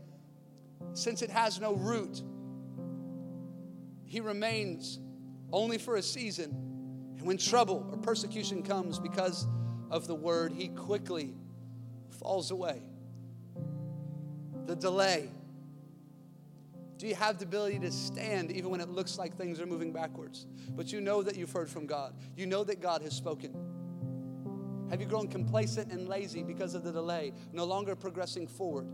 since 0.94 1.22
it 1.22 1.30
has 1.30 1.62
no 1.62 1.76
root, 1.76 2.22
He 4.04 4.20
remains 4.20 5.00
only 5.54 5.78
for 5.78 5.96
a 5.96 6.04
season. 6.04 6.52
And 7.18 7.26
when 7.26 7.38
trouble 7.38 7.88
or 7.90 7.98
persecution 7.98 8.62
comes 8.62 9.00
because 9.00 9.48
of 9.90 10.06
the 10.06 10.16
word, 10.16 10.52
He 10.52 10.68
quickly 10.68 11.34
falls 12.10 12.52
away 12.52 12.82
the 14.68 14.76
delay? 14.76 15.30
Do 16.98 17.08
you 17.08 17.16
have 17.16 17.38
the 17.38 17.46
ability 17.46 17.80
to 17.80 17.92
stand 17.92 18.52
even 18.52 18.72
when 18.72 18.82
it 18.82 18.90
looks 18.90 19.18
like 19.18 19.36
things 19.36 19.62
are 19.62 19.66
moving 19.66 19.94
backwards? 19.94 20.48
But 20.72 20.92
you 20.92 21.00
know 21.00 21.22
that 21.22 21.36
you've 21.36 21.52
heard 21.52 21.70
from 21.70 21.86
God. 21.86 22.16
You 22.36 22.48
know 22.48 22.64
that 22.64 22.82
God 22.82 23.02
has 23.04 23.14
spoken. 23.14 23.56
Have 24.90 25.00
you 25.02 25.08
grown 25.08 25.28
complacent 25.28 25.92
and 25.92 26.08
lazy 26.08 26.44
because 26.44 26.74
of 26.74 26.84
the 26.84 26.92
delay, 26.92 27.34
no 27.52 27.66
longer 27.66 27.96
progressing 27.96 28.48
forward? 28.48 28.88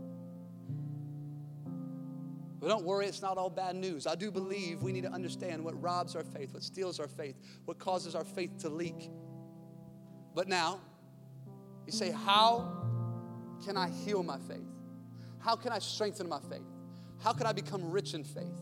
But 2.60 2.68
don't 2.68 2.84
worry, 2.84 3.06
it's 3.06 3.22
not 3.22 3.36
all 3.36 3.50
bad 3.50 3.76
news. 3.76 4.06
I 4.06 4.14
do 4.14 4.30
believe 4.30 4.82
we 4.82 4.92
need 4.92 5.02
to 5.02 5.12
understand 5.12 5.62
what 5.64 5.80
robs 5.80 6.16
our 6.16 6.24
faith, 6.24 6.52
what 6.52 6.62
steals 6.62 6.98
our 6.98 7.08
faith, 7.08 7.36
what 7.64 7.78
causes 7.78 8.14
our 8.14 8.24
faith 8.24 8.58
to 8.58 8.68
leak. 8.68 9.10
But 10.34 10.48
now, 10.48 10.80
you 11.86 11.92
say, 11.92 12.10
How 12.10 12.72
can 13.64 13.76
I 13.76 13.88
heal 13.88 14.22
my 14.22 14.38
faith? 14.38 14.73
How 15.44 15.56
can 15.56 15.72
I 15.72 15.78
strengthen 15.78 16.26
my 16.26 16.40
faith? 16.40 16.64
How 17.22 17.34
can 17.34 17.46
I 17.46 17.52
become 17.52 17.90
rich 17.90 18.14
in 18.14 18.24
faith? 18.24 18.54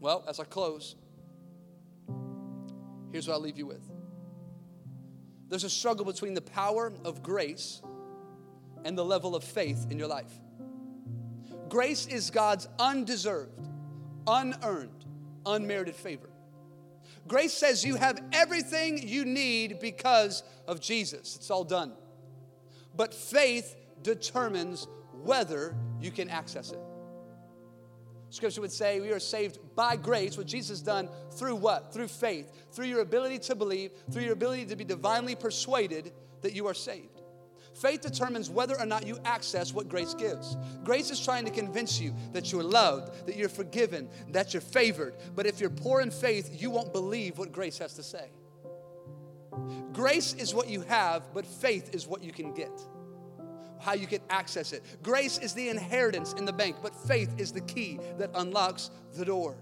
Well, 0.00 0.24
as 0.26 0.40
I 0.40 0.44
close, 0.44 0.96
here's 3.12 3.28
what 3.28 3.34
I'll 3.34 3.40
leave 3.40 3.56
you 3.56 3.66
with. 3.66 3.88
There's 5.48 5.62
a 5.62 5.70
struggle 5.70 6.04
between 6.04 6.34
the 6.34 6.42
power 6.42 6.92
of 7.04 7.22
grace 7.22 7.80
and 8.84 8.98
the 8.98 9.04
level 9.04 9.36
of 9.36 9.44
faith 9.44 9.86
in 9.88 10.00
your 10.00 10.08
life. 10.08 10.32
Grace 11.68 12.08
is 12.08 12.30
God's 12.30 12.66
undeserved, 12.80 13.68
unearned, 14.26 15.04
unmerited 15.46 15.94
favor. 15.94 16.28
Grace 17.28 17.52
says 17.52 17.84
you 17.84 17.94
have 17.94 18.20
everything 18.32 19.06
you 19.06 19.24
need 19.24 19.78
because 19.78 20.42
of 20.66 20.80
Jesus. 20.80 21.36
It's 21.36 21.50
all 21.50 21.64
done. 21.64 21.92
But 22.96 23.14
faith 23.14 23.76
determines 24.02 24.88
whether 25.22 25.76
you 26.00 26.10
can 26.10 26.28
access 26.28 26.72
it. 26.72 26.80
Scripture 28.30 28.60
would 28.60 28.72
say 28.72 29.00
we 29.00 29.10
are 29.10 29.20
saved 29.20 29.58
by 29.74 29.96
grace, 29.96 30.36
what 30.36 30.46
Jesus 30.46 30.80
done 30.80 31.08
through 31.32 31.56
what? 31.56 31.92
Through 31.92 32.08
faith, 32.08 32.52
through 32.72 32.86
your 32.86 33.00
ability 33.00 33.38
to 33.40 33.54
believe, 33.54 33.92
through 34.12 34.22
your 34.22 34.34
ability 34.34 34.66
to 34.66 34.76
be 34.76 34.84
divinely 34.84 35.34
persuaded 35.34 36.12
that 36.42 36.52
you 36.52 36.66
are 36.66 36.74
saved. 36.74 37.22
Faith 37.74 38.00
determines 38.00 38.50
whether 38.50 38.78
or 38.78 38.84
not 38.84 39.06
you 39.06 39.18
access 39.24 39.72
what 39.72 39.88
grace 39.88 40.12
gives. 40.12 40.56
Grace 40.84 41.10
is 41.10 41.24
trying 41.24 41.44
to 41.44 41.50
convince 41.50 42.00
you 42.00 42.12
that 42.32 42.50
you're 42.50 42.62
loved, 42.62 43.26
that 43.26 43.36
you're 43.36 43.48
forgiven, 43.48 44.08
that 44.30 44.52
you're 44.52 44.60
favored. 44.60 45.14
But 45.34 45.46
if 45.46 45.60
you're 45.60 45.70
poor 45.70 46.00
in 46.00 46.10
faith, 46.10 46.60
you 46.60 46.70
won't 46.70 46.92
believe 46.92 47.38
what 47.38 47.52
grace 47.52 47.78
has 47.78 47.94
to 47.94 48.02
say. 48.02 48.30
Grace 49.92 50.34
is 50.34 50.54
what 50.54 50.68
you 50.68 50.80
have, 50.82 51.22
but 51.32 51.46
faith 51.46 51.94
is 51.94 52.06
what 52.06 52.22
you 52.22 52.32
can 52.32 52.52
get 52.52 52.72
how 53.80 53.94
you 53.94 54.06
can 54.06 54.20
access 54.30 54.72
it. 54.72 54.82
Grace 55.02 55.38
is 55.38 55.54
the 55.54 55.68
inheritance 55.68 56.32
in 56.34 56.44
the 56.44 56.52
bank, 56.52 56.76
but 56.82 56.94
faith 56.94 57.32
is 57.38 57.52
the 57.52 57.60
key 57.62 58.00
that 58.18 58.30
unlocks 58.34 58.90
the 59.14 59.24
door. 59.24 59.56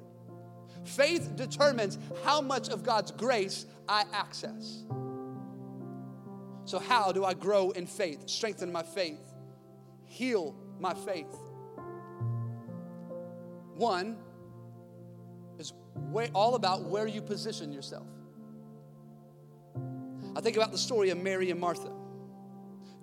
Faith 0.85 1.35
determines 1.37 1.99
how 2.25 2.41
much 2.41 2.69
of 2.69 2.85
God's 2.85 3.11
grace 3.11 3.67
I 3.89 4.05
access. 4.13 4.85
So, 6.65 6.79
how 6.79 7.13
do 7.13 7.25
I 7.25 7.35
grow 7.35 7.71
in 7.71 7.87
faith, 7.87 8.29
strengthen 8.29 8.73
my 8.73 8.83
faith, 8.83 9.21
heal 10.05 10.55
my 10.81 10.95
faith? 10.95 11.35
One 13.75 14.17
is 15.59 15.73
all 16.35 16.55
about 16.55 16.85
where 16.85 17.07
you 17.07 17.21
position 17.21 17.73
yourself. 17.73 18.07
I 20.35 20.41
think 20.41 20.57
about 20.57 20.73
the 20.73 20.79
story 20.79 21.11
of 21.11 21.19
Mary 21.19 21.51
and 21.51 21.61
Martha. 21.61 21.91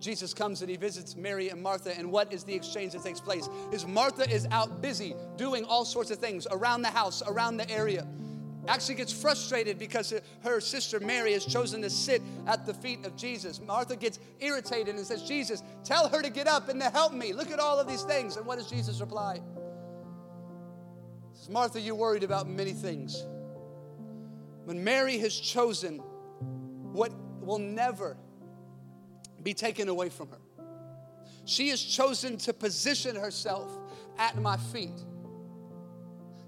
Jesus 0.04 0.34
comes 0.34 0.62
and 0.62 0.70
he 0.70 0.76
visits 0.76 1.16
Mary 1.16 1.50
and 1.50 1.62
Martha, 1.63 1.98
and 1.98 2.12
what 2.12 2.34
is 2.34 2.44
the 2.44 2.54
exchange 2.54 2.92
that 2.92 3.04
takes 3.04 3.22
place? 3.22 3.48
Is 3.72 3.88
Martha 3.88 4.30
is 4.30 4.46
out 4.52 4.82
busy 4.82 5.16
doing 5.38 5.63
all 5.63 5.86
sorts 5.86 6.12
of 6.12 6.20
things 6.20 6.46
around 6.52 6.82
the 6.82 6.89
house, 6.89 7.24
around 7.26 7.58
the 7.58 7.70
area. 7.72 8.06
Actually 8.68 8.96
gets 8.96 9.12
frustrated 9.12 9.80
because 9.80 10.13
her 10.42 10.62
sister 10.62 11.00
Mary 11.00 11.34
has 11.34 11.46
chosen 11.46 11.82
to 11.82 11.89
sit 11.89 12.22
at 12.48 12.66
the 12.66 12.74
feet 12.74 13.06
of 13.06 13.16
Jesus. 13.16 13.60
Martha 13.60 13.96
gets 13.96 14.20
irritated 14.39 14.96
and 14.96 15.06
says, 15.06 15.23
Jesus, 15.23 15.63
tell 15.84 16.08
her 16.08 16.21
to 16.21 16.30
get 16.30 16.48
up 16.48 16.69
and 16.69 16.80
to 16.80 16.90
help 16.90 17.13
me. 17.13 17.34
Look 17.34 17.52
at 17.52 17.60
all 17.60 17.80
of 17.80 17.88
these 17.88 18.04
things. 18.04 18.38
And 18.38 18.46
what 18.46 18.58
does 18.58 18.69
Jesus 18.69 19.02
reply? 19.02 19.42
Says, 21.34 21.50
Martha, 21.50 21.82
you're 21.82 21.96
worried 21.96 22.23
about 22.23 22.48
many 22.48 22.71
things. 22.71 23.25
When 24.63 24.82
Mary 24.82 25.17
has 25.17 25.38
chosen 25.38 25.98
what 26.94 27.12
will 27.42 27.60
never 27.60 28.15
be 29.44 29.54
taken 29.54 29.89
away 29.89 30.10
from 30.10 30.29
her. 30.29 30.39
She 31.46 31.69
has 31.69 31.81
chosen 31.81 32.37
to 32.37 32.54
position 32.54 33.15
herself 33.15 33.69
at 34.17 34.37
my 34.41 34.58
feet. 34.58 35.04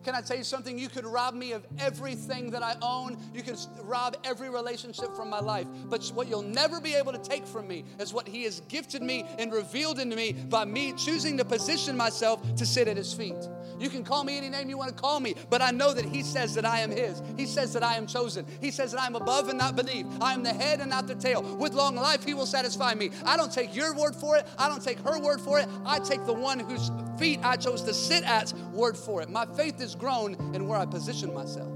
Can 0.06 0.14
I 0.14 0.22
tell 0.22 0.38
you 0.38 0.44
something? 0.44 0.78
You 0.78 0.88
could 0.88 1.04
rob 1.04 1.34
me 1.34 1.54
of 1.54 1.66
everything 1.80 2.52
that 2.52 2.62
I 2.62 2.76
own. 2.80 3.18
You 3.34 3.42
could 3.42 3.58
rob 3.82 4.16
every 4.24 4.52
relationship 4.52 5.16
from 5.16 5.32
my 5.32 5.40
life. 5.40 5.66
But 5.86 6.06
what 6.14 6.28
you'll 6.28 6.44
never 6.44 6.80
be 6.80 6.94
able 6.94 7.12
to 7.12 7.18
take 7.18 7.48
from 7.48 7.68
me 7.68 7.86
is 8.00 8.14
what 8.14 8.28
He 8.28 8.44
has 8.44 8.60
gifted 8.68 9.02
me 9.02 9.26
and 9.40 9.52
revealed 9.52 9.98
into 9.98 10.16
me 10.16 10.34
by 10.34 10.64
me 10.64 10.94
choosing 10.94 11.38
to 11.40 11.44
position 11.44 11.98
myself 11.98 12.40
to 12.56 12.68
sit 12.68 12.88
at 12.88 12.98
His 12.98 13.16
feet. 13.16 13.50
You 13.80 13.90
can 13.90 14.04
call 14.04 14.24
me 14.24 14.38
any 14.38 14.48
name 14.48 14.70
you 14.70 14.78
want 14.78 14.96
to 14.96 15.02
call 15.02 15.20
me, 15.20 15.34
but 15.50 15.64
I 15.64 15.72
know 15.72 15.92
that 15.92 16.06
He 16.06 16.22
says 16.22 16.54
that 16.54 16.66
I 16.66 16.82
am 16.82 16.92
His. 16.92 17.24
He 17.36 17.48
says 17.48 17.74
that 17.74 17.82
I 17.82 17.96
am 17.96 18.06
chosen. 18.06 18.46
He 18.62 18.70
says 18.70 18.92
that 18.92 19.02
I 19.02 19.08
am 19.08 19.16
above 19.16 19.50
and 19.50 19.58
not 19.58 19.76
beneath. 19.76 20.06
I 20.22 20.34
am 20.34 20.44
the 20.44 20.54
head 20.54 20.82
and 20.82 20.92
not 20.92 21.08
the 21.08 21.16
tail. 21.16 21.42
With 21.58 21.74
long 21.74 21.96
life, 21.96 22.24
He 22.24 22.36
will 22.36 22.46
satisfy 22.46 22.94
me. 22.94 23.10
I 23.26 23.38
don't 23.38 23.52
take 23.52 23.76
your 23.76 23.96
word 23.96 24.16
for 24.16 24.38
it. 24.38 24.46
I 24.60 24.70
don't 24.70 24.84
take 24.84 25.00
her 25.00 25.20
word 25.20 25.42
for 25.42 25.60
it. 25.60 25.68
I 25.84 25.98
take 25.98 26.24
the 26.28 26.34
one 26.34 26.60
whose 26.60 26.92
feet 27.18 27.40
I 27.42 27.56
chose 27.56 27.82
to 27.84 27.94
sit 27.94 28.24
at 28.24 28.54
word 28.72 28.96
for 28.96 29.24
it. 29.24 29.30
My 29.30 29.46
faith 29.46 29.82
is 29.82 29.95
grown 29.98 30.34
in 30.56 30.68
where 30.68 30.80
I 30.80 30.86
position 30.86 31.34
myself. 31.34 31.72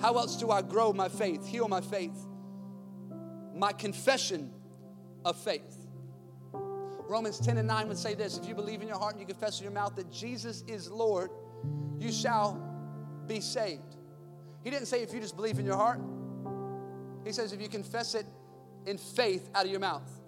How 0.00 0.16
else 0.16 0.36
do 0.36 0.50
I 0.50 0.62
grow 0.62 0.92
my 0.92 1.08
faith, 1.08 1.46
heal 1.46 1.68
my 1.68 1.80
faith? 1.80 2.26
My 3.54 3.72
confession 3.72 4.50
of 5.24 5.36
faith. 5.36 5.86
Romans 7.10 7.38
10 7.40 7.58
and 7.58 7.68
9 7.68 7.88
would 7.88 7.98
say 7.98 8.14
this 8.14 8.38
if 8.38 8.46
you 8.46 8.54
believe 8.54 8.82
in 8.82 8.88
your 8.88 8.98
heart 8.98 9.14
and 9.14 9.20
you 9.20 9.26
confess 9.26 9.58
in 9.58 9.64
your 9.64 9.72
mouth 9.72 9.96
that 9.96 10.10
Jesus 10.10 10.62
is 10.68 10.90
Lord, 10.90 11.30
you 11.98 12.12
shall 12.12 12.62
be 13.26 13.40
saved. 13.40 13.96
He 14.62 14.70
didn't 14.70 14.86
say 14.86 15.02
if 15.02 15.12
you 15.12 15.20
just 15.20 15.36
believe 15.36 15.58
in 15.58 15.66
your 15.66 15.76
heart, 15.76 16.00
He 17.24 17.32
says 17.32 17.52
if 17.52 17.60
you 17.60 17.68
confess 17.68 18.14
it 18.14 18.26
in 18.86 18.96
faith 18.96 19.50
out 19.54 19.64
of 19.64 19.70
your 19.70 19.80
mouth. 19.80 20.19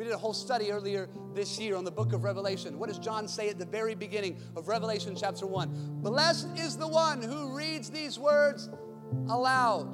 We 0.00 0.06
did 0.06 0.14
a 0.14 0.18
whole 0.18 0.32
study 0.32 0.72
earlier 0.72 1.10
this 1.34 1.58
year 1.58 1.76
on 1.76 1.84
the 1.84 1.90
book 1.90 2.14
of 2.14 2.24
Revelation. 2.24 2.78
What 2.78 2.88
does 2.88 2.98
John 2.98 3.28
say 3.28 3.50
at 3.50 3.58
the 3.58 3.66
very 3.66 3.94
beginning 3.94 4.38
of 4.56 4.66
Revelation 4.66 5.14
chapter 5.14 5.46
1? 5.46 6.00
Blessed 6.00 6.48
is 6.56 6.78
the 6.78 6.88
one 6.88 7.20
who 7.20 7.54
reads 7.54 7.90
these 7.90 8.18
words 8.18 8.70
aloud, 9.28 9.84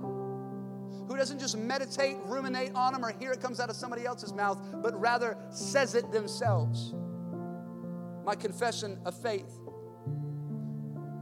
who 1.09 1.17
doesn't 1.17 1.41
just 1.41 1.59
meditate, 1.59 2.19
ruminate 2.27 2.73
on 2.77 2.93
them, 2.93 3.05
or 3.05 3.11
hear 3.19 3.33
it 3.33 3.41
comes 3.41 3.59
out 3.59 3.69
of 3.69 3.75
somebody 3.75 4.07
else's 4.07 4.33
mouth, 4.33 4.63
but 4.75 4.95
rather 5.01 5.37
says 5.51 5.97
it 5.97 6.13
themselves. 6.13 6.95
My 8.25 8.37
confession 8.37 9.01
of 9.05 9.21
faith. 9.21 9.59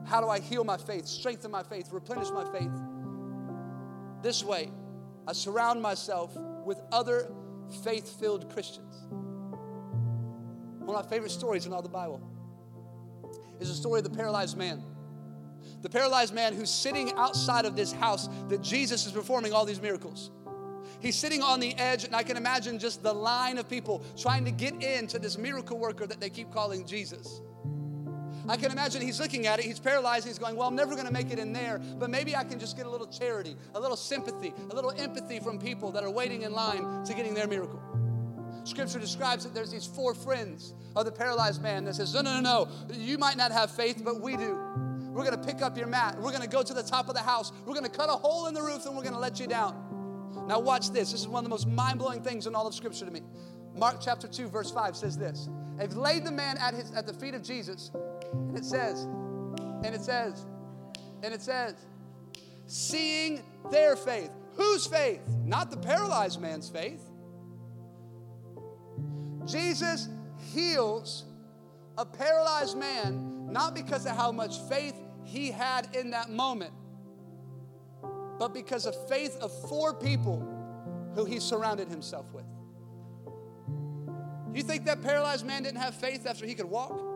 How 0.05 0.20
do 0.20 0.28
I 0.28 0.41
heal 0.41 0.62
my 0.62 0.76
faith, 0.76 1.07
strengthen 1.07 1.51
my 1.51 1.62
faith, 1.62 1.89
replenish 1.91 2.28
my 2.28 2.45
faith? 2.53 2.70
This 4.22 4.45
way, 4.45 4.70
I 5.26 5.32
surround 5.32 5.80
myself 5.80 6.37
with 6.66 6.82
other 6.93 7.30
faith 7.83 8.19
filled 8.19 8.53
Christians. 8.53 9.07
One 10.81 10.97
of 10.97 11.05
my 11.05 11.09
favorite 11.09 11.31
stories 11.31 11.67
in 11.67 11.73
all 11.73 11.83
the 11.83 11.89
Bible 11.89 12.21
is 13.61 13.69
the 13.69 13.75
story 13.75 14.01
of 14.01 14.05
the 14.05 14.11
paralyzed 14.11 14.57
man. 14.57 14.83
The 15.83 15.89
paralyzed 15.89 16.35
man 16.35 16.55
who's 16.55 16.71
sitting 16.71 17.12
outside 17.17 17.65
of 17.65 17.77
this 17.77 17.93
house 17.93 18.29
that 18.49 18.62
Jesus 18.62 19.07
is 19.07 19.12
performing 19.12 19.53
all 19.53 19.65
these 19.65 19.81
miracles. 19.81 20.31
He's 21.01 21.17
sitting 21.17 21.43
on 21.43 21.61
the 21.61 21.75
edge, 21.75 22.05
and 22.05 22.15
I 22.15 22.23
can 22.23 22.37
imagine 22.37 22.79
just 22.79 23.03
the 23.03 23.12
line 23.12 23.59
of 23.59 23.69
people 23.69 24.05
trying 24.17 24.45
to 24.45 24.51
get 24.51 24.75
into 24.83 25.19
this 25.19 25.37
miracle 25.37 25.79
worker 25.79 26.07
that 26.07 26.21
they 26.21 26.31
keep 26.31 26.51
calling 26.51 26.87
Jesus. 26.87 27.41
I 28.49 28.57
can 28.57 28.71
imagine 28.71 29.01
he's 29.01 29.21
looking 29.21 29.47
at 29.47 29.59
it, 29.59 29.65
he's 29.65 29.81
paralyzed, 29.81 30.27
he's 30.27 30.39
going, 30.39 30.57
Well, 30.57 30.69
I'm 30.69 30.77
never 30.77 30.95
gonna 30.97 31.11
make 31.11 31.31
it 31.31 31.39
in 31.39 31.53
there, 31.53 31.81
but 31.99 32.11
maybe 32.11 32.37
I 32.37 32.45
can 32.45 32.59
just 32.59 32.77
get 32.77 32.87
a 32.87 32.91
little 32.91 33.07
charity, 33.07 33.57
a 33.75 33.81
little 33.81 33.97
sympathy, 33.97 34.53
a 34.71 34.75
little 34.75 34.93
empathy 34.93 35.41
from 35.41 35.59
people 35.59 35.91
that 35.93 36.05
are 36.05 36.11
waiting 36.11 36.43
in 36.43 36.53
line 36.53 37.05
to 37.05 37.15
getting 37.15 37.35
their 37.35 37.47
miracle. 37.47 37.81
Scripture 38.65 38.99
describes 38.99 39.45
that 39.45 39.55
there's 39.55 39.71
these 39.71 39.87
four 39.87 40.15
friends 40.15 40.75
of 40.97 41.05
the 41.05 41.13
paralyzed 41.13 41.63
man 41.63 41.85
that 41.85 41.95
says, 41.95 42.15
No, 42.15 42.23
no, 42.23 42.41
no, 42.41 42.69
no, 42.89 42.95
you 42.95 43.19
might 43.19 43.37
not 43.37 43.53
have 43.53 43.71
faith, 43.71 44.03
but 44.05 44.21
we 44.21 44.37
do. 44.37 44.59
We're 45.13 45.25
gonna 45.25 45.39
pick 45.39 45.63
up 45.63 45.79
your 45.79 45.87
mat, 45.87 46.21
we're 46.21 46.33
gonna 46.33 46.47
go 46.47 46.63
to 46.63 46.75
the 46.75 46.83
top 46.83 47.09
of 47.09 47.15
the 47.15 47.23
house, 47.23 47.53
we're 47.67 47.75
gonna 47.75 47.89
cut 47.89 48.09
a 48.09 48.13
hole 48.13 48.47
in 48.47 48.55
the 48.55 48.63
roof, 48.63 48.85
and 48.87 48.97
we're 48.97 49.05
gonna 49.05 49.19
let 49.19 49.41
you 49.41 49.47
down. 49.47 49.85
Now, 50.47 50.61
watch 50.61 50.91
this. 50.91 51.13
This 51.13 51.21
is 51.21 51.29
one 51.29 51.41
of 51.41 51.45
the 51.45 51.51
most 51.51 51.67
mind 51.67 51.99
blowing 51.99 52.23
things 52.23 52.47
in 52.47 52.55
all 52.55 52.67
of 52.67 52.75
Scripture 52.75 53.07
to 53.07 53.11
me. 53.11 53.23
Mark 53.75 53.97
chapter 54.01 54.29
2, 54.29 54.49
verse 54.49 54.71
5 54.71 54.97
says 54.97 55.17
this 55.17 55.49
They've 55.77 55.93
laid 55.93 56.25
the 56.25 56.31
man 56.31 56.57
at, 56.59 56.75
his, 56.75 56.93
at 56.93 57.07
the 57.07 57.13
feet 57.13 57.35
of 57.35 57.43
Jesus, 57.43 57.91
and 58.49 58.57
it 58.59 58.64
says, 58.64 59.05
and 59.85 59.95
it 59.95 60.03
says, 60.03 60.47
and 61.22 61.32
it 61.32 61.43
says, 61.43 61.74
seeing 62.66 63.43
their 63.70 63.97
faith. 63.97 64.30
Whose 64.55 64.87
faith? 64.87 65.20
Not 65.45 65.70
the 65.70 65.76
paralyzed 65.76 66.41
man's 66.41 66.68
faith. 66.68 67.01
Jesus 69.47 70.09
heals 70.53 71.24
a 71.99 72.07
paralyzed 72.07 72.78
man 72.78 73.53
not 73.53 73.74
because 73.74 74.07
of 74.07 74.16
how 74.16 74.32
much 74.32 74.59
faith 74.68 74.95
he 75.24 75.51
had 75.51 75.95
in 75.95 76.11
that 76.11 76.30
moment, 76.30 76.72
but 78.39 78.53
because 78.55 78.87
of 78.87 79.09
faith 79.09 79.37
of 79.41 79.53
four 79.68 79.95
people 79.95 80.43
who 81.14 81.24
he 81.24 81.39
surrounded 81.39 81.89
himself 81.89 82.26
with. 82.32 82.45
You 84.55 84.62
think 84.62 84.85
that 84.87 85.03
paralyzed 85.03 85.47
man 85.47 85.62
didn't 85.64 85.80
have 85.80 85.95
faith 85.95 86.26
after 86.26 86.47
he 86.47 86.55
could 86.55 86.66
walk? 86.66 87.14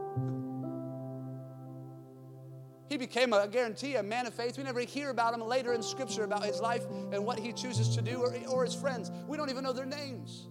He 2.88 2.96
became, 2.96 3.32
a, 3.32 3.46
guarantee, 3.46 3.96
a 3.96 4.02
man 4.02 4.26
of 4.26 4.34
faith. 4.34 4.56
We 4.56 4.64
never 4.64 4.80
hear 4.80 5.10
about 5.10 5.34
him 5.34 5.42
later 5.42 5.74
in 5.74 5.82
Scripture 5.82 6.24
about 6.24 6.44
his 6.44 6.60
life 6.60 6.84
and 7.12 7.24
what 7.24 7.38
he 7.38 7.52
chooses 7.52 7.94
to 7.96 8.02
do 8.02 8.16
or, 8.16 8.34
or 8.48 8.64
his 8.64 8.74
friends. 8.74 9.10
We 9.26 9.36
don't 9.36 9.50
even 9.50 9.62
know 9.62 9.74
their 9.74 9.86
names. 9.86 10.48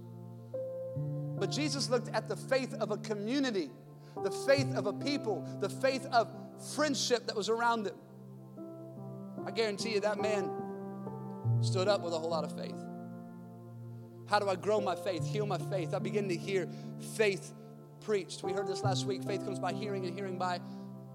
But 1.39 1.51
Jesus 1.51 1.89
looked 1.89 2.09
at 2.09 2.27
the 2.27 2.35
faith 2.35 2.73
of 2.75 2.91
a 2.91 2.97
community, 2.97 3.71
the 4.23 4.31
faith 4.31 4.73
of 4.75 4.85
a 4.85 4.93
people, 4.93 5.47
the 5.59 5.69
faith 5.69 6.05
of 6.11 6.31
friendship 6.75 7.25
that 7.27 7.35
was 7.35 7.49
around 7.49 7.83
them. 7.83 7.95
I 9.45 9.51
guarantee 9.51 9.93
you 9.93 9.99
that 10.01 10.19
man 10.21 10.51
stood 11.61 11.87
up 11.87 12.01
with 12.01 12.13
a 12.13 12.19
whole 12.19 12.29
lot 12.29 12.43
of 12.43 12.55
faith. 12.57 12.75
How 14.27 14.39
do 14.39 14.49
I 14.49 14.55
grow 14.55 14.81
my 14.81 14.95
faith, 14.95 15.25
heal 15.25 15.45
my 15.45 15.57
faith? 15.57 15.93
I 15.93 15.99
begin 15.99 16.27
to 16.29 16.35
hear 16.35 16.67
faith 17.15 17.53
preached. 18.01 18.43
We 18.43 18.51
heard 18.51 18.67
this 18.67 18.83
last 18.83 19.05
week. 19.05 19.23
Faith 19.23 19.45
comes 19.45 19.59
by 19.59 19.73
hearing, 19.73 20.05
and 20.05 20.13
hearing 20.13 20.37
by 20.37 20.59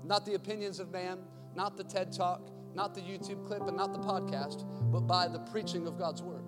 not 0.04 0.26
the 0.26 0.34
opinions 0.34 0.80
of 0.80 0.90
man, 0.90 1.18
not 1.54 1.76
the 1.76 1.84
TED 1.84 2.12
Talk, 2.12 2.50
not 2.74 2.94
the 2.94 3.00
YouTube 3.00 3.46
clip, 3.46 3.66
and 3.66 3.76
not 3.76 3.92
the 3.92 3.98
podcast, 3.98 4.64
but 4.90 5.00
by 5.00 5.28
the 5.28 5.38
preaching 5.38 5.86
of 5.86 5.98
God's 5.98 6.22
Word. 6.22 6.42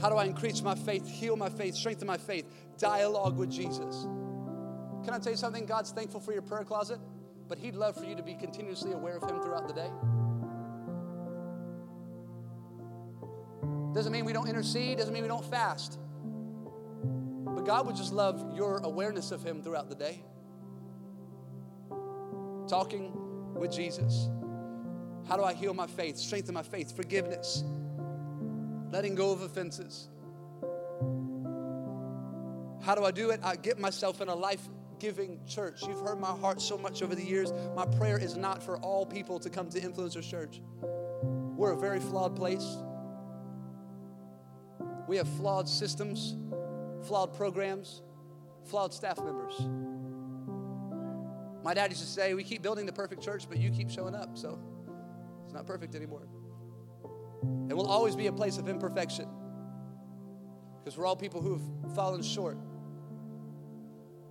How 0.00 0.08
do 0.08 0.16
I 0.16 0.24
increase 0.24 0.62
my 0.62 0.74
faith, 0.74 1.08
heal 1.08 1.36
my 1.36 1.48
faith, 1.48 1.74
strengthen 1.74 2.06
my 2.06 2.16
faith? 2.16 2.46
Dialogue 2.78 3.36
with 3.36 3.50
Jesus. 3.50 4.06
Can 5.04 5.14
I 5.14 5.18
tell 5.18 5.32
you 5.32 5.38
something? 5.38 5.66
God's 5.66 5.92
thankful 5.92 6.20
for 6.20 6.32
your 6.32 6.42
prayer 6.42 6.64
closet, 6.64 6.98
but 7.48 7.58
He'd 7.58 7.74
love 7.74 7.96
for 7.96 8.04
you 8.04 8.14
to 8.14 8.22
be 8.22 8.34
continuously 8.34 8.92
aware 8.92 9.16
of 9.16 9.28
Him 9.28 9.42
throughout 9.42 9.68
the 9.68 9.74
day. 9.74 9.90
Doesn't 13.94 14.12
mean 14.12 14.24
we 14.24 14.32
don't 14.32 14.48
intercede, 14.48 14.98
doesn't 14.98 15.12
mean 15.12 15.22
we 15.22 15.28
don't 15.28 15.44
fast. 15.44 15.98
But 17.02 17.66
God 17.66 17.86
would 17.86 17.96
just 17.96 18.12
love 18.12 18.54
your 18.54 18.78
awareness 18.84 19.32
of 19.32 19.42
Him 19.42 19.62
throughout 19.62 19.88
the 19.88 19.96
day. 19.96 20.22
Talking 22.70 23.10
with 23.56 23.72
Jesus. 23.72 24.28
How 25.28 25.36
do 25.36 25.42
I 25.42 25.54
heal 25.54 25.74
my 25.74 25.88
faith, 25.88 26.16
strengthen 26.16 26.54
my 26.54 26.62
faith? 26.62 26.94
Forgiveness, 26.94 27.64
letting 28.92 29.16
go 29.16 29.32
of 29.32 29.42
offenses. 29.42 30.08
How 32.80 32.94
do 32.94 33.04
I 33.04 33.10
do 33.10 33.30
it? 33.30 33.40
I 33.42 33.56
get 33.56 33.80
myself 33.80 34.20
in 34.20 34.28
a 34.28 34.34
life 34.36 34.60
giving 35.00 35.40
church. 35.48 35.82
You've 35.84 35.98
heard 35.98 36.20
my 36.20 36.30
heart 36.30 36.62
so 36.62 36.78
much 36.78 37.02
over 37.02 37.16
the 37.16 37.24
years. 37.24 37.52
My 37.74 37.86
prayer 37.86 38.18
is 38.18 38.36
not 38.36 38.62
for 38.62 38.76
all 38.78 39.04
people 39.04 39.40
to 39.40 39.50
come 39.50 39.68
to 39.70 39.80
Influencers 39.80 40.30
Church. 40.30 40.60
We're 41.56 41.72
a 41.72 41.76
very 41.76 41.98
flawed 41.98 42.36
place. 42.36 42.76
We 45.08 45.16
have 45.16 45.28
flawed 45.36 45.68
systems, 45.68 46.36
flawed 47.02 47.34
programs, 47.34 48.02
flawed 48.64 48.94
staff 48.94 49.18
members. 49.18 49.60
My 51.62 51.74
dad 51.74 51.90
used 51.90 52.02
to 52.02 52.08
say, 52.08 52.34
We 52.34 52.44
keep 52.44 52.62
building 52.62 52.86
the 52.86 52.92
perfect 52.92 53.22
church, 53.22 53.46
but 53.48 53.58
you 53.58 53.70
keep 53.70 53.90
showing 53.90 54.14
up, 54.14 54.36
so 54.36 54.58
it's 55.44 55.52
not 55.52 55.66
perfect 55.66 55.94
anymore. 55.94 56.26
It 57.68 57.74
will 57.74 57.86
always 57.86 58.16
be 58.16 58.26
a 58.26 58.32
place 58.32 58.58
of 58.58 58.68
imperfection 58.68 59.28
because 60.78 60.96
we're 60.96 61.06
all 61.06 61.16
people 61.16 61.40
who 61.40 61.52
have 61.52 61.94
fallen 61.94 62.22
short. 62.22 62.58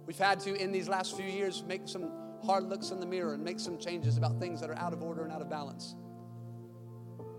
We've 0.06 0.18
had 0.18 0.40
to, 0.42 0.56
in 0.56 0.72
these 0.72 0.90
last 0.90 1.16
few 1.16 1.26
years, 1.26 1.64
make 1.68 1.88
some 1.88 2.12
hard 2.44 2.64
looks 2.64 2.90
in 2.90 3.00
the 3.00 3.06
mirror 3.06 3.34
and 3.34 3.44
make 3.44 3.60
some 3.60 3.78
changes 3.78 4.18
about 4.18 4.40
things 4.40 4.60
that 4.62 4.70
are 4.70 4.78
out 4.78 4.94
of 4.94 5.04
order 5.04 5.24
and 5.24 5.32
out 5.32 5.42
of 5.42 5.50
balance. 5.50 5.96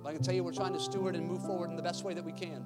But 0.02 0.10
I 0.10 0.12
can 0.12 0.22
tell 0.22 0.34
you, 0.34 0.44
we're 0.44 0.52
trying 0.52 0.72
to 0.74 0.80
steward 0.80 1.16
and 1.16 1.26
move 1.26 1.44
forward 1.44 1.70
in 1.70 1.76
the 1.76 1.82
best 1.82 2.04
way 2.04 2.14
that 2.14 2.24
we 2.24 2.32
can. 2.32 2.64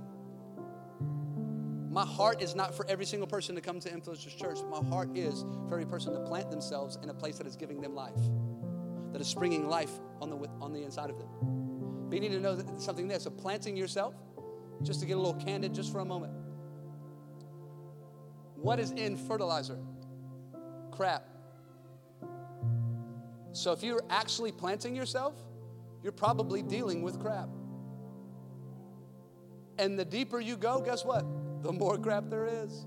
My 1.95 2.05
heart 2.05 2.42
is 2.42 2.57
not 2.57 2.74
for 2.74 2.84
every 2.88 3.07
single 3.07 3.28
person 3.28 3.55
to 3.55 3.61
come 3.61 3.78
to 3.78 3.88
Influencers 3.88 4.36
Church. 4.36 4.59
My 4.68 4.84
heart 4.88 5.16
is 5.16 5.45
for 5.68 5.74
every 5.74 5.86
person 5.86 6.12
to 6.12 6.18
plant 6.20 6.51
themselves 6.51 6.99
in 7.01 7.09
a 7.09 7.14
place 7.14 7.38
that 7.38 7.47
is 7.47 7.55
giving 7.55 7.80
them 7.80 7.95
life, 7.95 8.18
that 9.12 9.20
is 9.20 9.28
springing 9.28 9.68
life 9.68 9.92
on 10.20 10.28
the, 10.28 10.36
on 10.61 10.72
the 10.72 10.82
inside 10.82 11.09
of 11.09 11.18
them. 11.18 11.28
But 12.09 12.16
you 12.16 12.20
need 12.20 12.32
to 12.32 12.40
know 12.40 12.57
that 12.57 12.80
something 12.80 13.07
there. 13.07 13.20
So 13.20 13.30
planting 13.30 13.76
yourself, 13.76 14.14
just 14.82 14.99
to 15.01 15.07
get 15.07 15.14
a 15.14 15.20
little 15.20 15.40
candid 15.40 15.72
just 15.72 15.92
for 15.92 16.01
a 16.01 16.05
moment. 16.05 16.32
What 18.57 18.80
is 18.80 18.90
in 18.90 19.16
fertilizer? 19.16 19.78
crap. 20.95 21.28
So 23.53 23.72
if 23.72 23.82
you're 23.82 24.05
actually 24.11 24.53
planting 24.53 24.95
yourself, 24.97 25.34
you're 26.03 26.12
probably 26.12 26.62
dealing 26.62 27.03
with 27.03 27.20
crap. 27.20 27.49
And 29.78 29.99
the 29.99 30.05
deeper 30.05 30.40
you 30.40 30.57
go, 30.57 30.80
guess 30.80 31.05
what? 31.05 31.24
The 31.64 31.72
more 31.72 31.96
crap 31.96 32.28
there 32.28 32.46
is. 32.46 32.84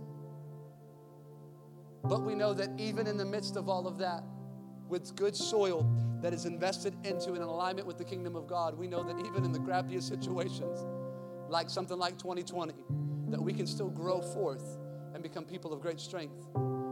But 2.03 2.21
we 2.21 2.35
know 2.35 2.53
that 2.53 2.69
even 2.77 3.07
in 3.07 3.17
the 3.17 3.25
midst 3.25 3.57
of 3.57 3.69
all 3.69 3.87
of 3.87 3.97
that, 3.97 4.23
with 4.87 5.15
good 5.15 5.35
soil 5.35 5.89
that 6.21 6.31
is 6.31 6.45
invested 6.45 6.93
into 7.03 7.29
and 7.29 7.37
in 7.37 7.41
alignment 7.41 7.87
with 7.87 7.97
the 7.97 8.05
kingdom 8.05 8.35
of 8.35 8.45
God, 8.45 8.77
we 8.77 8.87
know 8.87 9.03
that 9.03 9.17
even 9.25 9.43
in 9.43 9.51
the 9.51 9.59
crappiest 9.59 10.03
situations, 10.03 10.85
like 11.49 11.71
something 11.71 11.97
like 11.97 12.19
2020, 12.19 12.73
that 13.29 13.41
we 13.41 13.51
can 13.51 13.65
still 13.65 13.89
grow 13.89 14.21
forth 14.21 14.77
and 15.15 15.23
become 15.23 15.43
people 15.43 15.73
of 15.73 15.81
great 15.81 15.99
strength. 15.99 16.47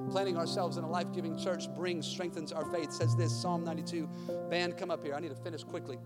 Planting 0.10 0.38
ourselves 0.38 0.78
in 0.78 0.84
a 0.84 0.90
life 0.90 1.14
giving 1.14 1.38
church 1.38 1.72
brings, 1.76 2.08
strengthens 2.08 2.52
our 2.52 2.66
faith. 2.66 2.92
Says 2.92 3.16
this 3.16 3.32
Psalm 3.32 3.64
92. 3.64 4.10
Band, 4.50 4.76
come 4.76 4.90
up 4.90 5.04
here. 5.04 5.14
I 5.14 5.20
need 5.20 5.30
to 5.30 5.36
finish 5.36 5.64
quickly. 5.64 6.00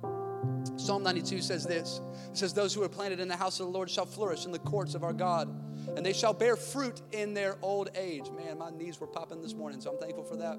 Psalm 0.78 1.04
92 1.04 1.42
says 1.42 1.66
this 1.66 2.02
It 2.30 2.38
says, 2.38 2.54
Those 2.54 2.74
who 2.74 2.84
are 2.84 2.90
planted 2.90 3.20
in 3.20 3.28
the 3.28 3.36
house 3.36 3.60
of 3.60 3.68
the 3.68 3.72
Lord 3.72 3.90
shall 3.90 4.06
flourish 4.06 4.46
in 4.46 4.52
the 4.52 4.60
courts 4.60 4.96
of 4.96 5.04
our 5.04 5.14
God, 5.14 5.54
and 5.96 6.06
they 6.06 6.14
shall 6.14 6.34
bear 6.34 6.56
fruit 6.56 7.02
in 7.12 7.34
their 7.34 7.58
old 7.62 7.90
age. 7.96 8.30
Man, 8.32 8.58
my 8.58 8.70
knees 8.70 9.00
were 9.00 9.08
popping 9.08 9.42
this 9.42 9.54
morning, 9.54 9.82
so 9.82 9.92
I'm 9.92 9.98
thankful 9.98 10.24
for 10.24 10.36
that. 10.38 10.58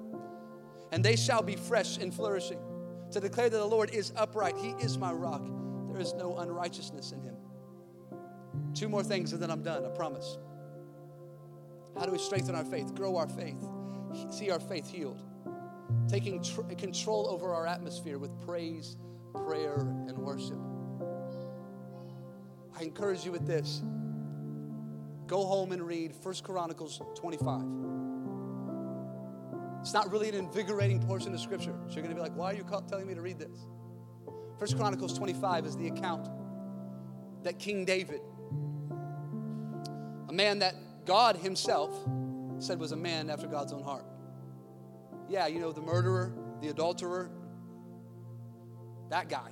And 0.91 1.03
they 1.03 1.15
shall 1.15 1.41
be 1.41 1.55
fresh 1.55 1.97
and 1.97 2.13
flourishing 2.13 2.59
to 3.11 3.19
declare 3.19 3.49
that 3.49 3.57
the 3.57 3.65
Lord 3.65 3.93
is 3.93 4.11
upright. 4.15 4.57
He 4.57 4.69
is 4.79 4.97
my 4.97 5.11
rock. 5.11 5.41
There 5.89 6.01
is 6.01 6.13
no 6.13 6.37
unrighteousness 6.37 7.11
in 7.11 7.21
him. 7.21 7.35
Two 8.73 8.89
more 8.89 9.03
things 9.03 9.33
and 9.33 9.41
then 9.41 9.51
I'm 9.51 9.63
done, 9.63 9.85
I 9.85 9.89
promise. 9.89 10.37
How 11.97 12.05
do 12.05 12.11
we 12.11 12.17
strengthen 12.17 12.55
our 12.55 12.63
faith, 12.63 12.95
grow 12.95 13.17
our 13.17 13.27
faith, 13.27 13.61
see 14.29 14.49
our 14.49 14.59
faith 14.59 14.89
healed? 14.89 15.21
Taking 16.07 16.41
tr- 16.41 16.61
control 16.77 17.27
over 17.29 17.53
our 17.53 17.67
atmosphere 17.67 18.17
with 18.17 18.31
praise, 18.45 18.97
prayer, 19.33 19.79
and 20.07 20.17
worship. 20.17 20.57
I 22.77 22.83
encourage 22.83 23.25
you 23.25 23.31
with 23.31 23.45
this. 23.45 23.81
Go 25.31 25.45
home 25.45 25.71
and 25.71 25.81
read 25.81 26.13
1 26.21 26.35
Chronicles 26.43 27.01
25. 27.15 27.61
It's 29.79 29.93
not 29.93 30.11
really 30.11 30.27
an 30.27 30.35
invigorating 30.35 31.01
portion 31.01 31.33
of 31.33 31.39
scripture. 31.39 31.73
So 31.87 31.93
you're 31.95 32.03
going 32.03 32.09
to 32.09 32.15
be 32.15 32.21
like, 32.21 32.35
why 32.35 32.51
are 32.51 32.53
you 32.53 32.65
telling 32.89 33.07
me 33.07 33.13
to 33.15 33.21
read 33.21 33.39
this? 33.39 33.65
1 34.57 34.77
Chronicles 34.77 35.17
25 35.17 35.65
is 35.65 35.77
the 35.77 35.87
account 35.87 36.27
that 37.43 37.59
King 37.59 37.85
David, 37.85 38.19
a 40.27 40.33
man 40.33 40.59
that 40.59 40.75
God 41.05 41.37
Himself 41.37 41.95
said 42.59 42.77
was 42.77 42.91
a 42.91 42.97
man 42.97 43.29
after 43.29 43.47
God's 43.47 43.71
own 43.71 43.83
heart. 43.83 44.03
Yeah, 45.29 45.47
you 45.47 45.61
know, 45.61 45.71
the 45.71 45.79
murderer, 45.79 46.33
the 46.59 46.67
adulterer, 46.67 47.31
that 49.09 49.29
guy. 49.29 49.51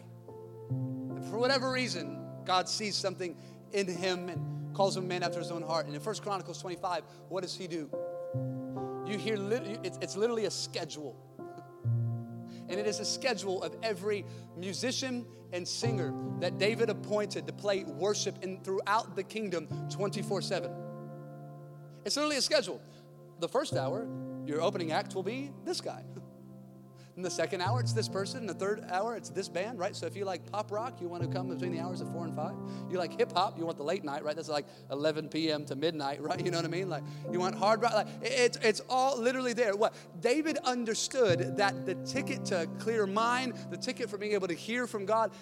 And 0.69 1.23
for 1.23 1.37
whatever 1.37 1.71
reason, 1.71 2.19
God 2.43 2.67
sees 2.67 2.97
something 2.97 3.37
in 3.71 3.87
him 3.87 4.27
and 4.27 4.58
calls 4.73 4.95
him 4.95 5.05
a 5.05 5.07
man 5.07 5.23
after 5.23 5.39
his 5.39 5.51
own 5.51 5.61
heart. 5.61 5.85
And 5.85 5.95
in 5.95 6.01
1 6.01 6.15
Chronicles 6.17 6.61
25, 6.61 7.03
what 7.29 7.41
does 7.41 7.55
he 7.55 7.67
do? 7.67 7.89
You 9.05 9.17
hear, 9.17 9.37
it's 9.83 10.15
literally 10.15 10.45
a 10.45 10.51
schedule. 10.51 11.15
And 12.67 12.79
it 12.79 12.85
is 12.85 12.99
a 12.99 13.05
schedule 13.05 13.63
of 13.63 13.75
every 13.81 14.25
musician 14.55 15.25
and 15.51 15.67
singer 15.67 16.13
that 16.39 16.59
David 16.59 16.89
appointed 16.89 17.47
to 17.47 17.53
play 17.53 17.83
worship 17.83 18.43
in, 18.43 18.61
throughout 18.61 19.15
the 19.15 19.23
kingdom 19.23 19.67
24 19.89 20.41
7. 20.43 20.71
It's 22.05 22.15
literally 22.15 22.37
a 22.37 22.41
schedule. 22.41 22.81
The 23.39 23.47
first 23.47 23.75
hour, 23.75 24.07
your 24.45 24.61
opening 24.61 24.91
act 24.91 25.15
will 25.15 25.23
be 25.23 25.51
this 25.65 25.81
guy. 25.81 26.03
In 27.19 27.23
the 27.23 27.29
second 27.29 27.59
hour, 27.59 27.81
it's 27.81 27.91
this 27.91 28.07
person. 28.07 28.39
In 28.39 28.47
the 28.47 28.53
third 28.53 28.85
hour, 28.89 29.17
it's 29.17 29.29
this 29.29 29.49
band, 29.49 29.77
right? 29.77 29.93
So 29.93 30.05
if 30.05 30.15
you 30.15 30.23
like 30.23 30.49
pop 30.49 30.71
rock, 30.71 31.01
you 31.01 31.09
want 31.09 31.21
to 31.21 31.27
come 31.27 31.49
between 31.49 31.73
the 31.73 31.79
hours 31.81 31.99
of 31.99 32.09
four 32.13 32.23
and 32.23 32.33
five. 32.33 32.53
You 32.89 32.97
like 32.97 33.17
hip 33.19 33.33
hop, 33.33 33.57
you 33.57 33.65
want 33.65 33.75
the 33.75 33.83
late 33.83 34.05
night, 34.05 34.23
right? 34.23 34.37
That's 34.37 34.47
like 34.47 34.65
11 34.89 35.27
p.m. 35.27 35.65
to 35.65 35.75
midnight, 35.75 36.21
right? 36.21 36.39
You 36.39 36.49
know 36.49 36.59
what 36.59 36.65
I 36.65 36.69
mean? 36.69 36.87
Like 36.87 37.03
you 37.29 37.41
want 37.41 37.55
hard 37.55 37.81
rock. 37.81 37.91
Like 37.93 38.07
it's 38.21 38.57
it's 38.61 38.81
all 38.87 39.19
literally 39.19 39.51
there. 39.51 39.75
What 39.75 39.95
David 40.21 40.59
understood 40.63 41.57
that 41.57 41.85
the 41.85 41.95
ticket 41.95 42.45
to 42.45 42.69
clear 42.79 43.05
mind, 43.05 43.53
the 43.69 43.75
ticket 43.75 44.09
for 44.09 44.17
being 44.17 44.31
able 44.31 44.47
to 44.47 44.53
hear 44.53 44.87
from 44.87 45.05
God 45.05 45.33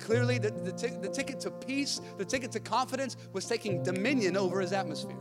clearly, 0.00 0.38
the, 0.38 0.50
the, 0.50 0.72
t- 0.72 0.96
the 1.00 1.08
ticket 1.08 1.38
to 1.42 1.52
peace, 1.52 2.00
the 2.18 2.24
ticket 2.24 2.50
to 2.50 2.58
confidence 2.58 3.16
was 3.32 3.46
taking 3.46 3.84
dominion 3.84 4.36
over 4.36 4.60
his 4.60 4.72
atmosphere 4.72 5.16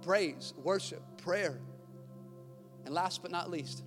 praise, 0.00 0.54
worship, 0.62 1.02
prayer. 1.16 1.58
And 2.84 2.94
last 2.94 3.20
but 3.20 3.32
not 3.32 3.50
least, 3.50 3.82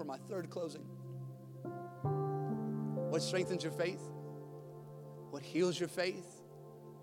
for 0.00 0.06
my 0.06 0.16
third 0.30 0.48
closing, 0.48 0.80
what 3.10 3.20
strengthens 3.20 3.62
your 3.62 3.72
faith? 3.72 4.00
What 5.28 5.42
heals 5.42 5.78
your 5.78 5.90
faith? 5.90 6.40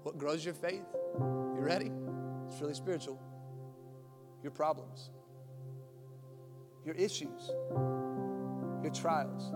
What 0.01 0.17
grows 0.17 0.43
your 0.43 0.55
faith? 0.55 0.81
You 1.19 1.59
ready? 1.59 1.91
It's 2.47 2.59
really 2.59 2.73
spiritual. 2.73 3.21
Your 4.41 4.51
problems, 4.51 5.11
your 6.83 6.95
issues, 6.95 7.51
your 8.81 8.91
trials. 8.95 9.53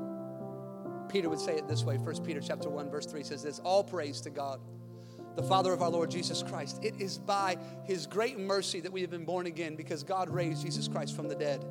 Peter 1.12 1.28
would 1.28 1.40
say 1.40 1.58
it 1.58 1.68
this 1.68 1.84
way 1.84 1.98
1 1.98 2.24
Peter 2.24 2.42
chapter 2.42 2.70
1 2.70 2.92
verse 2.92 3.08
3 3.08 3.24
says 3.24 3.42
this 3.42 3.58
all 3.60 3.84
praise 3.84 4.22
to 4.22 4.30
God 4.30 4.62
the 5.36 5.44
Father 5.44 5.74
of 5.74 5.82
our 5.82 5.90
Lord 5.90 6.12
Jesus 6.12 6.44
Christ. 6.44 6.80
It 6.84 6.94
is 7.00 7.18
by 7.18 7.58
His 7.86 8.06
great 8.06 8.38
mercy 8.38 8.82
that 8.82 8.92
we 8.92 9.02
have 9.02 9.10
been 9.10 9.26
born 9.26 9.48
again 9.48 9.76
because 9.76 10.04
God 10.04 10.30
raised 10.30 10.62
Jesus 10.64 10.88
Christ 10.88 11.16
from 11.16 11.28
the 11.28 11.36
dead. 11.36 11.66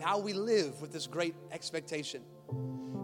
Now 0.00 0.16
we 0.18 0.32
live 0.32 0.80
with 0.80 0.92
this 0.92 1.06
great 1.06 1.34
expectation. 1.52 2.22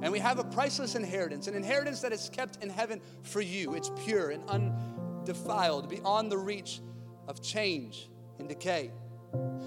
And 0.03 0.11
we 0.11 0.19
have 0.19 0.39
a 0.39 0.45
priceless 0.45 0.95
inheritance, 0.95 1.47
an 1.47 1.55
inheritance 1.55 2.01
that 2.01 2.13
is 2.13 2.31
kept 2.31 2.63
in 2.63 2.71
heaven 2.71 3.03
for 3.23 3.43
you. 3.43 3.75
It's 3.75 3.91
pure 4.05 4.31
and 4.31 4.43
undefiled, 4.49 5.91
beyond 5.91 6.33
the 6.33 6.39
reach 6.39 6.81
of 7.29 7.43
change 7.43 8.09
and 8.39 8.49
decay. 8.49 8.91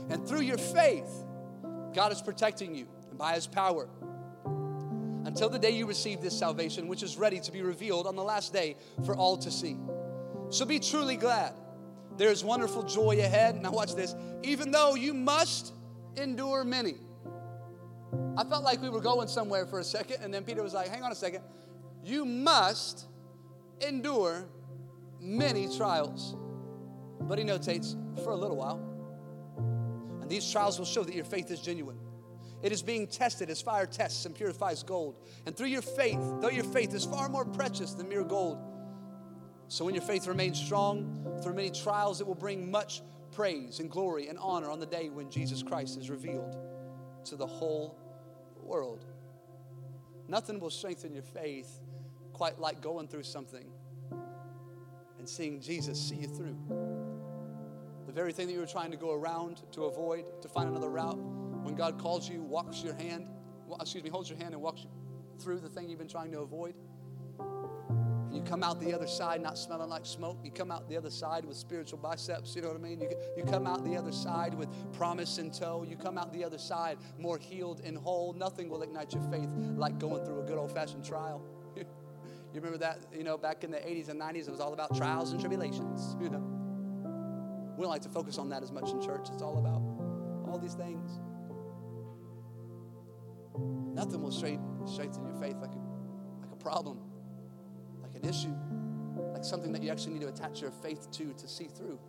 And 0.10 0.28
through 0.28 0.42
your 0.42 0.58
faith, 0.58 1.10
God 1.94 2.12
is 2.12 2.22
protecting 2.22 2.74
you 2.74 2.88
and 3.10 3.18
by 3.18 3.36
His 3.36 3.46
power 3.46 3.88
until 5.26 5.50
the 5.50 5.60
day 5.60 5.72
you 5.72 5.86
receive 5.86 6.22
this 6.22 6.38
salvation, 6.38 6.88
which 6.88 7.04
is 7.04 7.16
ready 7.16 7.40
to 7.42 7.52
be 7.52 7.62
revealed 7.62 8.08
on 8.08 8.16
the 8.16 8.24
last 8.24 8.52
day 8.54 8.76
for 9.06 9.16
all 9.16 9.38
to 9.38 9.52
see. 9.52 9.78
So 10.50 10.66
be 10.66 10.80
truly 10.80 11.16
glad. 11.16 11.54
There 12.18 12.32
is 12.32 12.44
wonderful 12.44 12.84
joy 12.84 13.20
ahead. 13.20 13.62
Now, 13.62 13.72
watch 13.72 13.94
this. 13.94 14.16
Even 14.42 14.72
though 14.72 14.96
you 14.96 15.14
must 15.14 15.74
endure 16.18 16.64
many. 16.64 16.96
I 18.38 18.44
felt 18.44 18.64
like 18.64 18.82
we 18.82 18.90
were 18.90 19.02
going 19.02 19.28
somewhere 19.28 19.66
for 19.66 19.80
a 19.80 19.84
second, 19.84 20.24
and 20.24 20.34
then 20.34 20.44
Peter 20.44 20.64
was 20.64 20.74
like, 20.74 20.88
hang 20.88 21.04
on 21.04 21.12
a 21.12 21.16
second. 21.16 21.44
You 22.04 22.26
must 22.26 23.06
endure 23.86 24.48
many 25.20 25.68
trials. 25.76 26.36
But 27.22 27.38
he 27.38 27.44
notates, 27.44 27.96
for 28.24 28.32
a 28.32 28.36
little 28.36 28.58
while. 28.58 28.80
And 30.22 30.30
these 30.30 30.50
trials 30.50 30.80
will 30.80 30.86
show 30.86 31.04
that 31.04 31.14
your 31.14 31.26
faith 31.26 31.52
is 31.52 31.60
genuine. 31.60 31.98
It 32.62 32.72
is 32.72 32.82
being 32.82 33.08
tested 33.08 33.50
as 33.50 33.62
fire 33.62 33.86
tests 33.86 34.26
and 34.26 34.36
purifies 34.36 34.84
gold. 34.84 35.18
And 35.46 35.56
through 35.56 35.68
your 35.68 35.82
faith, 35.82 36.20
though 36.42 36.50
your 36.50 36.64
faith 36.66 36.94
is 36.94 37.06
far 37.06 37.30
more 37.30 37.46
precious 37.46 37.94
than 37.94 38.10
mere 38.10 38.24
gold, 38.24 38.58
so 39.68 39.86
when 39.86 39.94
your 39.94 40.04
faith 40.04 40.28
remains 40.28 40.60
strong 40.60 41.40
through 41.44 41.54
many 41.54 41.70
trials, 41.70 42.22
it 42.22 42.28
will 42.28 42.36
bring 42.36 42.72
much 42.72 43.02
praise 43.32 43.80
and 43.80 43.90
glory 43.90 44.28
and 44.28 44.40
honor 44.40 44.72
on 44.72 44.80
the 44.80 44.86
day 44.86 45.10
when 45.10 45.30
Jesus 45.30 45.62
Christ 45.62 45.98
is 45.98 46.10
revealed 46.10 46.58
to 47.30 47.36
the 47.36 47.48
whole 47.48 47.96
world. 48.62 49.06
Nothing 50.28 50.60
will 50.60 50.70
strengthen 50.70 51.14
your 51.14 51.24
faith 51.24 51.80
quite 52.34 52.60
like 52.60 52.82
going 52.82 53.08
through 53.08 53.24
something 53.24 53.66
and 55.18 55.28
seeing 55.28 55.60
Jesus 55.60 56.00
see 56.00 56.16
you 56.16 56.28
through. 56.28 56.58
The 58.08 58.14
very 58.14 58.34
thing 58.34 58.48
that 58.48 58.54
you 58.54 58.60
were 58.60 58.66
trying 58.66 58.92
to 58.92 58.98
go 58.98 59.14
around 59.14 59.62
to 59.74 59.84
avoid, 59.84 60.42
to 60.42 60.48
find 60.48 60.70
another 60.70 60.90
route, 60.90 61.20
when 61.64 61.76
God 61.76 62.00
calls 62.00 62.28
you, 62.28 62.42
walks 62.42 62.84
your 62.84 62.96
hand, 62.96 63.30
excuse 63.80 64.04
me, 64.04 64.10
holds 64.10 64.30
your 64.30 64.40
hand 64.40 64.54
and 64.54 64.62
walks 64.62 64.82
you 64.82 64.90
through 65.40 65.60
the 65.60 65.70
thing 65.70 65.90
you've 65.90 66.00
been 66.00 66.08
trying 66.08 66.32
to 66.32 66.40
avoid. 66.40 66.74
You 68.32 68.42
come 68.42 68.64
out 68.64 68.80
the 68.80 68.94
other 68.94 69.08
side 69.08 69.42
not 69.42 69.58
smelling 69.58 69.90
like 69.90 70.06
smoke. 70.06 70.38
You 70.44 70.52
come 70.52 70.72
out 70.72 70.88
the 70.88 70.98
other 70.98 71.10
side 71.10 71.46
with 71.46 71.58
spiritual 71.58 71.98
biceps. 71.98 72.56
You 72.56 72.62
know 72.62 72.68
what 72.68 72.78
I 72.78 72.82
mean? 72.82 73.02
You, 73.02 73.10
you 73.38 73.44
come 73.44 73.66
out 73.66 73.84
the 73.84 73.96
other 73.96 74.12
side 74.12 74.54
with 74.54 74.70
promise 74.94 75.40
in 75.40 75.52
tow. 75.52 75.84
You 75.88 75.96
come 75.96 76.18
out 76.18 76.32
the 76.32 76.44
other 76.44 76.60
side 76.60 76.98
more 77.18 77.38
healed 77.38 77.82
and 77.84 77.98
whole. 77.98 78.34
Nothing 78.34 78.70
will 78.70 78.84
ignite 78.84 79.14
your 79.14 79.24
faith 79.24 79.50
like 79.78 79.98
going 79.98 80.24
through 80.26 80.42
a 80.42 80.44
good 80.44 80.58
old 80.58 80.72
fashioned 80.72 81.04
trial. 81.04 81.42
you 81.76 81.86
remember 82.54 82.78
that, 82.78 83.00
you 83.12 83.24
know, 83.24 83.38
back 83.38 83.64
in 83.64 83.72
the 83.72 83.78
80s 83.78 84.10
and 84.10 84.22
90s, 84.22 84.48
it 84.48 84.52
was 84.52 84.60
all 84.60 84.74
about 84.74 84.96
trials 84.96 85.32
and 85.32 85.40
tribulations, 85.40 86.16
you 86.22 86.30
know. 86.30 86.46
We 87.78 87.84
don't 87.84 87.92
like 87.92 88.02
to 88.04 88.10
focus 88.10 88.38
on 88.38 88.50
that 88.50 88.62
as 88.62 88.72
much 88.72 88.92
in 88.92 89.02
church. 89.02 89.30
It's 89.34 89.42
all 89.42 89.58
about 89.58 89.82
all 90.52 90.60
these 90.60 90.74
things. 90.74 91.20
Nothing 93.96 94.22
will 94.22 94.32
strengthen 94.32 95.26
your 95.26 95.36
faith 95.40 95.56
like 95.62 95.74
a, 95.74 95.80
like 96.42 96.52
a 96.52 96.56
problem, 96.56 97.00
an 98.22 98.30
issue, 98.30 98.56
like 99.34 99.44
something 99.44 99.72
that 99.72 99.84
you 99.84 99.92
actually 99.92 100.14
need 100.14 100.22
to 100.22 100.28
attach 100.28 100.62
your 100.62 100.72
faith 100.72 101.10
to 101.12 101.34
to 101.34 101.48
see 101.48 101.68
through. 101.68 102.00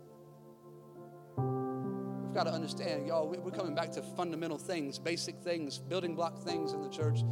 We've 1.37 2.33
got 2.33 2.45
to 2.45 2.53
understand, 2.53 3.07
y'all, 3.07 3.27
we're 3.27 3.51
coming 3.51 3.75
back 3.75 3.91
to 3.91 4.01
fundamental 4.01 4.57
things, 4.57 4.97
basic 4.97 5.37
things, 5.39 5.79
building 5.79 6.15
block 6.15 6.37
things 6.43 6.71
in 6.73 6.81
the 6.81 6.89
church. 6.89 7.23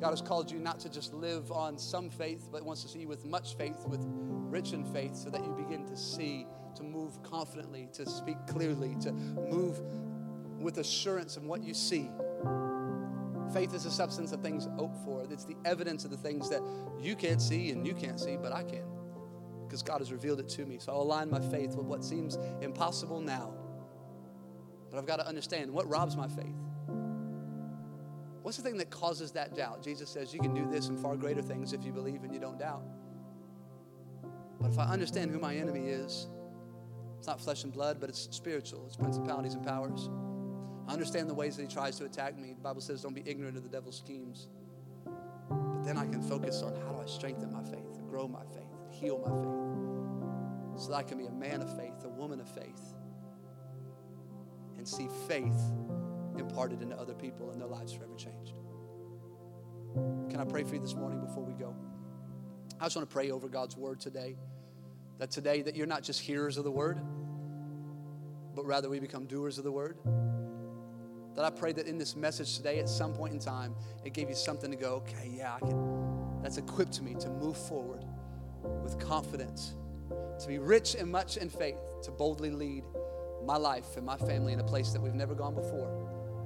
God 0.00 0.10
has 0.10 0.20
called 0.20 0.50
you 0.50 0.58
not 0.58 0.80
to 0.80 0.90
just 0.90 1.14
live 1.14 1.52
on 1.52 1.78
some 1.78 2.10
faith, 2.10 2.48
but 2.50 2.64
wants 2.64 2.82
to 2.82 2.88
see 2.88 2.98
you 3.00 3.08
with 3.08 3.24
much 3.24 3.56
faith, 3.56 3.86
with 3.86 4.02
rich 4.04 4.72
in 4.72 4.84
faith, 4.84 5.14
so 5.14 5.30
that 5.30 5.44
you 5.44 5.52
begin 5.52 5.86
to 5.86 5.96
see, 5.96 6.46
to 6.74 6.82
move 6.82 7.22
confidently, 7.22 7.88
to 7.92 8.04
speak 8.04 8.36
clearly, 8.48 8.96
to 9.02 9.12
move 9.12 9.80
with 10.58 10.78
assurance 10.78 11.36
in 11.36 11.46
what 11.46 11.62
you 11.62 11.72
see. 11.72 12.10
Faith 13.54 13.72
is 13.72 13.84
the 13.84 13.90
substance 13.90 14.32
of 14.32 14.42
things 14.42 14.66
hoped 14.76 14.96
for. 15.04 15.24
It's 15.30 15.44
the 15.44 15.56
evidence 15.64 16.04
of 16.04 16.10
the 16.10 16.16
things 16.16 16.50
that 16.50 16.60
you 16.98 17.14
can't 17.14 17.40
see 17.40 17.70
and 17.70 17.86
you 17.86 17.94
can't 17.94 18.18
see, 18.18 18.36
but 18.36 18.52
I 18.52 18.64
can. 18.64 18.84
Because 19.64 19.80
God 19.80 20.00
has 20.00 20.10
revealed 20.10 20.40
it 20.40 20.48
to 20.50 20.66
me. 20.66 20.78
So 20.80 20.90
I'll 20.90 21.02
align 21.02 21.30
my 21.30 21.38
faith 21.38 21.76
with 21.76 21.86
what 21.86 22.04
seems 22.04 22.36
impossible 22.60 23.20
now. 23.20 23.54
But 24.90 24.98
I've 24.98 25.06
got 25.06 25.16
to 25.16 25.26
understand 25.28 25.70
what 25.70 25.88
robs 25.88 26.16
my 26.16 26.26
faith. 26.26 26.56
What's 28.42 28.56
the 28.56 28.64
thing 28.64 28.76
that 28.78 28.90
causes 28.90 29.30
that 29.32 29.54
doubt? 29.54 29.84
Jesus 29.84 30.10
says 30.10 30.34
you 30.34 30.40
can 30.40 30.52
do 30.52 30.68
this 30.68 30.88
and 30.88 30.98
far 30.98 31.16
greater 31.16 31.40
things 31.40 31.72
if 31.72 31.84
you 31.84 31.92
believe 31.92 32.24
and 32.24 32.34
you 32.34 32.40
don't 32.40 32.58
doubt. 32.58 32.82
But 34.60 34.72
if 34.72 34.78
I 34.80 34.86
understand 34.86 35.30
who 35.30 35.38
my 35.38 35.54
enemy 35.54 35.86
is, 35.86 36.26
it's 37.18 37.28
not 37.28 37.40
flesh 37.40 37.62
and 37.62 37.72
blood, 37.72 38.00
but 38.00 38.08
it's 38.08 38.28
spiritual, 38.32 38.84
it's 38.86 38.96
principalities 38.96 39.54
and 39.54 39.64
powers. 39.64 40.10
I 40.86 40.92
understand 40.92 41.30
the 41.30 41.34
ways 41.34 41.56
that 41.56 41.62
he 41.62 41.68
tries 41.68 41.96
to 41.98 42.04
attack 42.04 42.38
me. 42.38 42.52
The 42.52 42.60
Bible 42.60 42.80
says 42.80 43.02
don't 43.02 43.14
be 43.14 43.22
ignorant 43.24 43.56
of 43.56 43.62
the 43.62 43.68
devil's 43.68 43.96
schemes. 43.96 44.48
But 45.04 45.84
then 45.84 45.96
I 45.96 46.06
can 46.06 46.22
focus 46.22 46.62
on 46.62 46.74
how 46.74 46.92
do 46.92 47.00
I 47.00 47.06
strengthen 47.06 47.52
my 47.52 47.62
faith, 47.62 48.00
grow 48.08 48.28
my 48.28 48.44
faith, 48.54 48.68
heal 48.90 49.18
my 49.18 49.30
faith, 49.30 50.82
so 50.82 50.90
that 50.90 50.96
I 50.96 51.02
can 51.02 51.18
be 51.18 51.26
a 51.26 51.32
man 51.32 51.62
of 51.62 51.74
faith, 51.76 52.04
a 52.04 52.08
woman 52.08 52.40
of 52.40 52.48
faith, 52.48 52.94
and 54.76 54.86
see 54.86 55.08
faith 55.28 55.60
imparted 56.38 56.82
into 56.82 56.96
other 56.96 57.14
people 57.14 57.50
and 57.50 57.60
their 57.60 57.68
lives 57.68 57.92
forever 57.92 58.14
changed. 58.16 58.54
Can 60.30 60.40
I 60.40 60.44
pray 60.44 60.64
for 60.64 60.74
you 60.74 60.80
this 60.80 60.94
morning 60.94 61.20
before 61.20 61.44
we 61.44 61.54
go? 61.54 61.74
I 62.80 62.84
just 62.84 62.96
want 62.96 63.08
to 63.08 63.12
pray 63.12 63.30
over 63.30 63.48
God's 63.48 63.76
word 63.76 64.00
today. 64.00 64.36
That 65.18 65.30
today 65.30 65.62
that 65.62 65.76
you're 65.76 65.86
not 65.86 66.02
just 66.02 66.20
hearers 66.20 66.56
of 66.56 66.64
the 66.64 66.72
word, 66.72 67.00
but 68.54 68.66
rather 68.66 68.88
we 68.88 68.98
become 68.98 69.26
doers 69.26 69.58
of 69.58 69.64
the 69.64 69.70
word. 69.70 69.96
That 71.34 71.44
I 71.44 71.50
pray 71.50 71.72
that 71.72 71.86
in 71.86 71.98
this 71.98 72.14
message 72.14 72.56
today, 72.56 72.78
at 72.78 72.88
some 72.88 73.12
point 73.12 73.32
in 73.32 73.40
time, 73.40 73.74
it 74.04 74.12
gave 74.12 74.28
you 74.28 74.36
something 74.36 74.70
to 74.70 74.76
go, 74.76 74.94
okay, 74.96 75.32
yeah, 75.34 75.54
I 75.54 75.58
can. 75.58 76.40
That's 76.42 76.58
equipped 76.58 77.00
me 77.02 77.14
to 77.14 77.28
move 77.28 77.56
forward 77.56 78.04
with 78.82 78.98
confidence, 78.98 79.74
to 80.40 80.46
be 80.46 80.58
rich 80.58 80.94
and 80.94 81.10
much 81.10 81.36
in 81.36 81.50
faith, 81.50 81.78
to 82.02 82.10
boldly 82.10 82.50
lead 82.50 82.84
my 83.44 83.56
life 83.56 83.96
and 83.96 84.06
my 84.06 84.16
family 84.16 84.52
in 84.52 84.60
a 84.60 84.64
place 84.64 84.90
that 84.92 85.00
we've 85.00 85.14
never 85.14 85.34
gone 85.34 85.54
before, 85.54 85.88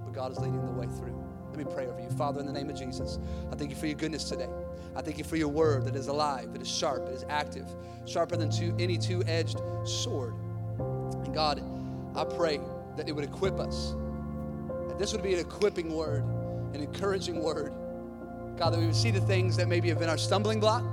but 0.04 0.12
God 0.12 0.32
is 0.32 0.38
leading 0.38 0.64
the 0.64 0.72
way 0.72 0.86
through. 0.86 1.14
Let 1.50 1.58
me 1.58 1.64
pray 1.64 1.86
over 1.86 2.00
you. 2.00 2.10
Father, 2.10 2.40
in 2.40 2.46
the 2.46 2.52
name 2.52 2.70
of 2.70 2.76
Jesus, 2.76 3.18
I 3.52 3.56
thank 3.56 3.70
you 3.70 3.76
for 3.76 3.86
your 3.86 3.96
goodness 3.96 4.24
today. 4.24 4.48
I 4.96 5.02
thank 5.02 5.18
you 5.18 5.24
for 5.24 5.36
your 5.36 5.48
word 5.48 5.84
that 5.84 5.96
is 5.96 6.08
alive, 6.08 6.50
it 6.54 6.62
is 6.62 6.68
sharp, 6.68 7.06
it 7.08 7.14
is 7.14 7.24
active, 7.28 7.68
sharper 8.06 8.36
than 8.36 8.50
two, 8.50 8.74
any 8.78 8.98
two 8.98 9.22
edged 9.26 9.60
sword. 9.84 10.34
And 10.78 11.34
God, 11.34 11.62
I 12.16 12.24
pray 12.24 12.60
that 12.96 13.08
it 13.08 13.12
would 13.12 13.24
equip 13.24 13.58
us 13.60 13.94
this 14.98 15.12
would 15.12 15.22
be 15.22 15.34
an 15.34 15.40
equipping 15.40 15.94
word, 15.94 16.24
an 16.74 16.82
encouraging 16.82 17.42
word. 17.42 17.72
God, 18.56 18.70
that 18.70 18.80
we 18.80 18.86
would 18.86 18.96
see 18.96 19.12
the 19.12 19.20
things 19.20 19.56
that 19.56 19.68
maybe 19.68 19.88
have 19.88 20.00
been 20.00 20.08
our 20.08 20.18
stumbling 20.18 20.58
block, 20.58 20.84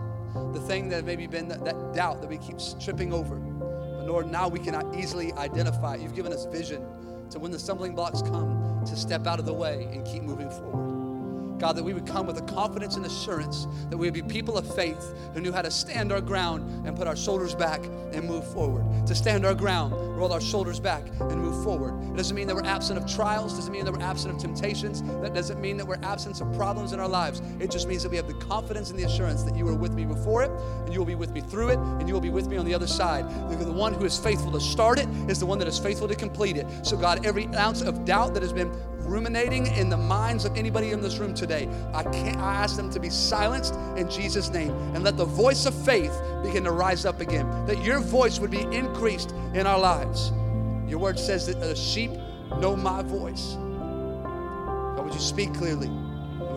the 0.54 0.60
thing 0.60 0.90
that 0.90 1.04
maybe 1.04 1.26
been 1.26 1.48
that, 1.48 1.66
that 1.66 1.94
doubt 1.94 2.22
that 2.22 2.28
we 2.28 2.38
keep 2.38 2.58
tripping 2.80 3.12
over. 3.12 3.36
But 3.36 4.06
Lord, 4.06 4.32
now 4.32 4.48
we 4.48 4.60
can 4.60 4.96
easily 4.96 5.34
identify. 5.34 5.96
You've 5.96 6.16
given 6.16 6.32
us 6.32 6.46
vision 6.46 6.86
to 7.32 7.40
when 7.40 7.52
the 7.52 7.60
stumbling 7.60 7.96
blocks 7.96 8.22
come, 8.22 8.84
to 8.86 8.96
step 8.96 9.26
out 9.26 9.40
of 9.40 9.46
the 9.46 9.54
way 9.54 9.90
and 9.92 10.06
keep 10.06 10.22
moving 10.22 10.52
forward. 10.52 10.95
God, 11.60 11.78
that 11.78 11.84
we 11.84 11.94
would 11.94 12.06
come 12.06 12.28
with 12.28 12.38
a 12.38 12.42
confidence 12.42 12.96
and 12.96 13.06
assurance 13.06 13.68
that 13.90 13.98
we 13.98 14.08
would 14.08 14.14
be 14.14 14.22
people 14.22 14.58
of 14.58 14.76
faith 14.76 15.14
who 15.34 15.42
knew 15.42 15.52
how 15.52 15.62
to 15.62 15.72
stand 15.72 16.12
our 16.12 16.22
ground 16.22 16.86
and 16.86 16.98
put 16.98 17.08
our 17.08 17.16
shoulders 17.16 17.56
back 17.56 17.84
and 18.12 18.26
move 18.26 18.46
forward. 18.52 18.86
To 19.08 19.16
stand 19.16 19.46
our 19.46 19.54
ground, 19.54 19.94
roll 20.18 20.34
our 20.34 20.42
shoulders 20.42 20.80
back 20.80 21.04
and 21.20 21.42
move 21.42 21.64
forward. 21.64 21.94
It 22.12 22.18
doesn't 22.18 22.36
mean 22.36 22.48
that 22.48 22.56
we're 22.56 22.66
absent 22.66 22.98
of 22.98 23.10
trials, 23.10 23.54
doesn't 23.54 23.72
mean 23.72 23.86
that 23.86 23.94
we're 23.94 24.02
absent 24.02 24.36
of 24.36 24.42
temptations, 24.42 25.02
that 25.22 25.34
doesn't 25.34 25.62
mean 25.62 25.78
that 25.78 25.88
we're 25.88 26.00
absent 26.04 26.42
of 26.42 26.54
problems 26.56 26.92
in 26.92 27.00
our 27.00 27.08
lives. 27.08 27.42
It 27.60 27.72
just 27.72 27.88
means 27.88 28.04
that 28.04 28.10
we 28.10 28.18
have 28.18 28.28
the 28.28 28.34
confidence 28.36 28.90
and 28.90 29.00
the 29.00 29.04
assurance 29.04 29.44
that 29.44 29.56
you 29.56 29.66
were 29.66 29.76
with 29.76 29.94
me 29.94 30.06
before 30.06 30.44
it, 30.44 30.52
and 30.86 30.94
you 30.94 31.00
will 31.00 31.06
be 31.06 31.16
with 31.16 31.32
me 31.32 31.42
through 31.42 31.70
it, 31.70 31.80
and 31.80 32.08
you 32.08 32.14
will 32.14 32.22
be 32.22 32.30
with 32.30 32.48
me 32.48 32.58
on 32.58 32.66
the 32.66 32.74
other 32.74 32.88
side. 32.88 33.30
The 33.66 33.72
one 33.72 33.94
who 33.94 34.06
is 34.06 34.18
faithful 34.18 34.52
to 34.52 34.60
start 34.60 35.00
it 35.00 35.08
is 35.30 35.40
the 35.40 35.46
one 35.46 35.58
that 35.60 35.68
is 35.68 35.80
faithful 35.80 36.08
to 36.08 36.16
complete 36.16 36.58
it. 36.58 36.68
So, 36.86 36.96
God, 36.98 37.26
every 37.26 37.48
ounce 37.56 37.82
of 37.82 38.06
doubt 38.06 38.34
that 38.34 38.44
has 38.44 38.54
been 38.54 38.72
ruminating 39.06 39.68
in 39.68 39.90
the 39.90 39.98
minds 39.98 40.46
of 40.46 40.56
anybody 40.58 40.92
in 40.92 41.02
this 41.02 41.18
room 41.18 41.34
today, 41.34 41.70
I 41.94 42.04
can't 42.04 42.38
I 42.38 42.56
ask 42.56 42.76
them 42.76 42.90
to 42.92 43.00
be 43.00 43.10
silenced 43.10 43.76
in 43.96 44.10
Jesus' 44.10 44.50
name 44.50 44.72
and 44.94 45.04
let 45.04 45.18
the 45.18 45.26
voice 45.26 45.66
of 45.66 45.74
faith 45.86 46.14
begin 46.44 46.64
to 46.66 46.72
rise 46.72 47.06
up 47.06 47.22
again. 47.22 47.66
That 47.66 47.84
your 47.84 48.00
voice 48.00 48.40
would 48.40 48.52
be 48.52 48.62
increased 48.62 49.32
in 49.54 49.68
our 49.68 49.80
lives. 49.80 50.32
Your 50.88 51.00
word 51.00 51.18
says 51.18 51.48
that 51.48 51.60
the 51.60 51.76
sheep 51.76 52.12
know 52.60 52.76
my 52.76 53.02
voice. 53.04 53.54
God, 53.54 55.06
would 55.06 55.14
you 55.14 55.20
speak 55.20 55.54
clearly? 55.54 55.90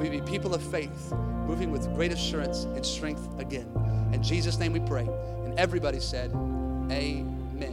We 0.01 0.09
be 0.11 0.20
people 0.20 0.55
of 0.55 0.62
faith, 0.62 1.12
moving 1.46 1.72
with 1.72 1.92
great 1.94 2.12
assurance 2.12 2.64
and 2.64 2.84
strength 2.84 3.28
again? 3.38 3.66
In 4.12 4.22
Jesus' 4.22 4.59
name 4.59 4.72
we 4.72 4.80
pray. 4.80 5.09
And 5.44 5.59
everybody 5.59 6.01
said, 6.01 6.30
Amen. 6.90 7.38